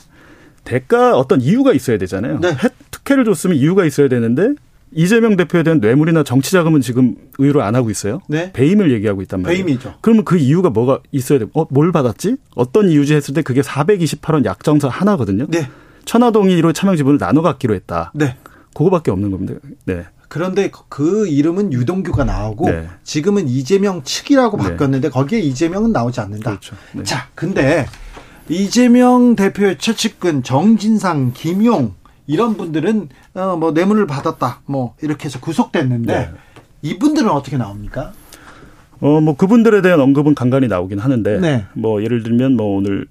[0.64, 2.40] 대가 어떤 이유가 있어야 되잖아요.
[2.40, 2.56] 네.
[2.92, 4.54] 특혜를 줬으면 이유가 있어야 되는데
[4.94, 8.22] 이재명 대표에 대한 뇌물이나 정치 자금은 지금 의외로 안 하고 있어요.
[8.28, 8.52] 네.
[8.52, 9.66] 배임을 얘기하고 있단 말이에요.
[9.66, 9.96] 배임이죠.
[10.02, 11.46] 그러면 그 이유가 뭐가 있어야 돼?
[11.54, 12.36] 어, 뭘 받았지?
[12.56, 15.48] 어떤 이유지 했을 때 그게 428원 약정서 하나거든요.
[15.48, 15.70] 네.
[16.06, 18.12] 천화동이 1호 차명 지분을 나눠 갖기로 했다.
[18.14, 18.36] 네.
[18.74, 19.54] 그거밖에 없는 겁니다.
[19.86, 20.06] 네.
[20.28, 22.88] 그런데 그 이름은 유동규가 나오고 네.
[23.04, 24.64] 지금은 이재명 측이라고 네.
[24.64, 26.52] 바뀌었는데 거기에 이재명은 나오지 않는다.
[26.52, 26.76] 그렇죠.
[26.94, 27.04] 네.
[27.04, 27.86] 자, 근데
[28.52, 31.94] 이재명 대표의 최측근 정진상, 김용
[32.28, 36.30] 이런 분들은 어 뭐 뇌물을 받았다 뭐 이렇게 해서 구속됐는데 네.
[36.82, 38.12] 이분들은 어떻게 나옵니까?
[39.00, 41.66] 어 뭐 그분들에 대한 언급은 간간히 나오긴 하는데 네.
[41.74, 43.08] 뭐 예를 들면 뭐 오늘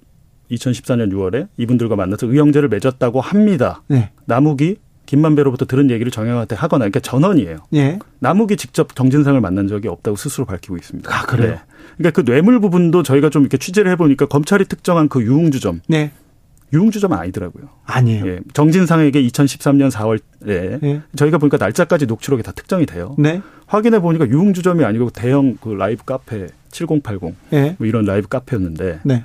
[0.51, 3.82] 2014년 6월에 이분들과 만나서 의형제를 맺었다고 합니다.
[3.89, 4.10] 네.
[4.27, 4.77] 남욱이
[5.11, 7.57] 김만배로부터 들은 얘기를 정영한테 하거나 그러니까 전원이에요.
[7.74, 7.99] 예.
[8.20, 11.12] 남욱이 직접 정진상을 만난 적이 없다고 스스로 밝히고 있습니다.
[11.12, 11.51] 아 그래요?
[11.51, 11.61] 네.
[11.99, 15.81] 그러니까 그 뇌물 부분도 저희가 좀 이렇게 취재를 해보니까 검찰이 특정한 그 유흥주점.
[15.89, 16.12] 네.
[16.73, 17.65] 유흥주점은 아니더라고요.
[17.85, 18.24] 아니에요.
[18.28, 18.41] 예.
[18.53, 21.03] 정진상에게 2013년 4월에 네.
[21.16, 23.16] 저희가 보니까 날짜까지 녹취록이 다 특정이 돼요.
[23.19, 23.43] 네.
[23.66, 27.74] 확인해 보니까 유흥주점이 아니고 대형 그 라이브 카페 7080 네.
[27.78, 29.24] 뭐 이런 라이브 카페였는데 네.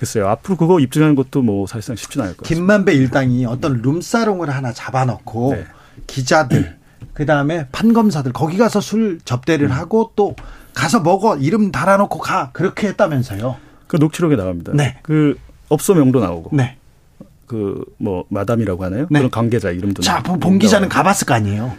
[0.00, 0.28] 글쎄요.
[0.28, 2.60] 앞으로 그거 입증하는 것도 뭐 사실상 쉽지는 않을 것 같습니다.
[2.60, 5.66] 김만배 일당이 어떤 룸사롱을 하나 잡아놓고 네.
[6.06, 6.78] 기자들
[7.12, 9.72] 그 다음에 판검사들 거기 가서 술 접대를 음.
[9.72, 10.34] 하고 또
[10.72, 13.56] 가서 먹어 이름 달아놓고 가 그렇게 했다면서요.
[13.86, 14.72] 그 녹취록에 나옵니다.
[14.74, 14.98] 네.
[15.02, 16.56] 그 업소 명도 나오고.
[16.56, 16.78] 네.
[17.46, 19.06] 그 뭐 마담이라고 하나요?
[19.10, 19.18] 네.
[19.18, 20.02] 그런 관계자 이름도.
[20.02, 21.76] 자, 본 기자는 가봤을 거 아니에요.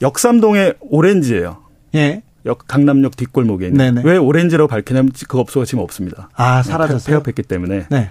[0.00, 1.58] 역삼동의 오렌지예요.
[1.96, 2.22] 예.
[2.46, 3.94] 역 강남역 뒷골목에 있는.
[3.94, 4.02] 네네.
[4.04, 6.28] 왜 오렌지라고 밝히냐면 그 업소가 지금 없습니다.
[6.34, 7.16] 아 사라졌어요.
[7.16, 7.86] 폐업했기 때문에.
[7.90, 8.10] 네.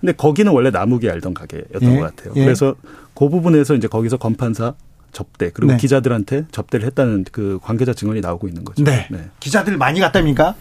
[0.00, 1.98] 근데 거기는 원래 나무기 알던 가게였던 예.
[1.98, 2.32] 것 같아요.
[2.36, 2.44] 예.
[2.44, 2.74] 그래서
[3.14, 4.74] 그 부분에서 이제 거기서 검판사
[5.10, 5.78] 접대 그리고 네.
[5.78, 8.82] 기자들한테 접대를 했다는 그 관계자 증언이 나오고 있는 거죠.
[8.84, 9.06] 네.
[9.10, 9.28] 네.
[9.40, 10.54] 기자들 많이 갔답니까?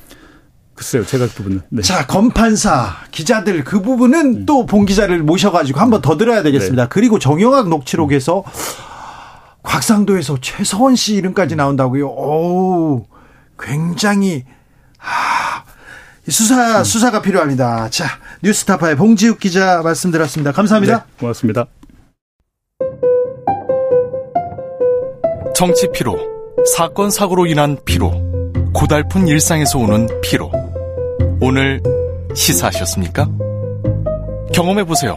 [0.74, 1.62] 글쎄요, 제가 그 부분은.
[1.70, 1.82] 네.
[1.84, 4.46] 자, 검판사, 기자들 그 부분은 음.
[4.46, 6.84] 또본 기자를 모셔가지고 한번 더 들어야 되겠습니다.
[6.84, 6.90] 네.
[6.90, 8.92] 그리고 정영학 녹취록에서 음.
[9.64, 12.08] 곽상도에서 최서원 씨 이름까지 나온다고요.
[12.08, 13.06] 오,
[13.62, 14.44] 굉장히
[15.00, 15.64] 아,
[16.28, 16.84] 수사 음.
[16.84, 17.90] 수사가 필요합니다.
[17.90, 18.06] 자,
[18.44, 20.52] 뉴스타파의 봉지욱 기자 말씀 드렸습니다.
[20.52, 20.98] 감사합니다.
[20.98, 21.66] 네, 고맙습니다.
[25.56, 26.18] 정치 피로,
[26.76, 28.12] 사건 사고로 인한 피로,
[28.74, 30.52] 고달픈 일상에서 오는 피로.
[31.40, 31.82] 오늘
[32.36, 33.28] 시사하셨습니까?
[34.54, 35.16] 경험해 보세요.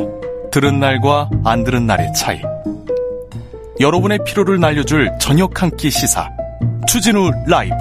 [0.51, 2.41] 들은 날과 안 들은 날의 차이.
[3.81, 6.29] 여러분의 피로를 날려줄 저녁 한 끼 시사.
[6.87, 7.75] 추진우 라이브.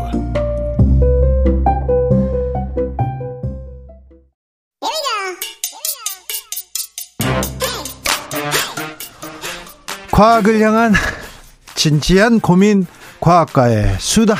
[10.14, 10.94] 과학을 향한
[11.74, 12.86] 진지한 고민
[13.20, 14.36] 과학과의 수다.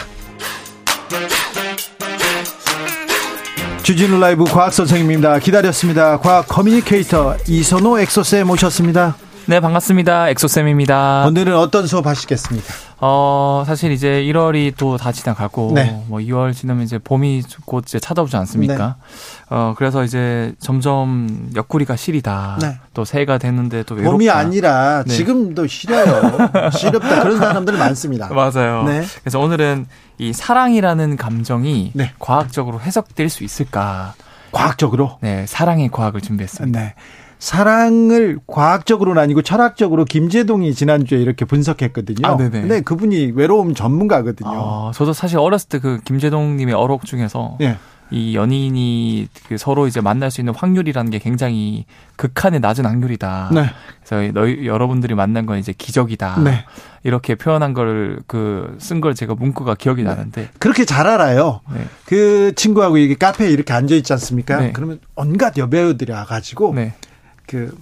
[3.82, 5.40] 주진우 라이브 과학 선생님입니다.
[5.40, 6.20] 기다렸습니다.
[6.20, 9.16] 과학 communicator 이선호 엑소쌤 모셨습니다.
[9.46, 10.30] 네, 반갑습니다.
[10.30, 11.26] 엑소쌤입니다.
[11.28, 12.66] 오늘은 어떤 수업 하시겠습니까?
[13.02, 16.02] 어, 사실 이제 1월이 또 다 지나가고, 네.
[16.08, 18.96] 뭐 2월 지나면 이제 봄이 곧 이제 찾아오지 않습니까?
[18.98, 19.46] 네.
[19.50, 22.60] 어, 그래서 이제 점점 옆구리가 시리다.
[22.62, 22.80] 네.
[22.94, 24.12] 또 새해가 됐는데 또 외롭다.
[24.14, 25.14] 봄이 아니라 네.
[25.14, 26.38] 지금도 시려요.
[26.72, 27.24] 시렵다.
[27.24, 28.30] 그런 사람들 많습니다.
[28.30, 28.84] 맞아요.
[28.84, 29.04] 네.
[29.24, 29.88] 그래서 오늘은
[30.20, 32.14] 이 사랑이라는 감정이 네.
[32.18, 34.14] 과학적으로 해석될 수 있을까?
[34.54, 35.18] 과학적으로?
[35.20, 36.80] 네, 사랑의 과학을 준비했습니다.
[36.80, 36.94] 네.
[37.44, 42.26] 사랑을 과학적으로는 아니고 철학적으로 김재동이 지난주에 이렇게 분석했거든요.
[42.26, 42.62] 아, 네네.
[42.62, 44.50] 근데 그분이 외로움 전문가거든요.
[44.50, 47.78] 아, 저도 사실 어렸을 때 그 김재동 님의 어록 중에서 네.
[48.12, 53.50] 이 연인이 그 서로 이제 만날 수 있는 확률이라는 게 굉장히 극한의 낮은 확률이다.
[53.54, 53.66] 네.
[54.06, 56.40] 그래서 너희 여러분들이 만난 건 이제 기적이다.
[56.40, 56.64] 네.
[57.04, 60.10] 이렇게 표현한 걸 그 쓴 걸 제가 문구가 기억이 네.
[60.10, 61.60] 나는데 그렇게 잘 알아요.
[61.74, 61.86] 네.
[62.06, 64.60] 그 친구하고 이게 카페에 이렇게 앉아 있지 않습니까?
[64.60, 64.72] 네.
[64.72, 66.94] 그러면 온갖 여배우들이 와가지고 네.
[67.54, 67.78] 그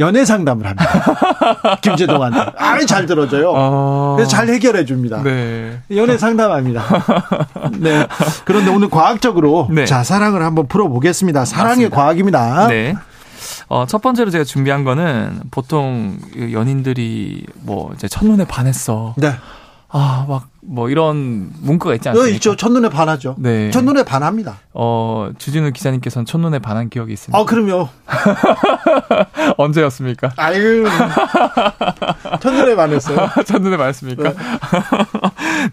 [0.00, 0.84] 연애 상담을 합니다.
[1.80, 2.52] 김재동한테.
[2.58, 3.52] 아주 잘 들어줘요.
[3.54, 4.14] 어...
[4.16, 5.22] 그래서 잘 해결해 줍니다.
[5.22, 5.80] 네.
[5.94, 6.82] 연애 상담합니다.
[7.78, 8.06] 네.
[8.44, 9.86] 그런데 오늘 과학적으로 네.
[9.86, 11.44] 자, 사랑을 한번 풀어보겠습니다.
[11.44, 11.96] 사랑의 맞습니다.
[11.96, 12.66] 과학입니다.
[12.66, 12.94] 네.
[13.68, 16.18] 어, 첫 번째로 제가 준비한 거는 보통
[16.52, 19.14] 연인들이 뭐 이제 첫눈에 반했어.
[19.16, 19.32] 네.
[19.88, 22.34] 아, 막, 뭐, 이런 문구가 있지 않습니까?
[22.34, 22.56] 있죠.
[22.56, 23.36] 첫눈에 반하죠.
[23.38, 23.70] 네.
[23.70, 24.58] 첫눈에 반합니다.
[24.74, 27.38] 어, 주진우 기자님께서는 첫눈에 반한 기억이 있습니다.
[27.38, 27.88] 아, 그럼요.
[29.56, 30.32] 언제였습니까?
[30.36, 30.84] 아유.
[32.40, 33.30] 첫눈에 반했어요.
[33.46, 34.22] 첫눈에 반했습니까?
[34.22, 34.36] 네.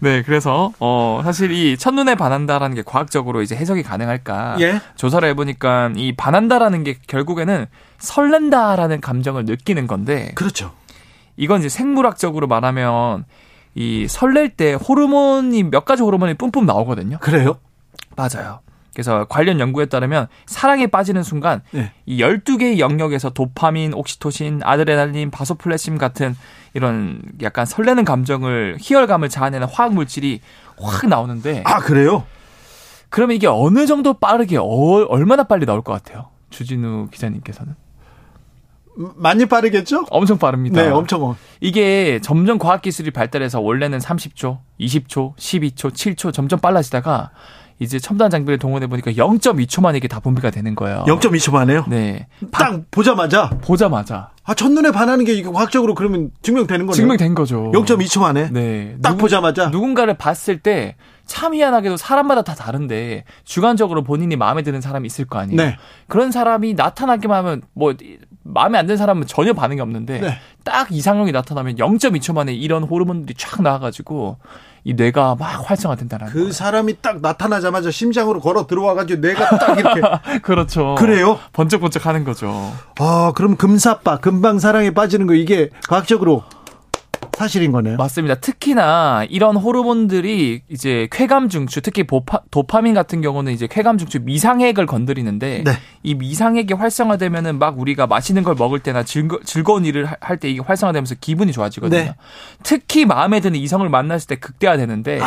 [0.00, 4.56] 네, 그래서, 어, 사실 이 첫눈에 반한다라는 게 과학적으로 이제 해석이 가능할까?
[4.60, 4.80] 예.
[4.96, 7.66] 조사를 해 보니까 이 반한다라는 게 결국에는
[7.98, 10.32] 설렌다라는 감정을 느끼는 건데.
[10.34, 10.72] 그렇죠.
[11.36, 13.24] 이건 이제 생물학적으로 말하면
[13.74, 17.18] 이 설렐 때 호르몬이 몇 가지 호르몬이 뿜뿜 나오거든요.
[17.20, 17.58] 그래요?
[18.16, 18.60] 맞아요.
[18.94, 21.92] 그래서 관련 연구에 따르면 사랑에 빠지는 순간 네.
[22.06, 26.36] 이 12개의 영역에서 도파민, 옥시토신, 아드레날린, 바소플레심 같은
[26.74, 30.40] 이런 약간 설레는 감정을 희열감을 자아내는 화학 물질이
[30.80, 32.24] 확 나오는데 아, 그래요?
[33.08, 34.64] 그러면 이게 어느 정도 빠르게 어,
[35.08, 36.28] 얼마나 빨리 나올 것 같아요?
[36.50, 37.74] 주진우 기자님께서는?
[38.96, 40.04] 많이 빠르겠죠?
[40.10, 40.82] 엄청 빠릅니다.
[40.82, 41.34] 네, 엄청.
[41.60, 47.30] 이게 점점 과학기술이 발달해서 원래는 30초, 20초, 12초, 7초 점점 빨라지다가
[47.80, 51.04] 이제 첨단 장비를 동원해 보니까 0.2초 만에 이게 다 분비가 되는 거예요.
[51.08, 51.84] 0.2초 만에요?
[51.88, 52.28] 네.
[52.52, 53.50] 딱 보자마자.
[53.62, 54.30] 보자마자.
[54.44, 56.94] 아, 첫눈에 반하는 게 이게 과학적으로 그러면 증명되는 거네요.
[56.94, 57.72] 증명된 거죠.
[57.72, 58.50] 0.2초 만에.
[58.52, 58.96] 네.
[59.02, 59.68] 딱 누구, 보자마자.
[59.70, 60.96] 누군가를 봤을 때
[61.26, 65.56] 참 희한하게도 사람마다 다 다른데 주관적으로 본인이 마음에 드는 사람이 있을 거 아니에요.
[65.56, 65.76] 네.
[66.06, 67.94] 그런 사람이 나타나기만 하면 뭐
[68.44, 70.38] 마음에 안 드는 사람은 전혀 반응이 없는데 네.
[70.64, 74.36] 딱 이상형이 나타나면 0.2초 만에 이런 호르몬들이 쫙 나와가지고
[74.84, 76.52] 이 뇌가 막 활성화된다는 그 거예요.
[76.52, 80.00] 사람이 딱 나타나자마자 심장으로 걸어 들어와가지고 뇌가 딱 이렇게
[80.42, 80.94] 그렇죠.
[80.98, 81.38] 그래요?
[81.54, 82.52] 번쩍번쩍 하는 거죠.
[83.00, 86.44] 아 그럼 금사빠 금방 사랑에 빠지는 거 이게 과학적으로
[87.36, 87.96] 사실인 거네요.
[87.96, 88.36] 맞습니다.
[88.36, 94.86] 특히나 이런 호르몬들이 이제 쾌감 증추, 특히 보파, 도파민 같은 경우는 이제 쾌감 증추 미상핵을
[94.86, 95.72] 건드리는데 네.
[96.02, 100.60] 이 미상핵이 활성화되면은 막 우리가 맛있는 걸 먹을 때나 즐거, 즐거운 일을 할 때 이게
[100.60, 102.00] 활성화되면서 기분이 좋아지거든요.
[102.02, 102.14] 네.
[102.62, 105.26] 특히 마음에 드는 이성을 만났을 때 극대화되는데 아.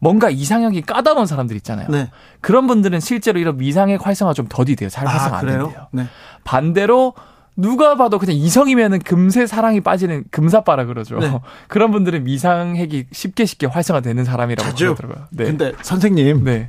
[0.00, 1.88] 뭔가 이상형이 까다로운 사람들 있잖아요.
[1.88, 2.10] 네.
[2.42, 4.90] 그런 분들은 실제로 이런 미상핵 활성화 좀 더디 돼요.
[4.90, 5.86] 잘 활성화 아, 안 된대요.
[5.92, 6.06] 네.
[6.44, 7.14] 반대로
[7.56, 11.18] 누가 봐도 그냥 이성이면은 금세 사랑이 빠지는 금사빠라 그러죠.
[11.18, 11.32] 네.
[11.68, 14.94] 그런 분들은 미상핵이 쉽게 쉽게 활성화되는 사람이라고 자주.
[14.94, 15.26] 그러더라고요.
[15.30, 15.44] 네.
[15.44, 16.44] 근데 선생님.
[16.44, 16.68] 네.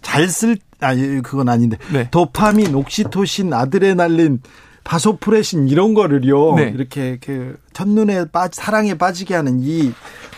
[0.00, 1.78] 잘 쓸, 아, 그건 아닌데.
[1.92, 2.08] 네.
[2.10, 4.40] 도파민, 옥시토신, 아드레날린,
[4.84, 6.54] 바소프레신 이런 거를요.
[6.56, 6.72] 네.
[6.74, 9.92] 이렇게 그 첫눈에 빠 사랑에 빠지게 하는 이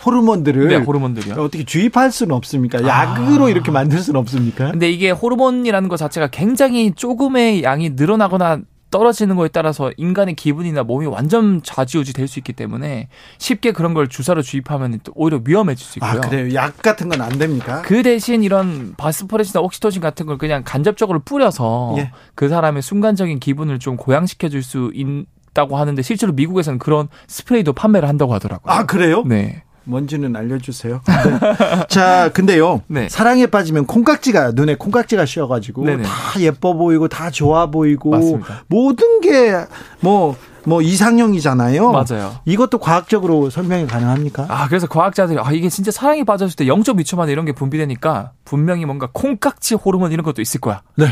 [0.04, 1.34] 호르몬들을 네, 호르몬들이요.
[1.34, 2.86] 어떻게 주입할 수는 없습니까?
[2.86, 3.50] 약으로 아.
[3.50, 4.70] 이렇게 만들 수는 없습니까?
[4.72, 8.60] 근데 이게 호르몬이라는 것 자체가 굉장히 조금의 양이 늘어나거나
[8.94, 13.08] 떨어지는 거에 따라서 인간의 기분이나 몸이 완전 좌지우지 될 수 있기 때문에
[13.38, 16.12] 쉽게 그런 걸 주사로 주입하면 오히려 위험해질 수 있고요.
[16.12, 16.54] 아, 그래요?
[16.54, 17.82] 약 같은 건 안 됩니까?
[17.82, 22.12] 그 대신 이런 바스포레스나 옥시토신 같은 걸 그냥 간접적으로 뿌려서 예.
[22.36, 28.08] 그 사람의 순간적인 기분을 좀 고양시켜 줄 수 있다고 하는데 실제로 미국에서는 그런 스프레이도 판매를
[28.08, 28.72] 한다고 하더라고요.
[28.72, 29.24] 아, 그래요?
[29.26, 29.64] 네.
[29.84, 31.00] 뭔지는 알려주세요.
[31.06, 31.86] 네.
[31.88, 32.82] 자, 근데요.
[32.86, 33.08] 네.
[33.08, 36.02] 사랑에 빠지면 콩깍지가 눈에 콩깍지가 씌어가지고 네네.
[36.02, 38.64] 다 예뻐 보이고 다 좋아 보이고 맞습니다.
[38.68, 40.36] 모든 게뭐
[40.66, 41.92] 뭐 이상형이잖아요.
[41.92, 42.36] 맞아요.
[42.44, 44.46] 이것도 과학적으로 설명이 가능합니까?
[44.48, 48.86] 아, 그래서 과학자들이 아, 이게 진짜 사랑에 빠졌을 때 0.2초 만에 이런 게 분비되니까 분명히
[48.86, 50.82] 뭔가 콩깍지 호르몬 이런 것도 있을 거야.
[50.96, 51.06] 네.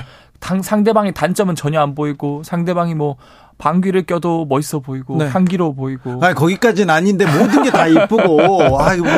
[0.63, 3.17] 상대방의 단점은 전혀 안 보이고 상대방이 뭐
[3.63, 5.29] 방귀를 껴도 멋있어 보이고 네.
[5.29, 6.19] 향기로워 보이고.
[6.21, 9.09] 아 거기까지는 아닌데 모든 게다 이쁘고 아 뭐,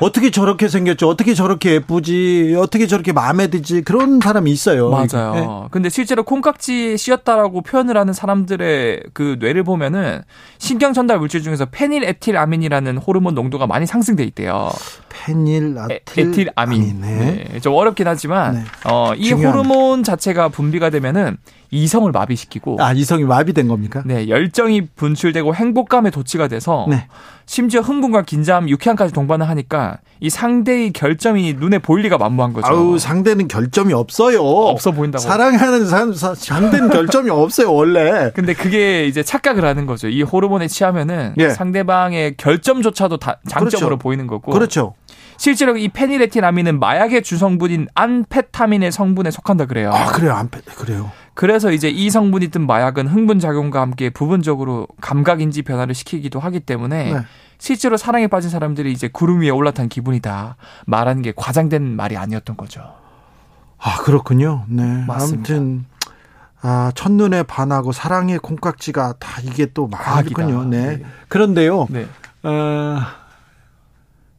[0.00, 1.08] 어떻게 저렇게 생겼죠?
[1.08, 2.56] 어떻게 저렇게 예쁘지?
[2.58, 3.80] 어떻게 저렇게 마음에 들지?
[3.80, 4.90] 그런 사람이 있어요.
[4.90, 5.32] 맞아요.
[5.32, 5.68] 네.
[5.70, 10.20] 근데 실제로 콩깍지 씌었다라고 표현을 하는 사람들의 그 뇌를 보면은
[10.58, 14.72] 신경 전달 물질 중에서 페닐에틸아민이라는 호르몬 농도가 많이 상승돼 있대요.
[15.08, 17.00] 페닐에틸 아민.
[17.00, 17.46] 네.
[17.50, 17.60] 네.
[17.60, 18.64] 좀 어렵긴 하지만 네.
[18.84, 19.56] 어, 이 중요한.
[19.56, 21.38] 호르몬 자체가 분비가 되면은
[21.70, 24.02] 이성을 마비시키고 아 이성이 마비된 겁니까?
[24.04, 27.06] 네 열정이 분출되고 행복감에 도취가 돼서 네.
[27.48, 32.66] 심지어 흥분과 긴장, 유쾌함까지 동반을 하니까 이 상대의 결점이 눈에 보일 리가 만무한 거죠.
[32.66, 34.42] 아우 상대는 결점이 없어요.
[34.42, 35.22] 없어 보인다고.
[35.22, 38.32] 사랑하는 사람 상대는 결점이 없어요 원래.
[38.34, 40.08] 근데 그게 이제 착각을 하는 거죠.
[40.08, 41.50] 이 호르몬에 취하면은 예.
[41.50, 43.98] 상대방의 결점조차도 다 장점으로 그렇죠.
[43.98, 44.50] 보이는 거고.
[44.50, 44.94] 그렇죠.
[45.36, 49.90] 실제로 이 페니레틴아민은 마약의 주성분인 안페타민의 성분에 속한다 그래요.
[49.92, 51.10] 아 그래요, 안페 그래요.
[51.34, 56.60] 그래서 이제 이 성분이 든 마약은 흥분 작용과 함께 부분적으로 감각 인지 변화를 시키기도 하기
[56.60, 57.20] 때문에 네.
[57.58, 60.56] 실제로 사랑에 빠진 사람들이 이제 구름 위에 올라탄 기분이다
[60.86, 62.82] 말하는 게 과장된 말이 아니었던 거죠.
[63.78, 64.64] 아 그렇군요.
[64.68, 65.04] 네.
[65.06, 65.54] 맞습니다.
[65.54, 65.84] 아무튼
[66.62, 70.64] 아, 첫눈에 반하고 사랑의 콩깍지가 다 이게 또 말이군요.
[70.64, 70.96] 네.
[70.96, 71.04] 네.
[71.28, 71.86] 그런데요.
[71.90, 72.06] 네.
[72.42, 72.98] 어,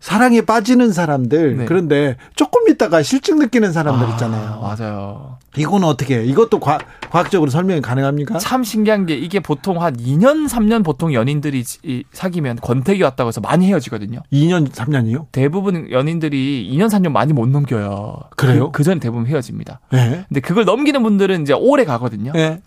[0.08, 1.66] 사랑에 빠지는 사람들 네.
[1.66, 4.62] 그런데 조금 있다가 실증 느끼는 사람들 아, 있잖아요.
[4.62, 5.38] 맞아요.
[5.58, 6.24] 이거는 어떻게?
[6.24, 6.78] 이것도 과,
[7.10, 8.38] 과학적으로 설명이 가능합니까?
[8.38, 11.62] 참 신기한 게 이게 보통 한 2년 3년 보통 연인들이
[12.14, 14.22] 사귀면 권태기 왔다고 해서 많이 헤어지거든요.
[14.32, 15.26] 2년 3년이요?
[15.34, 18.18] 대부분 연인들이 2년 3년 많이 못 넘겨요.
[18.38, 18.72] 그래요?
[18.72, 19.82] 그, 전 대부분 헤어집니다.
[19.92, 20.24] 네.
[20.30, 22.32] 근데 그걸 넘기는 분들은 이제 오래 가거든요.
[22.32, 22.62] 네.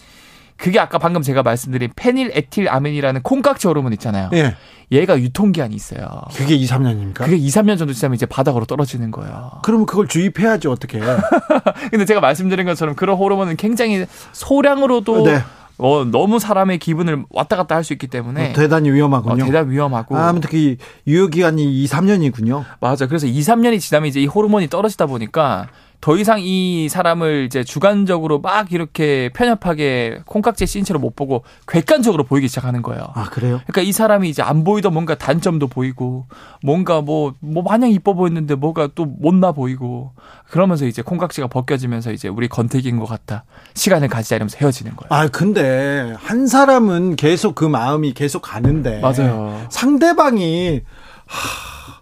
[0.61, 4.29] 그게 아까 방금 제가 말씀드린 페닐 에틸 아멘이라는 콩깍지 호르몬 있잖아요.
[4.35, 4.55] 예.
[4.93, 6.07] 얘가 유통기한이 있어요.
[6.35, 7.15] 그게 2, 3년입니까?
[7.15, 9.53] 그게 2, 3년 정도 지나면 이제 바닥으로 떨어지는 거예요.
[9.63, 11.01] 그러면 그걸 주입해야지 어떻게.
[11.91, 15.43] 근데 제가 말씀드린 것처럼 그런 호르몬은 굉장히 소량으로도 네.
[15.79, 19.43] 어, 너무 사람의 기분을 왔다 갔다 할 수 있기 때문에 어, 대단히 위험하군요.
[19.43, 20.15] 어, 대단히 위험하고.
[20.17, 20.77] 아, 아무튼 그
[21.07, 22.65] 유효 기간이 2, 3년이군요.
[22.81, 23.07] 맞아.
[23.07, 25.69] 그래서 2, 3년이 지나면 이제 이 호르몬이 떨어지다 보니까
[26.01, 32.25] 더 이상 이 사람을 이제 주관적으로 막 이렇게 편협하게 콩깍지에 씌인 채로 못 보고 객관적으로
[32.25, 33.03] 보이기 시작하는 거예요.
[33.15, 33.61] 아, 그래요?
[33.67, 36.27] 그러니까 이 사람이 이제 안 보이던 뭔가 단점도 보이고
[36.63, 40.13] 뭔가 뭐, 뭐 마냥 이뻐 보였는데 뭐가 또 못나 보이고
[40.49, 43.45] 그러면서 이제 콩깍지가 벗겨지면서 이제 우리 건태기인 것 같다.
[43.75, 45.09] 시간을 가지자 이러면서 헤어지는 거예요.
[45.11, 49.01] 아, 근데 한 사람은 계속 그 마음이 계속 가는데.
[49.01, 49.67] 맞아요.
[49.69, 50.81] 상대방이,
[51.27, 52.01] 하,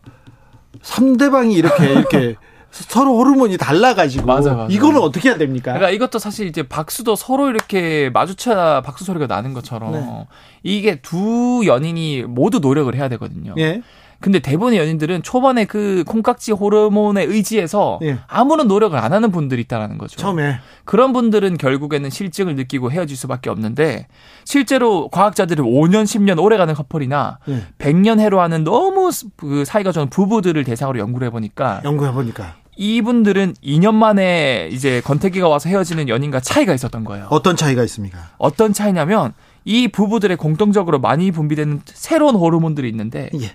[0.83, 2.37] 상대방이 이렇게, 이렇게
[2.71, 4.73] 서로 호르몬이 달라가지고 맞아, 맞아.
[4.73, 5.73] 이거는 어떻게 해야 됩니까?
[5.73, 10.27] 그러니까 이것도 사실 이제 박수도 서로 이렇게 마주쳐야 박수 소리가 나는 것처럼 네.
[10.63, 13.55] 이게 두 연인이 모두 노력을 해야 되거든요.
[13.59, 13.83] 예.
[14.21, 18.19] 근데 대부분의 연인들은 초반에 그 콩깍지 호르몬에 의지해서 예.
[18.27, 20.17] 아무런 노력을 안 하는 분들이 있다라는 거죠.
[20.17, 24.09] 처음에 그런 분들은 결국에는 실증을 느끼고 헤어질 수밖에 없는데
[24.45, 27.63] 실제로 과학자들이 5년, 10년 오래가는 커플이나 예.
[27.79, 35.01] 100년 해로하는 너무 그 사이가 좋은 부부들을 대상으로 연구를 해보니까 연구해보니까 이분들은 2년 만에 이제
[35.05, 37.27] 권태기가 와서 헤어지는 연인과 차이가 있었던 거예요.
[37.29, 38.31] 어떤 차이가 있습니까?
[38.39, 39.35] 어떤 차이냐면
[39.65, 43.51] 이 부부들의 공통적으로 많이 분비되는 새로운 호르몬들이 있는데 예.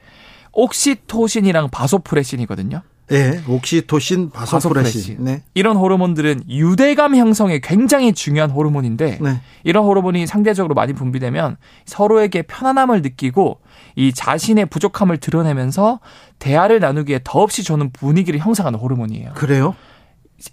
[0.51, 2.81] 옥시토신이랑 바소프레신이거든요.
[3.11, 5.17] 예, 옥시토신, 바소프레신.
[5.19, 5.43] 네.
[5.53, 9.41] 이런 호르몬들은 유대감 형성에 굉장히 중요한 호르몬인데 네.
[9.63, 13.59] 이런 호르몬이 상대적으로 많이 분비되면 서로에게 편안함을 느끼고
[13.95, 15.99] 이 자신의 부족함을 드러내면서
[16.39, 19.33] 대화를 나누기에 더없이 좋은 분위기를 형성하는 호르몬이에요.
[19.33, 19.75] 그래요?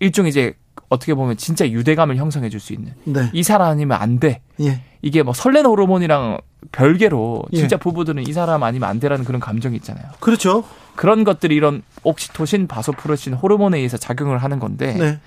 [0.01, 0.55] 일종 이제
[0.89, 3.31] 어떻게 보면 진짜 유대감을 형성해 줄 수 있는 네.
[3.33, 4.43] 이 사람 아니면 안 돼.
[4.61, 4.83] 예.
[5.03, 6.39] 이게 뭐 설레는 호르몬이랑
[6.73, 7.57] 별개로 예.
[7.57, 7.79] 진짜 예.
[7.79, 10.05] 부부들은 이 사람 아니면 안 돼라는 그런 감정이 있잖아요.
[10.21, 10.65] 그렇죠.
[11.01, 15.19] 그런 것들이 이런 옥시토신, 바소프레신 호르몬에 의해서 작용을 하는 건데 네.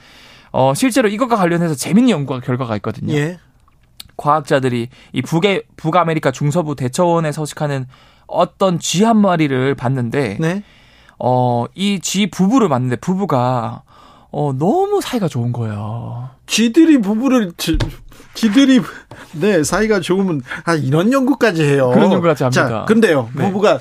[0.51, 3.11] 어, 실제로 이것과 관련해서 재밌는 연구 결과가 있거든요.
[3.15, 3.39] 예.
[4.15, 7.87] 과학자들이 이 북의 북아메리카 중서부 대초원에 서식하는
[8.27, 10.63] 어떤 쥐 한 마리를 봤는데 네.
[11.17, 13.81] 어, 이 쥐 부부를 봤는데 부부가
[14.29, 16.29] 어, 너무 사이가 좋은 거예요.
[16.45, 17.79] 쥐들이 부부를, 지,
[18.35, 18.81] 쥐들이,
[19.33, 21.89] 네, 사이가 좋으면, 아, 이런 연구까지 해요.
[21.93, 22.67] 그런 연구까지 합니다.
[22.67, 23.45] 자, 근데요, 네.
[23.45, 23.79] 부부가, 어,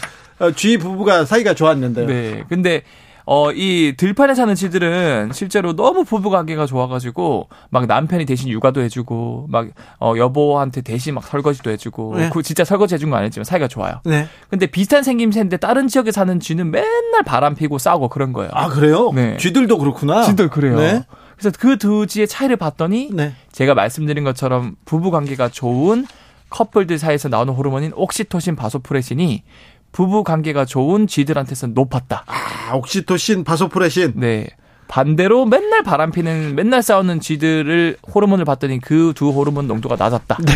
[0.51, 2.07] 쥐 부부가 사이가 좋았는데요.
[2.07, 2.45] 네.
[2.49, 2.83] 근데
[3.25, 9.47] 어, 이 들판에 사는 쥐들은 실제로 너무 부부 관계가 좋아가지고 막 남편이 대신 육아도 해주고
[9.49, 9.69] 막
[10.01, 12.31] 어, 여보한테 대신 막 설거지도 해주고 네.
[12.33, 14.01] 그 진짜 설거지 해준 건 아니지만 사이가 좋아요.
[14.05, 14.27] 네.
[14.51, 18.51] 근데 비슷한 생김새인데 다른 지역에 사는 쥐는 맨날 바람 피고 싸우고 그런 거예요.
[18.55, 19.13] 아 그래요?
[19.15, 19.37] 네.
[19.37, 20.23] 쥐들도 그렇구나.
[20.23, 20.77] 쥐들 그래요.
[20.77, 21.05] 네.
[21.39, 23.35] 그래서 그 두 쥐의 차이를 봤더니 네.
[23.53, 26.07] 제가 말씀드린 것처럼 부부 관계가 좋은
[26.51, 29.43] 커플들 사이에서 나오는 호르몬인 옥시토신, 바소프레신이
[29.93, 32.25] 부부 관계가 좋은 쥐들한테서는 높았다.
[32.27, 34.15] 아, 옥시토신, 바소프레신.
[34.17, 34.49] 네.
[34.89, 40.39] 반대로 맨날 바람피는 맨날 싸우는 쥐들을 호르몬을 봤더니 그 두 호르몬 농도가 낮았다.
[40.45, 40.53] 네.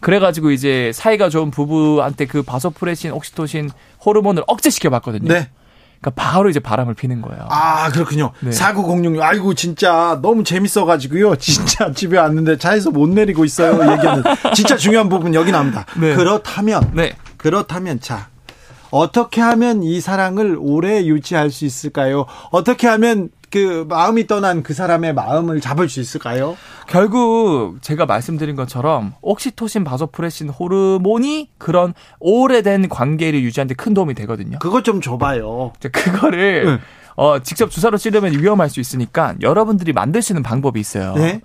[0.00, 3.70] 그래가지고 이제 사이가 좋은 부부한테 그 바소프레신, 옥시토신
[4.04, 5.28] 호르몬을 억제시켜 봤거든요.
[5.28, 5.50] 네.
[6.00, 7.46] 그러니까 바로 이제 바람을 피는 거예요.
[7.50, 8.32] 아, 그렇군요.
[8.40, 8.50] 네.
[8.50, 9.20] 4906.
[9.20, 11.36] 아이고, 진짜 너무 재밌어가지고요.
[11.40, 13.72] 진짜 집에 왔는데 차에서 못 내리고 있어요.
[13.92, 14.22] 얘기하는.
[14.54, 15.84] 진짜 중요한 부분 여기 나옵니다.
[16.00, 16.14] 네.
[16.14, 16.92] 그렇다면.
[16.94, 17.12] 네.
[17.36, 18.28] 그렇다면, 자,
[18.90, 22.26] 어떻게 하면 이 사랑을 오래 유지할 수 있을까요?
[22.50, 26.56] 어떻게 하면 그 마음이 떠난 그 사람의 마음을 잡을 수 있을까요?
[26.86, 34.58] 결국 제가 말씀드린 것처럼 옥시토신, 바소프레신 호르몬이 그런 오래된 관계를 유지하는데 큰 도움이 되거든요.
[34.60, 35.72] 그것 좀 줘봐요.
[35.92, 36.78] 그거를 네.
[37.16, 41.14] 어, 직접 주사로 찌르면 위험할 수 있으니까 여러분들이 만들 수 있는 방법이 있어요.
[41.14, 41.40] 네?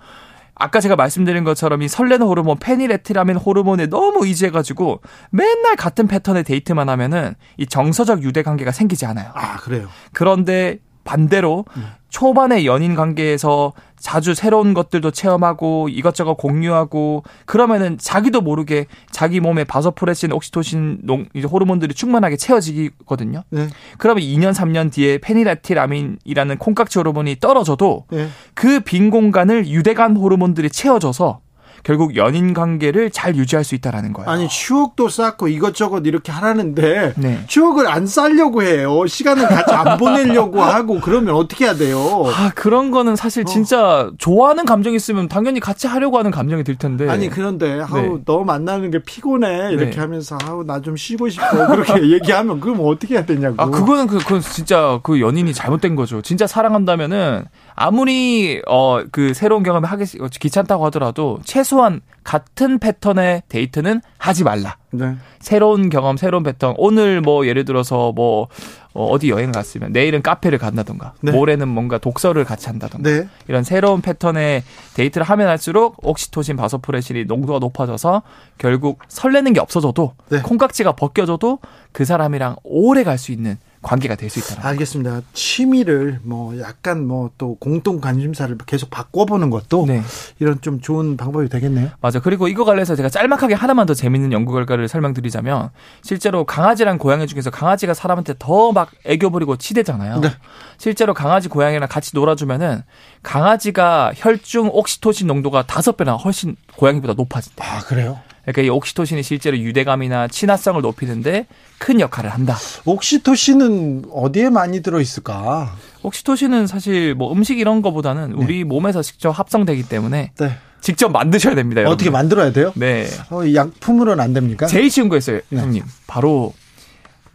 [0.58, 6.88] 아까 제가 말씀드린 것처럼 이 설레는 호르몬 페니레티라민 호르몬에 너무 의지해가지고 맨날 같은 패턴의 데이트만
[6.88, 9.30] 하면은 이 정서적 유대 관계가 생기지 않아요.
[9.34, 9.88] 아 그래요.
[10.12, 11.86] 그런데 반대로 음.
[12.16, 20.32] 초반의 연인 관계에서 자주 새로운 것들도 체험하고 이것저것 공유하고 그러면은 자기도 모르게 자기 몸에 바소프레신,
[20.32, 23.42] 옥시토신 농 이제 호르몬들이 충만하게 채워지거든요.
[23.50, 23.68] 네.
[23.98, 28.28] 그러면 2년 3년 뒤에 페니라틸아민이라는 콩깍지 호르몬이 떨어져도 네.
[28.54, 31.40] 그빈 공간을 유대감 호르몬들이 채워져서
[31.86, 34.28] 결국 연인 관계를 잘 유지할 수 있다라는 거예요.
[34.28, 37.44] 아니 추억도 쌓고 이것저것 이렇게 하라는데 네.
[37.46, 39.06] 추억을 안 쌓려고 해요.
[39.06, 42.24] 시간을 같이 안 보내려고 하고 그러면 어떻게 해야 돼요?
[42.26, 43.44] 아 그런 거는 사실 어.
[43.44, 44.12] 진짜 어.
[44.18, 47.08] 좋아하는 감정이 있으면 당연히 같이 하려고 하는 감정이 들 텐데.
[47.08, 48.22] 아니 그런데 아우 네.
[48.24, 50.00] 너 만나는 게 피곤해 이렇게 네.
[50.00, 53.54] 하면서 아우 나 좀 쉬고 싶어 그렇게 얘기하면 그럼 어떻게 해야 되냐고.
[53.62, 56.20] 아 그거는 그, 그건 진짜 그 연인이 잘못된 거죠.
[56.20, 57.44] 진짜 사랑한다면은
[57.76, 60.04] 아무리 어 그 새로운 경험을 하기
[60.40, 64.76] 귀찮다고 하더라도 최소한 같은 패턴의 데이트는 하지 말라.
[64.90, 65.14] 네.
[65.38, 66.74] 새로운 경험, 새로운 패턴.
[66.78, 68.48] 오늘 뭐 예를 들어서 뭐
[68.94, 71.30] 어, 어디 여행 갔으면 내일은 카페를 간다던가 네.
[71.30, 73.28] 모레는 뭔가 독서를 같이 한다던가 네.
[73.46, 74.62] 이런 새로운 패턴의
[74.94, 78.22] 데이트를 하면 할수록 옥시토신, 바소프레신이 농도가 높아져서
[78.58, 80.40] 결국 설레는 게 없어져도 네.
[80.40, 81.58] 콩깍지가 벗겨져도
[81.92, 84.66] 그 사람이랑 오래 갈 수 있는 관계가 될 수 있다.
[84.68, 85.20] 알겠습니다.
[85.32, 90.02] 취미를 뭐 약간 뭐 또 공동 관심사를 계속 바꿔보는 것도 네.
[90.38, 91.90] 이런 좀 좋은 방법이 되겠네요.
[92.00, 92.18] 맞아.
[92.20, 95.70] 그리고 이거 관련해서 제가 짤막하게 하나만 더 재밌는 연구 결과를 설명드리자면
[96.02, 100.20] 실제로 강아지랑 고양이 중에서 강아지가 사람한테 더 막 애교 부리고 치대잖아요.
[100.20, 100.30] 네.
[100.78, 102.82] 실제로 강아지 고양이랑 같이 놀아주면은
[103.26, 107.64] 강아지가 혈중 옥시토신 농도가 다섯 배나 훨씬 고양이보다 높아진다.
[107.64, 108.20] 아 그래요?
[108.42, 111.48] 그러니까 이 옥시토신이 실제로 유대감이나 친화성을 높이는데
[111.78, 112.56] 큰 역할을 한다.
[112.84, 115.74] 옥시토신은 어디에 많이 들어 있을까?
[116.04, 118.36] 옥시토신은 사실 뭐 음식 이런 거보다는 네.
[118.36, 120.58] 우리 몸에서 직접 합성되기 때문에 네.
[120.80, 121.80] 직접 만드셔야 됩니다.
[121.80, 121.94] 여러분.
[121.94, 122.72] 어떻게 만들어야 돼요?
[122.76, 123.08] 네.
[123.30, 124.66] 어, 약품으로는 안 됩니까?
[124.66, 125.60] 제일 쉬운 거 있어요, 네.
[125.60, 125.82] 형님.
[126.06, 126.54] 바로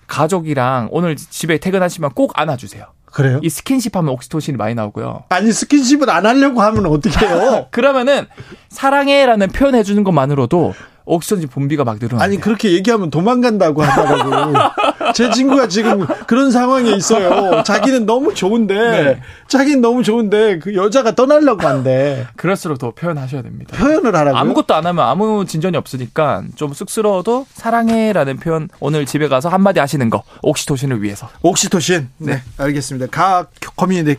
[0.07, 2.85] 가족이랑 오늘 집에 퇴근하시면 꼭 안아주세요.
[3.11, 3.39] 그래요?
[3.43, 5.23] 이 스킨십 하면 옥시토신이 많이 나오고요.
[5.29, 7.67] 아니 스킨십을 안 하려고 하면 어떻게 해요?
[7.71, 8.27] 그러면은
[8.69, 10.73] 사랑해라는 표현 해 주는 것만으로도
[11.05, 12.23] 옥시토신 분비가 막 늘어나.
[12.23, 14.53] 아니 그렇게 얘기하면 도망간다고 하더라고.
[15.13, 17.63] 제 친구가 지금 그런 상황에 있어요.
[17.63, 19.21] 자기는 너무 좋은데, 네.
[19.47, 22.27] 자기는 너무 좋은데 그 여자가 떠나려고 한대.
[22.35, 23.75] 그럴수록 더 표현하셔야 됩니다.
[23.77, 24.37] 표현을 하라고.
[24.37, 30.09] 아무것도 안 하면 아무 진전이 없으니까 좀 쑥스러워도 사랑해라는 표현 오늘 집에 가서 한마디 하시는
[30.09, 31.27] 거 옥시토신을 위해서.
[31.41, 32.09] 옥시토신.
[32.17, 33.07] 네, 네 알겠습니다.
[33.07, 34.15] 과학 communica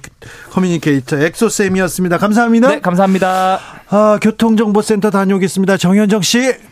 [0.50, 2.18] communicator 엑소쌤이었습니다.
[2.18, 2.68] 감사합니다.
[2.68, 3.60] 네, 감사합니다.
[3.88, 5.76] 아, 교통정보센터 다녀오겠습니다.
[5.76, 6.71] 정현정 씨.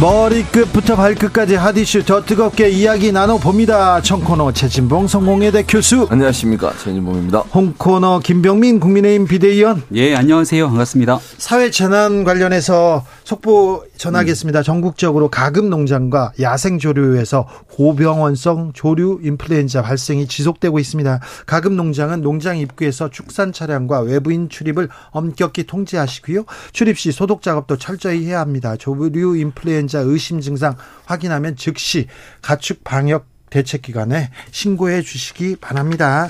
[0.00, 4.00] 머리끝부터 발끝까지 핫이슈 더 뜨겁게 이야기 나눠봅니다.
[4.00, 6.06] 청코너 최진봉 성공회대 교수.
[6.08, 6.72] 안녕하십니까.
[6.78, 7.40] 최진봉입니다.
[7.40, 9.82] 홍코너 김병민 국민의힘 비대위원.
[9.92, 10.68] 예, 안녕하세요.
[10.68, 11.20] 반갑습니다.
[11.36, 14.60] 사회 재난 관련해서 속보 전하겠습니다.
[14.60, 14.62] 음.
[14.62, 21.20] 전국적으로 가금 농장과 야생 조류에서 고병원성 조류 인플루엔자 발생이 지속되고 있습니다.
[21.44, 26.44] 가금 농장은 농장 입구에서 축산 차량과 외부인 출입을 엄격히 통제하시고요.
[26.72, 28.76] 출입 시 소독 작업도 철저히 해야 합니다.
[28.76, 32.06] 조류 인플루엔자 의심 증상 확인하면 즉시
[32.40, 36.28] 가축 방역 대책기관에 신고해 주시기 바랍니다.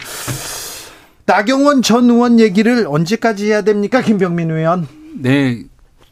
[1.26, 4.88] 나경원 전 의원 얘기를 언제까지 해야 됩니까, 김병민 의원?
[5.14, 5.62] 네,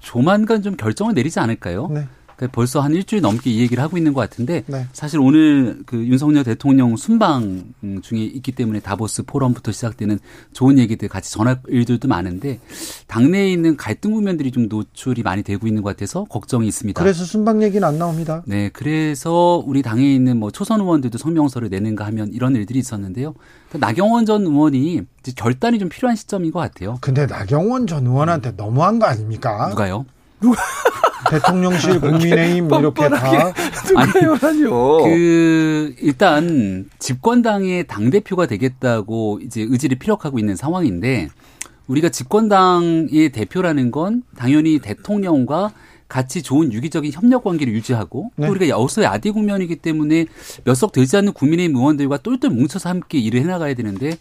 [0.01, 1.89] 조만간 좀 결정을 내리지 않을까요?
[1.89, 2.07] 네.
[2.39, 4.87] 그러니까 벌써 한 일주일 넘게 이 얘기를 하고 있는 것 같은데 네.
[4.93, 10.21] 사실 오늘 그 윤석열 대통령 순방 중에 있기 때문에 다보스 포럼부터 시작되는
[10.53, 12.61] 좋은 얘기들 같이 전할 일들도 많은데
[13.09, 17.03] 당내에 있는 갈등 국면들이 좀 노출이 많이 되고 있는 것 같아서 걱정이 있습니다.
[17.03, 18.43] 그래서 순방 얘기는 안 나옵니다.
[18.47, 23.35] 네, 그래서 우리 당에 있는 뭐 초선 의원들도 성명서를 내는가 하면 이런 일들이 있었는데요.
[23.73, 25.03] 나경원 전 의원이
[25.35, 26.99] 결단이 좀 필요한 시점인 것 같아요.
[27.01, 29.69] 근데 나경원 전 의원한테 너무한 거 아닙니까?
[29.71, 30.07] 누가요?
[30.41, 30.61] 누가
[31.31, 33.53] 대통령실 국민의힘 이렇게 다
[33.89, 35.05] 누가요라뇨.
[35.05, 41.29] 그 일단 집권당의 당 대표가 되겠다고 이제 의지를 피력하고 있는 상황인데
[41.87, 45.73] 우리가 집권당의 대표라는 건 당연히 대통령과
[46.09, 48.47] 같이 좋은 유기적인 협력 관계를 유지하고 네.
[48.47, 50.27] 또 우리가 여기서 야대 국면이기 때문에
[50.65, 54.17] 몇석 되지 않는 국민의힘 의원들과 똘똘 뭉쳐서 함께 일을 해나가야 되는데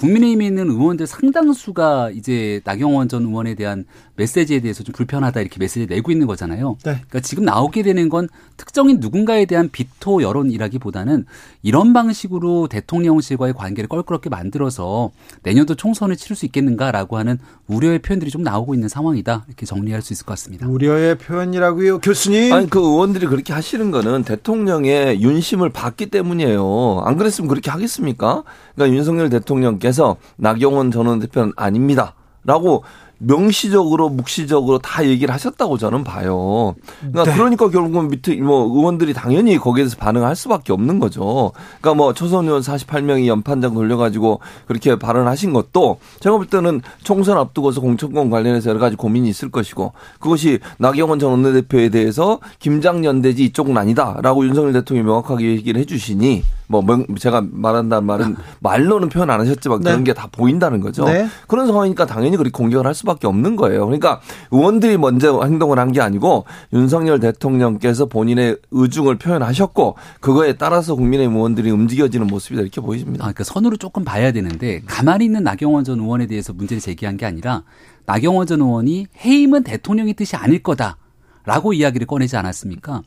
[0.00, 3.84] 국민의힘에 있는 의원들 상당수가 이제 나경원 전 의원에 대한
[4.16, 6.76] 메시지에 대해서 좀 불편하다 이렇게 메시지 내고 있는 거잖아요.
[6.84, 6.92] 네.
[6.92, 11.24] 그러니까 지금 나오게 되는 건 특정인 누군가에 대한 비토 여론이라기보다는
[11.62, 15.10] 이런 방식으로 대통령실과의 관계를 껄끄럽게 만들어서
[15.42, 20.12] 내년도 총선을 치를 수 있겠는가라고 하는 우려의 표현들이 좀 나오고 있는 상황이다 이렇게 정리할 수
[20.12, 20.66] 있을 것 같습니다.
[20.66, 22.52] 우려의 표현이라고요, 교수님?
[22.52, 27.02] 아니 그 의원들이 그렇게 하시는 거는 대통령의 윤심을 받기 때문이에요.
[27.04, 28.44] 안 그랬으면 그렇게 하겠습니까?
[28.80, 32.14] 그러니까 윤석열 대통령께서 나경원 전 원 대표는 아닙니다.
[32.44, 32.82] 라고
[33.22, 36.74] 명시적으로 묵시적으로 다 얘기를 하셨다고 저는 봐요.
[37.00, 37.36] 그러니까, 네.
[37.36, 41.52] 그러니까 결국은 밑에 뭐 의원들이 당연히 거기에 서 반응할 수밖에 없는 거죠.
[41.80, 47.82] 그러니까 뭐 초선 의원 48명이 연판장 돌려가지고 그렇게 발언하신 것도 제가 볼 때는 총선 앞두고서
[47.82, 54.46] 공천권 관련해서 여러 가지 고민이 있을 것이고 그것이 나경원 전 원내대표에 대해서 김장연대지 이쪽은 아니다라고
[54.46, 56.84] 윤석열 대통령이 명확하게 얘기를 해주시니 뭐
[57.18, 60.12] 제가 말한다는 말은 말로는 표현 안 하셨지만 그런 네.
[60.12, 61.04] 게다 보인다는 거죠.
[61.04, 61.26] 네.
[61.48, 63.84] 그런 상황이니까 당연히 그렇게 공격을 할 수밖에 없는 거예요.
[63.86, 64.20] 그러니까
[64.50, 71.70] 의원들이 먼저 행동을 한 게 아니고 윤석열 대통령께서 본인의 의중을 표현하셨고 그거에 따라서 국민의 의원들이
[71.70, 73.24] 움직여지는 모습이다 이렇게 보입니다.
[73.24, 77.26] 아, 그러니까 선으로 조금 봐야 되는데 가만히 있는 나경원 전 의원에 대해서 문제를 제기한 게
[77.26, 77.64] 아니라
[78.06, 83.02] 나경원 전 의원이 해임은 대통령의 뜻이 아닐 거다라고 이야기를 꺼내지 않았습니까?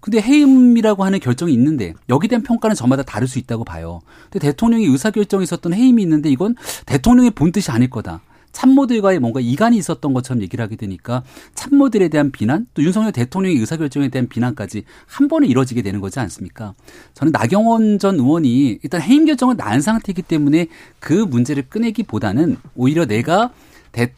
[0.00, 4.00] 근데 해임이라고 하는 결정이 있는데 여기에 대한 평가는 저마다 다를 수 있다고 봐요.
[4.30, 6.54] 근데 대통령이 의사결정이 있었던 해임이 있는데 이건
[6.84, 8.20] 대통령의 본 뜻이 아닐 거다.
[8.56, 11.22] 참모들과의 뭔가 이간이 있었던 것처럼 얘기를 하게 되니까
[11.54, 16.72] 참모들에 대한 비난 또 윤석열 대통령의 의사결정에 대한 비난까지 한 번에 이뤄지게 되는 거지 않습니까?
[17.12, 20.68] 저는 나경원 전 의원이 일단 해임 결정을 난 상태이기 때문에
[21.00, 23.50] 그 문제를 꺼내기보다는 오히려 내가
[23.92, 24.14] 대,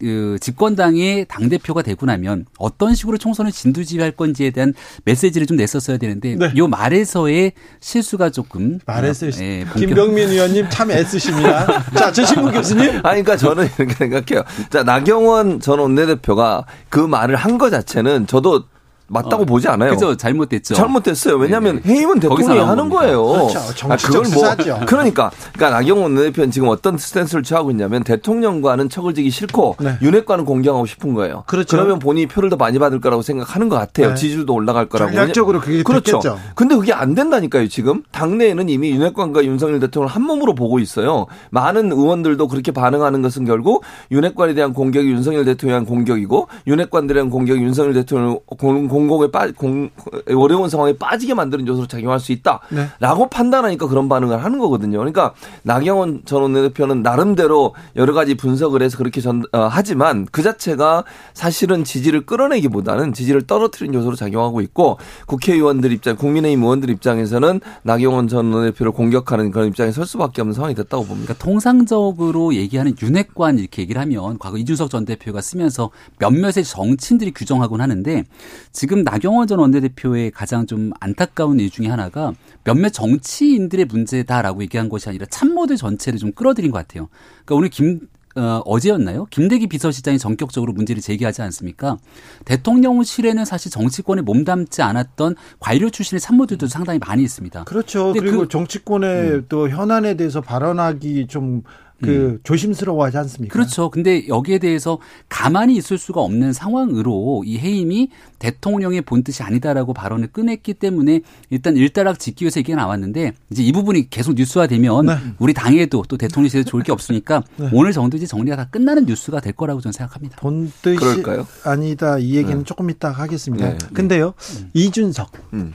[0.00, 5.96] 그 집권당의 당 대표가 되고 나면 어떤 식으로 총선을 진두지휘할 건지에 대한 메시지를 좀 냈었어야
[5.96, 6.52] 되는데 네.
[6.56, 11.84] 요 말에서의 실수가 조금 말에서 예, 김병민 의원님 참 애쓰십니다.
[11.94, 12.88] 자, 최신구 교수님.
[13.04, 14.44] 아니 그러니까 저는 이렇게 생각해요.
[14.70, 18.64] 자, 나경원 전 원내대표가 그 말을 한것 자체는 저도
[19.08, 19.90] 맞다고 어, 보지 않아요.
[19.90, 20.74] 그죠 잘못됐죠.
[20.74, 21.36] 잘못됐어요.
[21.36, 21.94] 왜냐하면 네네.
[21.94, 23.24] 해임은 대통령이 하는 거예요.
[23.24, 23.58] 그렇죠.
[23.88, 29.30] 아, 그걸 뭐 그러니까 그러니까 나경원 대표는 지금 어떤 스탠스를 취하고 있냐면 대통령과는 척을 지기
[29.30, 29.94] 싫고 네.
[30.02, 31.44] 윤핵과는 공경하고 싶은 거예요.
[31.46, 31.76] 그렇죠.
[31.76, 34.10] 그러면 본인이 표를 더 많이 받을 거라고 생각하는 것 같아요.
[34.10, 34.14] 네.
[34.14, 35.12] 지지율도 올라갈 거라고.
[35.12, 36.18] 전략적으로 그게 그렇죠.
[36.20, 36.38] 됐겠죠.
[36.54, 37.68] 근데 그게 안 된다니까요.
[37.68, 41.26] 지금 당내에는 이미 윤핵관과 윤석열 대통령을 한 몸으로 보고 있어요.
[41.50, 47.30] 많은 의원들도 그렇게 반응하는 것은 결국 윤핵관에 대한 공격이 윤석열 대통령에 대한 공격이고 윤핵관들에 대한
[47.30, 49.90] 공격이 윤석열 대통령 공 공에 빠 공,
[50.34, 53.30] 어려운 상황에 빠지게 만드는 요소로 작용할 수 있다라고 네.
[53.30, 54.98] 판단하니까 그런 반응을 하는 거거든요.
[54.98, 61.04] 그러니까 나경원 전 원내대표는 나름대로 여러 가지 분석을 해서 그렇게 전 어, 하지만 그 자체가
[61.34, 68.52] 사실은 지지를 끌어내기보다는 지지를 떨어뜨리는 요소로 작용하고 있고 국회의원들 입장, 국민의힘 의원들 입장에서는 나경원 전
[68.52, 71.34] 원내대표를 공격하는 그런 입장에 설 수밖에 없는 상황이 됐다고 봅니다.
[71.34, 77.80] 그러니까 통상적으로 얘기하는 윤핵관 이렇게 얘기를 하면 과거 이준석 전 대표가 쓰면서 몇몇의 정치인들이 규정하곤
[77.80, 78.24] 하는데
[78.72, 82.32] 지금 나경원 전 원내대표의 가장 좀 안타까운 일 중에 하나가
[82.64, 87.08] 몇몇 정치인들의 문제다라고 얘기한 것이 아니라 참모들 전체를 좀 끌어들인 것 같아요.
[87.44, 88.00] 그러니까 오늘 김
[88.36, 89.26] 어, 어제였나요?
[89.30, 91.96] 김대기 비서실장이 전격적으로 문제를 제기하지 않습니까?
[92.44, 97.64] 대통령실에는 사실 정치권에 몸담지 않았던 관료 출신의 참모들도 상당히 많이 있습니다.
[97.64, 98.12] 그렇죠.
[98.12, 99.46] 그리고 그, 정치권의 음.
[99.48, 101.62] 또 현안에 대해서 발언하기 좀
[102.02, 102.38] 그 음.
[102.44, 103.52] 조심스러워하지 않습니까?
[103.52, 103.90] 그렇죠.
[103.90, 104.98] 근데 여기에 대해서
[105.28, 111.76] 가만히 있을 수가 없는 상황으로 이 해임이 대통령의 본 뜻이 아니다라고 발언을 꺼냈기 때문에 일단
[111.76, 115.16] 일단락 짓기 위해서 얘기가 나왔는데 이제 이 부분이 계속 뉴스화되면 네.
[115.38, 117.68] 우리 당에도 또 대통령실에 좋을 게 없으니까 네.
[117.72, 120.36] 오늘 정도 이제 정리가 다 끝나는 뉴스가 될 거라고 저는 생각합니다.
[120.36, 121.46] 본 뜻이 그럴까요?
[121.64, 122.64] 아니다 이 얘기는 네.
[122.64, 123.70] 조금 이따 하겠습니다.
[123.70, 123.78] 네.
[123.92, 124.70] 근데요 음.
[124.72, 125.74] 이준석, 음.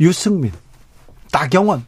[0.00, 0.50] 유승민,
[1.30, 1.84] 나경원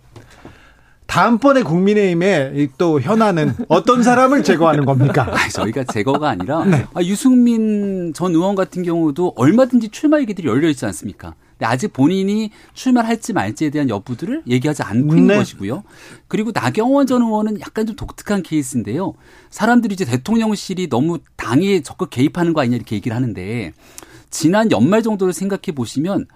[1.06, 5.28] 다음번에 국민의힘에 또 현안은 어떤 사람을 제거하는 겁니까?
[5.32, 6.84] 아니, 저희가 제거가 아니라 네.
[6.94, 11.34] 아, 유승민 전 의원 같은 경우도 얼마든지 출마 얘기들이 열려 있지 않습니까?
[11.52, 15.36] 근데 아직 본인이 출마를 할지 말지에 대한 여부들을 얘기하지 않고 있는 네.
[15.36, 15.84] 것이고요.
[16.28, 19.14] 그리고 나경원 전 의원은 약간 좀 독특한 케이스인데요.
[19.48, 23.72] 사람들이 이제 대통령실이 너무 당에 적극 개입하는 거 아니냐 이렇게 얘기를 하는데
[24.28, 26.26] 지난 연말 정도를 생각해 보시면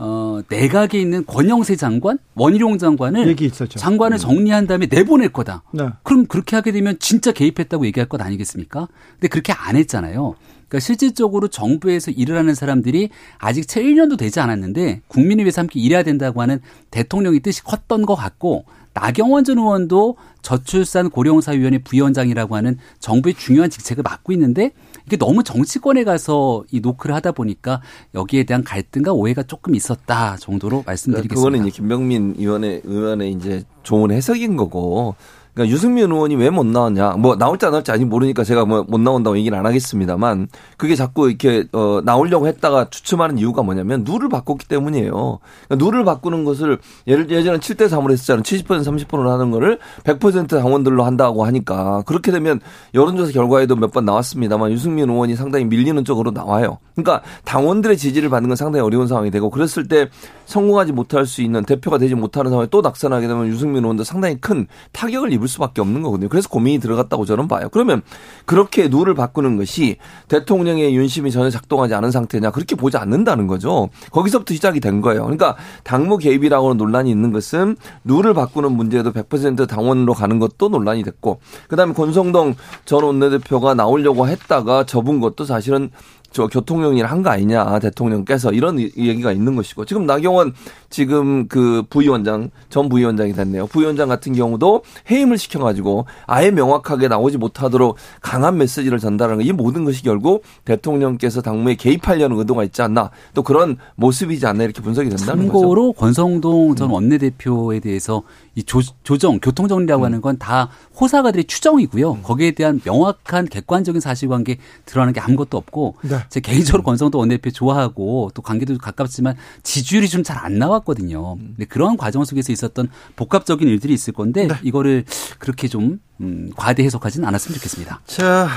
[0.00, 3.36] 어, 내각에 있는 권영세 장관, 원희룡 장관을
[3.68, 4.18] 장관을 음.
[4.18, 5.64] 정리한 다음에 내보낼 거다.
[5.72, 5.88] 네.
[6.04, 8.86] 그럼 그렇게 하게 되면 진짜 개입했다고 얘기할 것 아니겠습니까?
[9.14, 10.36] 근데 그렇게 안 했잖아요.
[10.68, 13.08] 그러니까 실질적으로 정부에서 일을 하는 사람들이
[13.38, 16.60] 아직 채 1년도 되지 않았는데 국민을 위해서 함께 일해야 된다고 하는
[16.90, 24.02] 대통령의 뜻이 컸던 것 같고 나경원 전 의원도 저출산 고령사위원회 부위원장이라고 하는 정부의 중요한 직책을
[24.02, 24.72] 맡고 있는데
[25.08, 27.80] 이게 너무 정치권에 가서 이 노크를 하다 보니까
[28.14, 31.34] 여기에 대한 갈등과 오해가 조금 있었다 정도로 말씀드리겠습니다.
[31.34, 35.14] 그거는 이제 김병민 의원의 의원의 이제 좋은 해석인 거고
[35.58, 37.10] 그러니까 유승민 의원이 왜 못 나왔냐.
[37.18, 41.28] 뭐 나올지 안 나올지 아직 모르니까 제가 뭐 못 나온다고 얘기는 안 하겠습니다만 그게 자꾸
[41.28, 45.40] 이렇게 어 나오려고 했다가 추첨하는 이유가 뭐냐면 누를 바꿨기 때문이에요.
[45.68, 48.42] 그러니까 누를 바꾸는 것을 예를 예전에 7대 3으로 했었잖아요.
[48.42, 52.60] 70% 30%로 하는 거를 100% 당원들로 한다고 하니까 그렇게 되면
[52.94, 56.78] 여론조사 결과에도 몇 번 나왔습니다만 유승민 의원이 상당히 밀리는 쪽으로 나와요.
[56.94, 60.08] 그러니까 당원들의 지지를 받는 건 상당히 어려운 상황이 되고 그랬을 때
[60.44, 64.66] 성공하지 못할 수 있는 대표가 되지 못하는 상황에 또 낙선하게 되면 유승민 의원도 상당히 큰
[64.92, 66.28] 타격을 입을 수밖에 없는 거거든요.
[66.28, 67.68] 그래서 고민이 들어갔다고 저는 봐요.
[67.70, 68.02] 그러면
[68.44, 69.96] 그렇게 룰을 바꾸는 것이
[70.28, 73.88] 대통령의 윤심이 전혀 작동하지 않은 상태냐 그렇게 보지 않는다는 거죠.
[74.10, 75.22] 거기서부터 시작이 된 거예요.
[75.22, 81.40] 그러니까 당무 개입이라고는 논란이 있는 것은 룰을 바꾸는 문제도 100% 당원으로 가는 것도 논란이 됐고
[81.68, 82.54] 그다음에 권성동
[82.84, 85.90] 전 원내대표가 나오려고 했다가 접은 것도 사실은
[86.30, 90.52] 저 교통령리를 한거 아니냐 대통령께서 이런 얘기가 있는 것이고 지금 나경원
[90.90, 93.66] 지금 그 부위원장 전 부위원장이 됐네요.
[93.66, 100.02] 부위원장 같은 경우도 해임을 시켜가지고 아예 명확하게 나오지 못하도록 강한 메시지를 전달하는 이 모든 것이
[100.02, 105.60] 결국 대통령께서 당무에 개입하려는 의도가 있지 않나 또 그런 모습이지 않나 이렇게 분석이 된다는 거죠.
[105.60, 108.22] 참고로 권성동 전 원내대표에 대해서
[108.58, 110.06] 이 조, 조정 교통 정리라고 음.
[110.06, 110.68] 하는 건 다
[111.00, 112.12] 호사가들의 추정이고요.
[112.12, 112.22] 음.
[112.22, 116.18] 거기에 대한 명확한 객관적인 사실관계 드러나는 게 아무것도 없고 네.
[116.28, 121.34] 제 개인적으로 권성동 원내대표 좋아하고 또 관계도 가깝지만 지지율이 좀 잘 안 나왔거든요.
[121.34, 121.54] 음.
[121.56, 124.54] 근데 그런 과정 속에서 있었던 복합적인 일들이 있을 건데 네.
[124.62, 125.04] 이거를
[125.38, 128.00] 그렇게 좀 음, 과대 해석하지는 않았으면 좋겠습니다.
[128.06, 128.48] 자.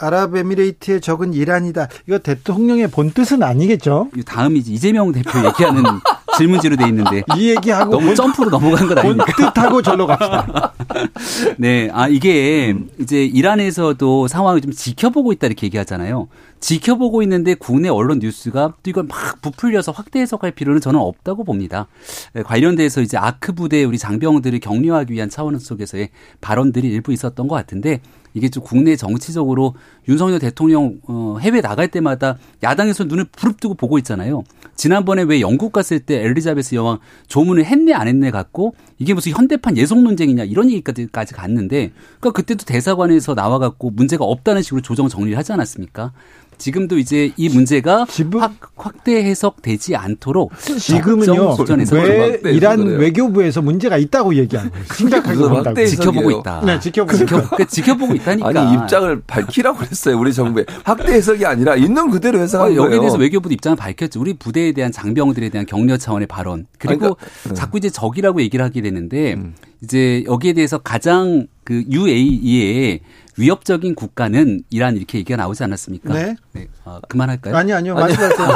[0.00, 1.88] 아랍에미레이트의 적은 이란이다.
[2.06, 4.10] 이거 대통령의 본 뜻은 아니겠죠?
[4.26, 5.82] 다음이 이재명 대표 얘기하는
[6.38, 9.52] 질문지로 돼 있는데 이 얘기하고 너무 점프로 넘어간 것 아닙니까?
[9.52, 10.72] 뜻하고 절로 갑시다.
[11.58, 16.28] 네, 아 이게 이제 이란에서도 상황을 좀 지켜보고 있다 이렇게 얘기하잖아요.
[16.60, 21.86] 지켜보고 있는데 국내 언론 뉴스가 또 이걸 막 부풀려서 확대 해석할 필요는 저는 없다고 봅니다.
[22.32, 26.10] 네, 관련돼서 이제 아크 부대 우리 장병들을 격려하기 위한 차원 속에서의
[26.40, 28.00] 발언들이 일부 있었던 것 같은데
[28.34, 29.74] 이게 좀 국내 정치적으로
[30.08, 34.44] 윤석열 대통령 어 해외 나갈 때마다 야당에서 눈을 부릅뜨고 보고 있잖아요.
[34.76, 39.76] 지난번에 왜 영국 갔을 때 엘리자베스 여왕 조문을 했네 안 했네 갖고 이게 무슨 현대판
[39.76, 45.36] 예속 논쟁이냐 이런 얘기까지 갔는데 그러니까 그때도 대사관에서 나와 갖고 문제가 없다는 식으로 조정 정리를
[45.36, 46.12] 하지 않았습니까?
[46.58, 48.04] 지금도 이제 이 문제가
[48.38, 51.56] 확, 확대 해석되지 않도록 지금은요
[51.92, 54.84] 왜 이란 외교부에서 문제가 있다고 얘기하는 거예요.
[54.94, 56.62] 심각하게 지켜보고 있다.
[56.64, 58.48] 네, 지켜보고 지켜, 그러니까 지켜보고 있다니까.
[58.48, 60.18] 아니 입장을 밝히라고 그랬어요.
[60.18, 62.82] 우리 정부에 확대 해석이 아니라 있는 그대로 해석한 거예요.
[62.84, 64.20] 여기에 대해서 외교부도 입장을 밝혔죠.
[64.20, 68.80] 우리 부대에 대한 장병들에 대한 격려 차원의 발언 그리고 그러니까, 자꾸 이제 적이라고 얘기를 하게
[68.80, 69.54] 되는데 음.
[69.82, 73.00] 이제 여기에 대해서 가장 그 UAE의
[73.38, 76.12] 위협적인 국가는 이란 이렇게 얘기가 나오지 않았습니까?
[76.12, 76.36] 네.
[76.52, 76.68] 네.
[76.84, 77.56] 아, 그만할까요?
[77.56, 77.94] 아니 아니요.
[77.94, 78.48] 말씀하세요.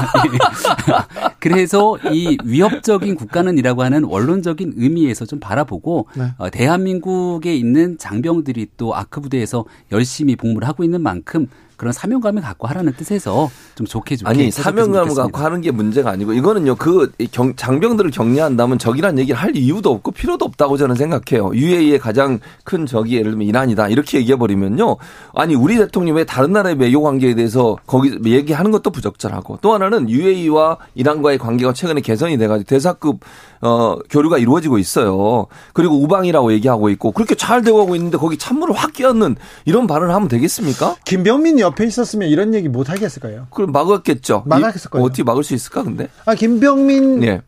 [1.38, 6.32] 그래서 이 위협적인 국가는이라고 하는 원론적인 의미에서 좀 바라보고 네.
[6.38, 11.48] 어, 대한민국에 있는 장병들이 또 아크 부대에서 열심히 복무를 하고 있는 만큼
[11.82, 16.32] 그런 사명감을 갖고 하라는 뜻에서 좀 좋게 좋게 아니 사명감을 갖고 하는 게 문제가 아니고
[16.32, 21.50] 이거는요 그 경, 장병들을 격려한다면 적이란 얘기를 할 이유도 없고 필요도 없다고 저는 생각해요.
[21.52, 24.96] UAE의 가장 큰 적이 예를 들면 이란이다 이렇게 얘기해 버리면요
[25.34, 30.08] 아니 우리 대통령이 왜 다른 나라의 외교 관계에 대해서 거기 얘기하는 것도 부적절하고 또 하나는
[30.08, 33.18] UAE와 이란과의 관계가 최근에 개선이 돼가지고 대사급
[33.62, 35.46] 어, 교류가 이루어지고 있어요.
[35.72, 40.14] 그리고 우방이라고 얘기하고 있고 그렇게 잘 되고 가고 있는데 거기 찬물을 확 끼얹는 이런 발언을
[40.14, 40.96] 하면 되겠습니까?
[41.04, 43.46] 김병민 옆에 있었으면 이런 얘기 못 하겠을까요?
[43.50, 44.44] 그럼 막았겠죠.
[44.46, 45.04] 막았을 거예요.
[45.04, 46.08] 어떻게 막을 수 있을까 근데?
[46.24, 47.42] 아 김병민 예.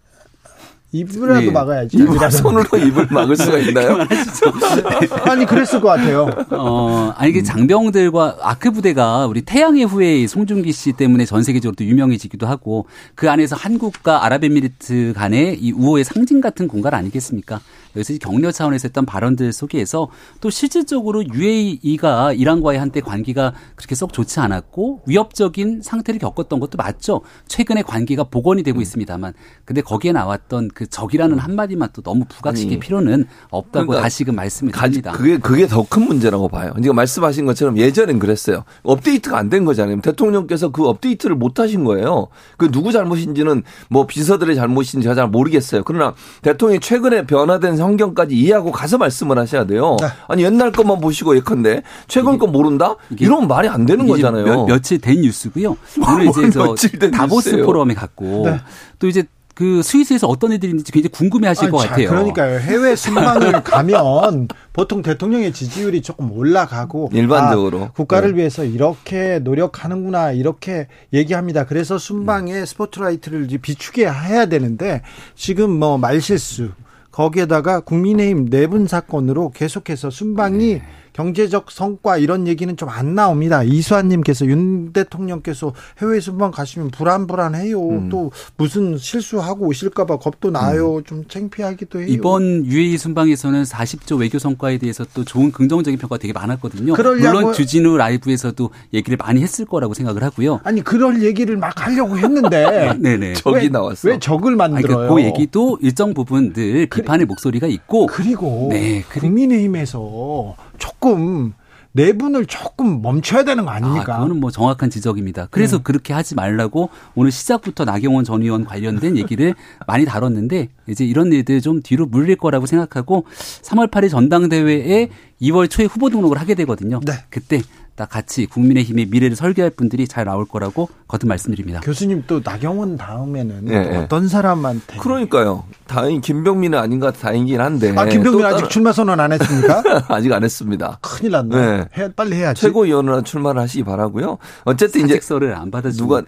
[0.94, 1.50] 입이라도 네.
[1.50, 1.96] 막아야지.
[1.96, 3.98] 입으로 손으로 입을 막을 수가 있나요?
[5.26, 6.30] 아니 그랬을 것 같아요.
[6.50, 11.84] 어, 아니 이게 장병들과 아크 부대가 우리 태양의 후예 송중기 씨 때문에 전 세계적으로 또
[11.84, 12.86] 유명해지기도 하고
[13.16, 17.60] 그 안에서 한국과 아랍에미리트 간의 이 우호의 상징 같은 공간 아니겠습니까?
[17.96, 20.08] 여기서 격려 차원에서 했던 발언들 속에서
[20.40, 27.22] 또 실질적으로 UAE가 이란과의 한때 관계가 그렇게 썩 좋지 않았고 위협적인 상태를 겪었던 것도 맞죠.
[27.48, 28.82] 최근에 관계가 복원이 되고 음.
[28.82, 29.32] 있습니다만
[29.64, 35.12] 근데 거기에 나왔던 그 적이라는 한마디만 또 너무 부각시킬 필요는 없다고 그러니까 다시금 말씀을 드립니다.
[35.12, 36.70] 그게 그게 더 큰 문제라고 봐요.
[36.70, 38.64] 그러니까 말씀하신 것처럼 예전엔 그랬어요.
[38.82, 40.00] 업데이트가 안 된 거잖아요.
[40.00, 42.28] 대통령께서 그 업데이트를 못 하신 거예요.
[42.56, 45.82] 그 누구 잘못인지는 뭐 비서들의 잘못인지 제가 잘 모르겠어요.
[45.84, 49.96] 그러나 대통령이 최근에 변화된 성경까지 이해하고 가서 말씀을 하셔야 돼요.
[50.00, 50.06] 네.
[50.28, 52.96] 아니 옛날 것만 보시고 예컨대 최근 거 모른다?
[53.18, 54.66] 이러면 말이 안 되는 거잖아요.
[54.66, 55.76] 며, 칠 된 뉴스고요.
[56.08, 56.74] 오늘 이제 저
[57.10, 57.66] 다보스 뉴스예요.
[57.66, 58.60] 포럼에 갔고 네.
[58.98, 59.24] 또 이제
[59.54, 62.08] 그 스위스에서 어떤 애들이 있는지 굉장히 궁금해하실 아, 것 같아요.
[62.08, 62.58] 그러니까요.
[62.58, 68.38] 해외 순방을 가면 보통 대통령의 지지율이 조금 올라가고 일반적으로 아, 국가를 네.
[68.38, 71.66] 위해서 이렇게 노력하는구나 이렇게 얘기합니다.
[71.66, 72.66] 그래서 순방에 음.
[72.66, 75.02] 스포트라이트를 비추게 해야 되는데
[75.36, 76.70] 지금 뭐 말실수
[77.14, 80.82] 거기에다가 국민의힘 내분 사건으로 계속해서 순방이 네.
[81.14, 83.62] 경제적 성과 이런 얘기는 좀 안 나옵니다.
[83.62, 87.88] 이수환님께서 윤 대통령께서 해외 순방 가시면 불안불안해요.
[87.88, 88.08] 음.
[88.08, 90.98] 또 무슨 실수하고 오실까봐 겁도 나요.
[90.98, 91.04] 음.
[91.04, 92.06] 좀 창피하기도 해요.
[92.08, 96.94] 이번 UAE 순방에서는 40조 외교 성과에 대해서 또 좋은 긍정적인 평가 가 되게 많았거든요.
[96.94, 100.60] 물론 주진우 라이브에서도 얘기를 많이 했을 거라고 생각을 하고요.
[100.62, 104.08] 아니 그럴 얘기를 막 하려고 했는데 네네 적이 나왔어.
[104.08, 104.98] 왜 적을 만들어요?
[104.98, 111.52] 아니, 그, 그 얘기도 일정 부분 늘 비판의 목소리가 있고 그리고 네, 국민의힘에서 조금
[111.92, 114.14] 내분을 조금 멈춰야 되는 거 아닙니까?
[114.14, 115.46] 아, 그거는 뭐 정확한 지적입니다.
[115.50, 115.82] 그래서 네.
[115.84, 119.54] 그렇게 하지 말라고 오늘 시작부터 나경원 전 의원 관련된 얘기를
[119.86, 123.26] 많이 다뤘는데 이제 이런 일들 좀 뒤로 물릴 거라고 생각하고
[123.62, 125.08] 3월 8일 전당대회에
[125.40, 126.98] 2월 초에 후보 등록을 하게 되거든요.
[127.04, 127.12] 네.
[127.30, 127.64] 그때 다
[127.96, 131.80] 같이 국민의힘의 미래를 설계할 분들이 잘 나올 거라고 거듭 말씀드립니다.
[131.80, 133.96] 교수님 또 나경원 다음에는 네.
[133.96, 134.98] 어떤 사람한테?
[134.98, 135.64] 그러니까요.
[135.86, 137.94] 다행히 김병민은 아닌가 다행이긴 한데.
[137.96, 139.82] 아 김병민 아직 출마 선언 안 했습니까?
[140.08, 140.98] 아직 안 했습니다.
[141.00, 141.56] 큰일 났네.
[141.56, 141.84] 네.
[141.96, 142.62] 해, 빨리 해야지.
[142.62, 144.38] 최고위원으로 출마를 하시기 바라고요.
[144.64, 146.22] 어쨌든 이제 사직서를 안 받아주 누가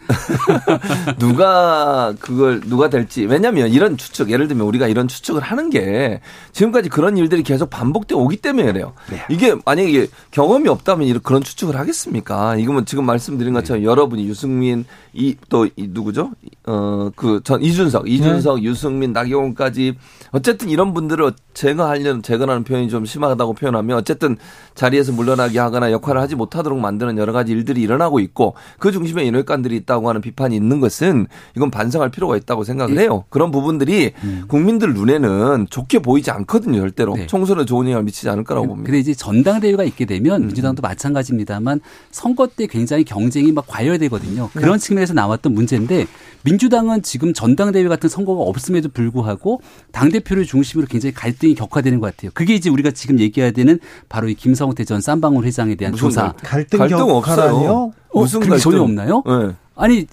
[1.18, 6.20] 누가 그걸 누가 될지 왜냐하면 이런 추측 예를 들면 우리가 이런 추측을 하는 게
[6.52, 8.92] 지금까지 그런 일들이 계속 반복돼 오기 때문에 그래요.
[9.10, 9.24] 네.
[9.30, 12.56] 이게 만약에 경험이 없다면 이런 그런 추측 추측을 하겠습니까?
[12.56, 13.86] 이거면 지금 말씀드린 것처럼 네.
[13.88, 14.84] 여러분이 유승민
[15.14, 16.30] 이또이 누구죠?
[16.66, 18.62] 어 그 전 이준석, 이준석, 네.
[18.64, 19.94] 유승민, 나경원까지
[20.32, 24.36] 어쨌든 이런 분들을 제거하려는 제거하는 표현이 좀 심하다고 표현하면 어쨌든
[24.74, 29.74] 자리에서 물러나게 하거나 역할을 하지 못하도록 만드는 여러 가지 일들이 일어나고 있고 그 중심에 인월관들이
[29.76, 31.26] 있다고 하는 비판이 있는 것은
[31.56, 33.02] 이건 반성할 필요가 있다고 생각을 예.
[33.02, 33.24] 해요.
[33.30, 34.44] 그런 부분들이 음.
[34.48, 37.16] 국민들 눈에는 좋게 보이지 않거든요, 절대로.
[37.16, 37.26] 네.
[37.26, 38.86] 총선에 좋은 영향을 미치지 않을 거라고 봅니다.
[38.86, 40.46] 근데 이제 전당대회가 있게 되면 음.
[40.48, 44.50] 민주당도 마찬가지입니다 만 선거 때 굉장히 경쟁이 막 과열되거든요.
[44.52, 44.78] 그런 네.
[44.78, 46.06] 측면에서 나왔던 문제인데
[46.42, 49.60] 민주당은 지금 전당대회 같은 선거가 없음에도 불구하고 있고
[49.92, 52.32] 당 대표를 중심으로 굉장히 갈등이 격화되는 것 같아요.
[52.34, 53.78] 그게 이제 우리가 지금 얘기해야 되는
[54.08, 56.32] 바로 이 김성태 전 쌈방울 회장에 대한 조사.
[56.42, 57.92] 갈등, 갈등 격화라니요?
[58.10, 58.58] 어, 무슨 갈등?
[58.58, 59.22] 전혀 없나요?
[59.24, 59.54] 네.
[59.76, 60.06] 아니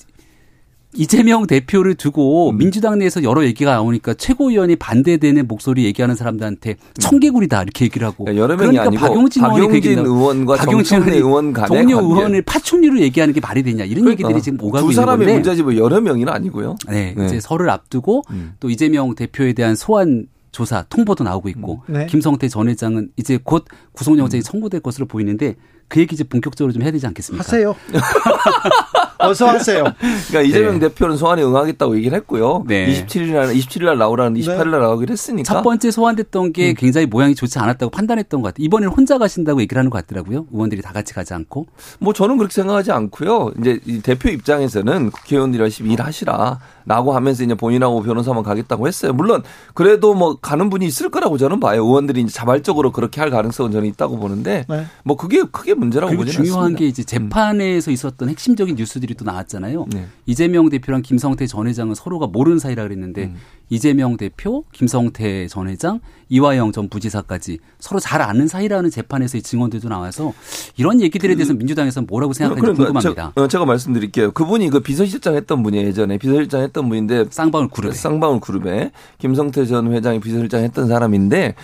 [0.95, 2.57] 이재명 대표를 두고 음.
[2.57, 8.44] 민주당 내에서 여러 얘기가 나오니까 최고위원이 반대되는 목소리 얘기하는 사람들한테 청개구리다 이렇게 얘기를 하고 그러니까
[8.44, 12.14] 여러 명이 그러니까 아니고 박용진, 박용진 의원과 박용진 의원 간의 동료 관계.
[12.14, 14.28] 의원을 파충류로 얘기하는 게 말이 되냐 이런 그러니까.
[14.28, 16.76] 얘기들이 지금 오가고 있는 건데 두 사람의 문제지 뭐 여러 명이는 아니고요.
[16.90, 17.26] 네, 네.
[17.26, 18.53] 이제 설을 앞두고 음.
[18.60, 21.94] 또 이재명 대표에 대한 소환 조사 통보도 나오고 있고 음.
[21.94, 22.06] 네.
[22.06, 24.44] 김성태 전 회장은 이제 곧 구속영장이 음.
[24.44, 25.56] 청구될 것으로 보이는데
[25.94, 27.45] 그 얘기 이제 본격적으로 좀 해야 되지 않겠습니까?
[27.45, 27.76] 하세요.
[29.20, 29.84] 어서 하세요.
[30.28, 30.90] 그러니까 이재명 네.
[30.90, 32.64] 대표는 소환에 응하겠다고 얘기를 했고요.
[32.68, 33.06] 네.
[33.06, 35.53] 27일 날 27일 날 나오라는 28일 날 나오기로 했으니까.
[35.53, 36.76] 첫 번째 소환됐던 게 음.
[36.76, 38.65] 굉장히 모양이 좋지 않았다고 판단했던 것 같아요.
[38.65, 40.48] 이번에는 혼자 가신다고 얘기를 하는 것 같더라고요.
[40.52, 41.68] 의원들이 다 같이 가지 않고.
[41.99, 43.52] 뭐 저는 그렇게 생각하지 않고요.
[43.60, 46.60] 이제 대표 입장에서는 국회의원들이 열심히 일하시라.
[46.86, 49.14] 라고 하면서 이제 본인하고 변호사만 가겠다고 했어요.
[49.14, 49.41] 물론
[49.74, 51.86] 그래도 뭐 가는 분이 있을 거라고 저는 봐요.
[51.86, 54.86] 의원들이 이제 자발적으로 그렇게 할 가능성은 저는 있다고 보는데 네.
[55.03, 56.80] 뭐 그게 크게 문제라고 보지는 중요한 않습니다.
[56.80, 59.85] 게 이제 재판에서 있었던 핵심적인 뉴스들이 또 나왔잖아요.
[59.91, 60.07] 네.
[60.26, 63.35] 이재명 대표랑 김성태 전 회장은 서로가 모르는 사이라 그랬는데 음.
[63.69, 65.99] 이재명 대표, 김성태 전 회장,
[66.30, 70.34] 이화영 전 부지사까지 서로 잘 아는 사이라는 재판에서의 증언들도 나와서
[70.77, 73.31] 이런 얘기들에 대해서 그, 민주당에서는 뭐라고 생각하는지 궁금합니다.
[73.34, 74.31] 제가, 어, 제가, 말씀드릴게요.
[74.31, 79.91] 그분이 그 비서실장 했던 분이 예전에 비서실장 했던 분인데 쌍방울 그룹에 쌍방울 그룹에 김성태 전
[79.91, 81.55] 회장이 비서실장 했던 사람인데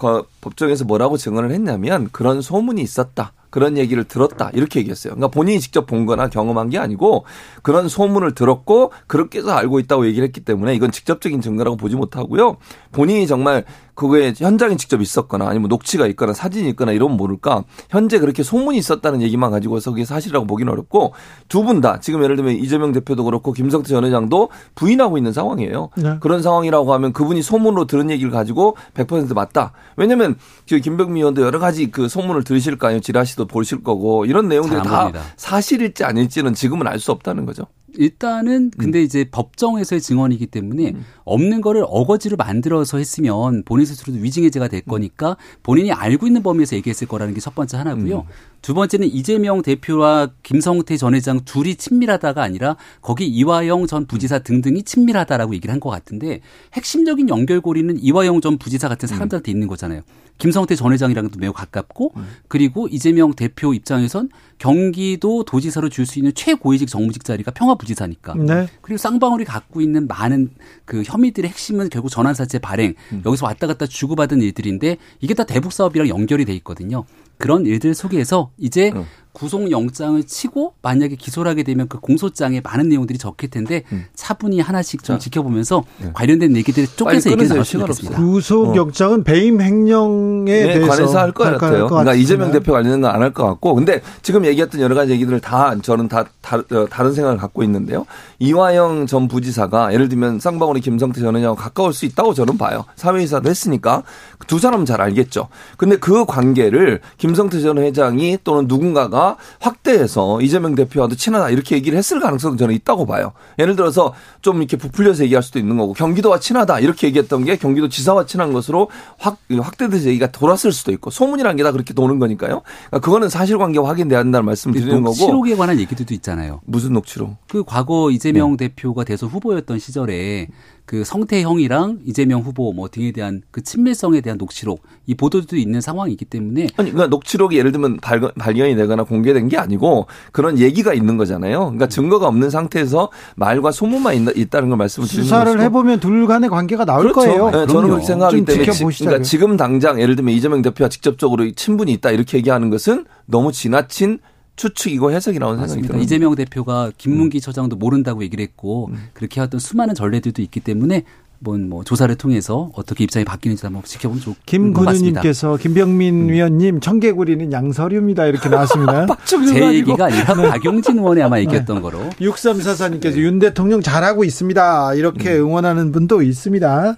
[0.00, 3.32] 그 법정에서 뭐라고 증언을 했냐면 그런 소문이 있었다.
[3.50, 5.14] 그런 얘기를 들었다 이렇게 얘기했어요.
[5.14, 7.24] 그러니까 본인이 직접 본 거나 경험한 게 아니고
[7.62, 12.56] 그런 소문을 들었고 그렇게 해서 알고 있다고 얘기를 했기 때문에 이건 직접적인 증거라고 보지 못하고요.
[12.92, 13.64] 본인이 정말
[14.00, 19.20] 그거에 현장에 직접 있었거나 아니면 녹취가 있거나 사진이 있거나 이러면 모를까 현재 그렇게 소문이 있었다는
[19.20, 21.12] 얘기만 가지고서 그게 사실이라고 보기는 어렵고
[21.48, 25.90] 두 분 다 지금 예를 들면 이재명 대표도 그렇고 김성태 전 회장도 부인하고 있는 상황이에요.
[25.98, 26.16] 네.
[26.20, 29.72] 그런 상황이라고 하면 그분이 소문으로 들은 얘기를 가지고 100% 맞다.
[29.98, 33.00] 왜냐면 김병미 의원도 여러 가지 그 소문을 들으실 거 아니에요.
[33.00, 37.64] 지라시도 보실 거고 이런 내용들이 다 사실일지 아닐지는 지금은 알 수 없다는 거죠.
[38.00, 39.04] 일단은 근데 음.
[39.04, 41.04] 이제 법정에서의 증언이기 때문에 음.
[41.24, 44.90] 없는 거를 어거지로 만들어서 했으면 본인 스스로도 위증해제가 될 음.
[44.90, 48.18] 거니까 본인이 알고 있는 범위에서 얘기했을 거라는 게 첫 번째 하나고요.
[48.20, 48.32] 음.
[48.62, 54.82] 두 번째는 이재명 대표와 김성태 전 회장 둘이 친밀하다가 아니라 거기 이화영 전 부지사 등등이
[54.82, 56.40] 친밀하다라고 얘기를 한 것 같은데
[56.74, 60.02] 핵심적인 연결고리는 이화영 전 부지사 같은 사람들한테 있는 거잖아요.
[60.36, 62.26] 김성태 전 회장이랑도 매우 가깝고 음.
[62.48, 68.34] 그리고 이재명 대표 입장에선 경기도 도지사로 줄 수 있는 최고위직 정무직 자리가 평화부 지사니까.
[68.34, 68.66] 네.
[68.80, 70.50] 그리고 쌍방울이 갖고 있는 많은
[70.84, 73.22] 그 혐의들의 핵심은 결국 전환사채 발행 음.
[73.26, 77.04] 여기서 왔다 갔다 주고받은 일들인데 이게 다 대북 사업이랑 연결이 돼 있거든요.
[77.38, 79.04] 그런 일들 속에서 이제 음.
[79.32, 84.06] 구속영장을 치고 만약에 기소를 하게 되면 그 공소장에 많은 내용들이 적힐 텐데 음.
[84.14, 85.18] 차분히 하나씩 좀 자.
[85.20, 86.10] 지켜보면서 네.
[86.12, 88.18] 관련된 얘기들을 쪼개서 얘기 나눴으면 좋겠습니다.
[88.20, 89.22] 구속영장은 어.
[89.22, 91.86] 배임 횡령에 네, 대해서 관해서 할 것 같아요.
[91.86, 96.08] 그러니까 이재명 대표 관련된 건안할 것 같고 근데 지금 얘기했던 여러 가지 얘기들을 다 저는
[96.08, 98.04] 다, 다 어, 다른 생각을 갖고 있는데요.
[98.40, 102.84] 이화영 전 부지사가 예를 들면 쌍방울이 김성태 전 의장과 가까울 수 있다고 저는 봐요.
[102.96, 104.02] 사회이사도 했으니까
[104.46, 105.48] 두 사람은 잘 알겠죠.
[105.76, 109.19] 근데 그 관계를 김성태 전 회장이 또는 누군가가
[109.60, 113.32] 확대해서 이재명 대표와도 친하다 이렇게 얘기를 했을 가능성도 저는 있다고 봐요.
[113.58, 117.88] 예를 들어서 좀 이렇게 부풀려서 얘기할 수도 있는 거고 경기도와 친하다 이렇게 얘기했던 게 경기도
[117.88, 122.62] 지사와 친한 것으로 확 확대돼서 얘기가 돌았을 수도 있고 소문이란 게 다 그렇게 도는 거니까요.
[122.88, 125.10] 그러니까 그거는 사실관계가 확인돼야 한다는 말씀을 드리는 거고.
[125.10, 126.60] 녹취록에 관한 얘기들도 있잖아요.
[126.64, 127.36] 무슨 녹취록?
[127.48, 128.68] 그 과거 이재명 네.
[128.68, 130.48] 대표가 대선 후보였던 시절에
[130.90, 136.24] 그 성태형이랑 이재명 후보 뭐 등에 대한 그 친밀성에 대한 녹취록 이 보도도 있는 상황이기
[136.24, 141.16] 때문에 아니 그러니까 녹취록이 예를 들면 발견, 발견이 되거나 공개된 게 아니고 그런 얘기가 있는
[141.16, 141.58] 거잖아요.
[141.60, 145.62] 그러니까 증거가 없는 상태에서 말과 소문만 있, 다는걸 말씀을 드리는 수사를 것이고.
[145.62, 147.20] 해보면 둘 간의 관계가 나올 그렇죠.
[147.20, 147.50] 거예요.
[147.52, 151.92] 네, 저는 그렇게 생각하기 때문에 지, 그러니까 지금 당장 예를 들면 이재명 대표와 직접적으로 친분이
[151.92, 154.18] 있다 이렇게 얘기하는 것은 너무 지나친
[154.60, 155.96] 추측이고 해석이라고 생각이 듭니다.
[155.96, 157.40] 이재명 대표가 김문기 음.
[157.40, 159.08] 처장도 모른다고 얘기를 했고 음.
[159.14, 161.04] 그렇게 해왔던 수많은 전례들도 있기 때문에
[161.40, 166.28] 뭐 조사를 통해서 어떻게 입장이 바뀌는지 한번 지켜보면 좋을 김근우님께서 김병민 음.
[166.28, 169.06] 위원님 청개구리는 양서류입니다 이렇게 나왔습니다.
[169.24, 170.48] 제 얘기가 아니라 네.
[170.50, 171.82] 박용진 의원이 아마 얘기했던 네.
[171.82, 171.98] 거로.
[172.20, 173.20] 6344님께서 네.
[173.20, 174.94] 윤 대통령 잘하고 있습니다.
[174.94, 175.46] 이렇게 음.
[175.46, 176.96] 응원하는 분도 있습니다.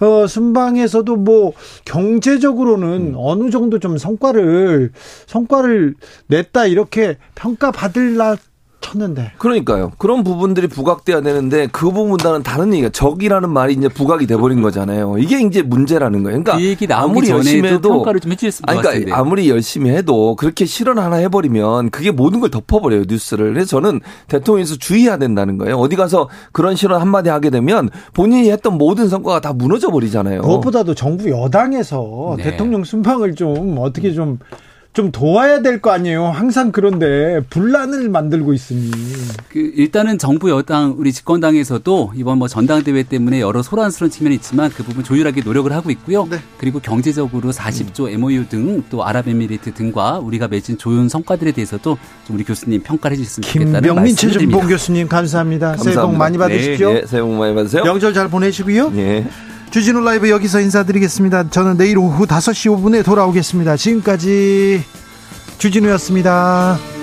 [0.00, 1.52] 어, 순방에서도 뭐
[1.86, 3.14] 경제적으로는 음.
[3.16, 4.92] 어느 정도 좀 성과를
[5.26, 5.94] 성과를
[6.26, 8.18] 냈다 이렇게 평가 받을
[8.80, 9.32] 쳤는데.
[9.38, 9.92] 그러니까요.
[9.98, 15.18] 그런 부분들이 부각돼야 되는데 그 부분과는 다른 얘기가 적이라는 말이 이제 부각이 돼버린 거잖아요.
[15.18, 16.42] 이게 이제 문제라는 거예요.
[16.42, 20.64] 그러니까 그 얘기 아무리 열심히 해도 평가를 좀 해주셨으면 아니, 그러니까 아무리 열심히 해도 그렇게
[20.64, 23.52] 실언 하나 해버리면 그게 모든 걸 덮어버려요 뉴스를.
[23.52, 25.76] 그래서 저는 대통령에서 주의해야 된다는 거예요.
[25.76, 30.42] 어디 가서 그런 실언 한 마디 하게 되면 본인이 했던 모든 성과가 다 무너져 버리잖아요.
[30.42, 32.44] 무엇보다도 정부 여당에서 네.
[32.44, 34.38] 대통령 순방을 좀 어떻게 좀
[34.98, 36.24] 좀 도와야 될 거 아니에요.
[36.26, 38.90] 항상 그런데 분란을 만들고 있으니.
[39.48, 44.82] 그 일단은 정부 여당 우리 집권당에서도 이번 뭐 전당대회 때문에 여러 소란스러운 측면이 있지만 그
[44.82, 46.26] 부분 조율하게 노력을 하고 있고요.
[46.28, 46.38] 네.
[46.58, 48.14] 그리고 경제적으로 40조 음.
[48.14, 51.96] MOU 등 또 아랍에미리트 등과 우리가 맺은 조율 성과들에 대해서도
[52.26, 55.76] 좀 우리 교수님 평가를 해주셨으면 좋겠다는 김명민 최준봉 교수님 감사합니다.
[55.76, 56.00] 감사합니다.
[56.00, 56.92] 새해 복 많이 받으십시오.
[56.92, 57.84] 네, 네, 새해 복 많이 받으세요.
[57.84, 58.90] 명절 잘 보내시고요.
[58.90, 59.28] 네.
[59.78, 61.50] 주진우 라이브 여기서 인사드리겠습니다.
[61.50, 63.76] 저는 내일 오후 5시 5분에 돌아오겠습니다.
[63.76, 64.82] 지금까지
[65.58, 66.97] 주진우였습니다.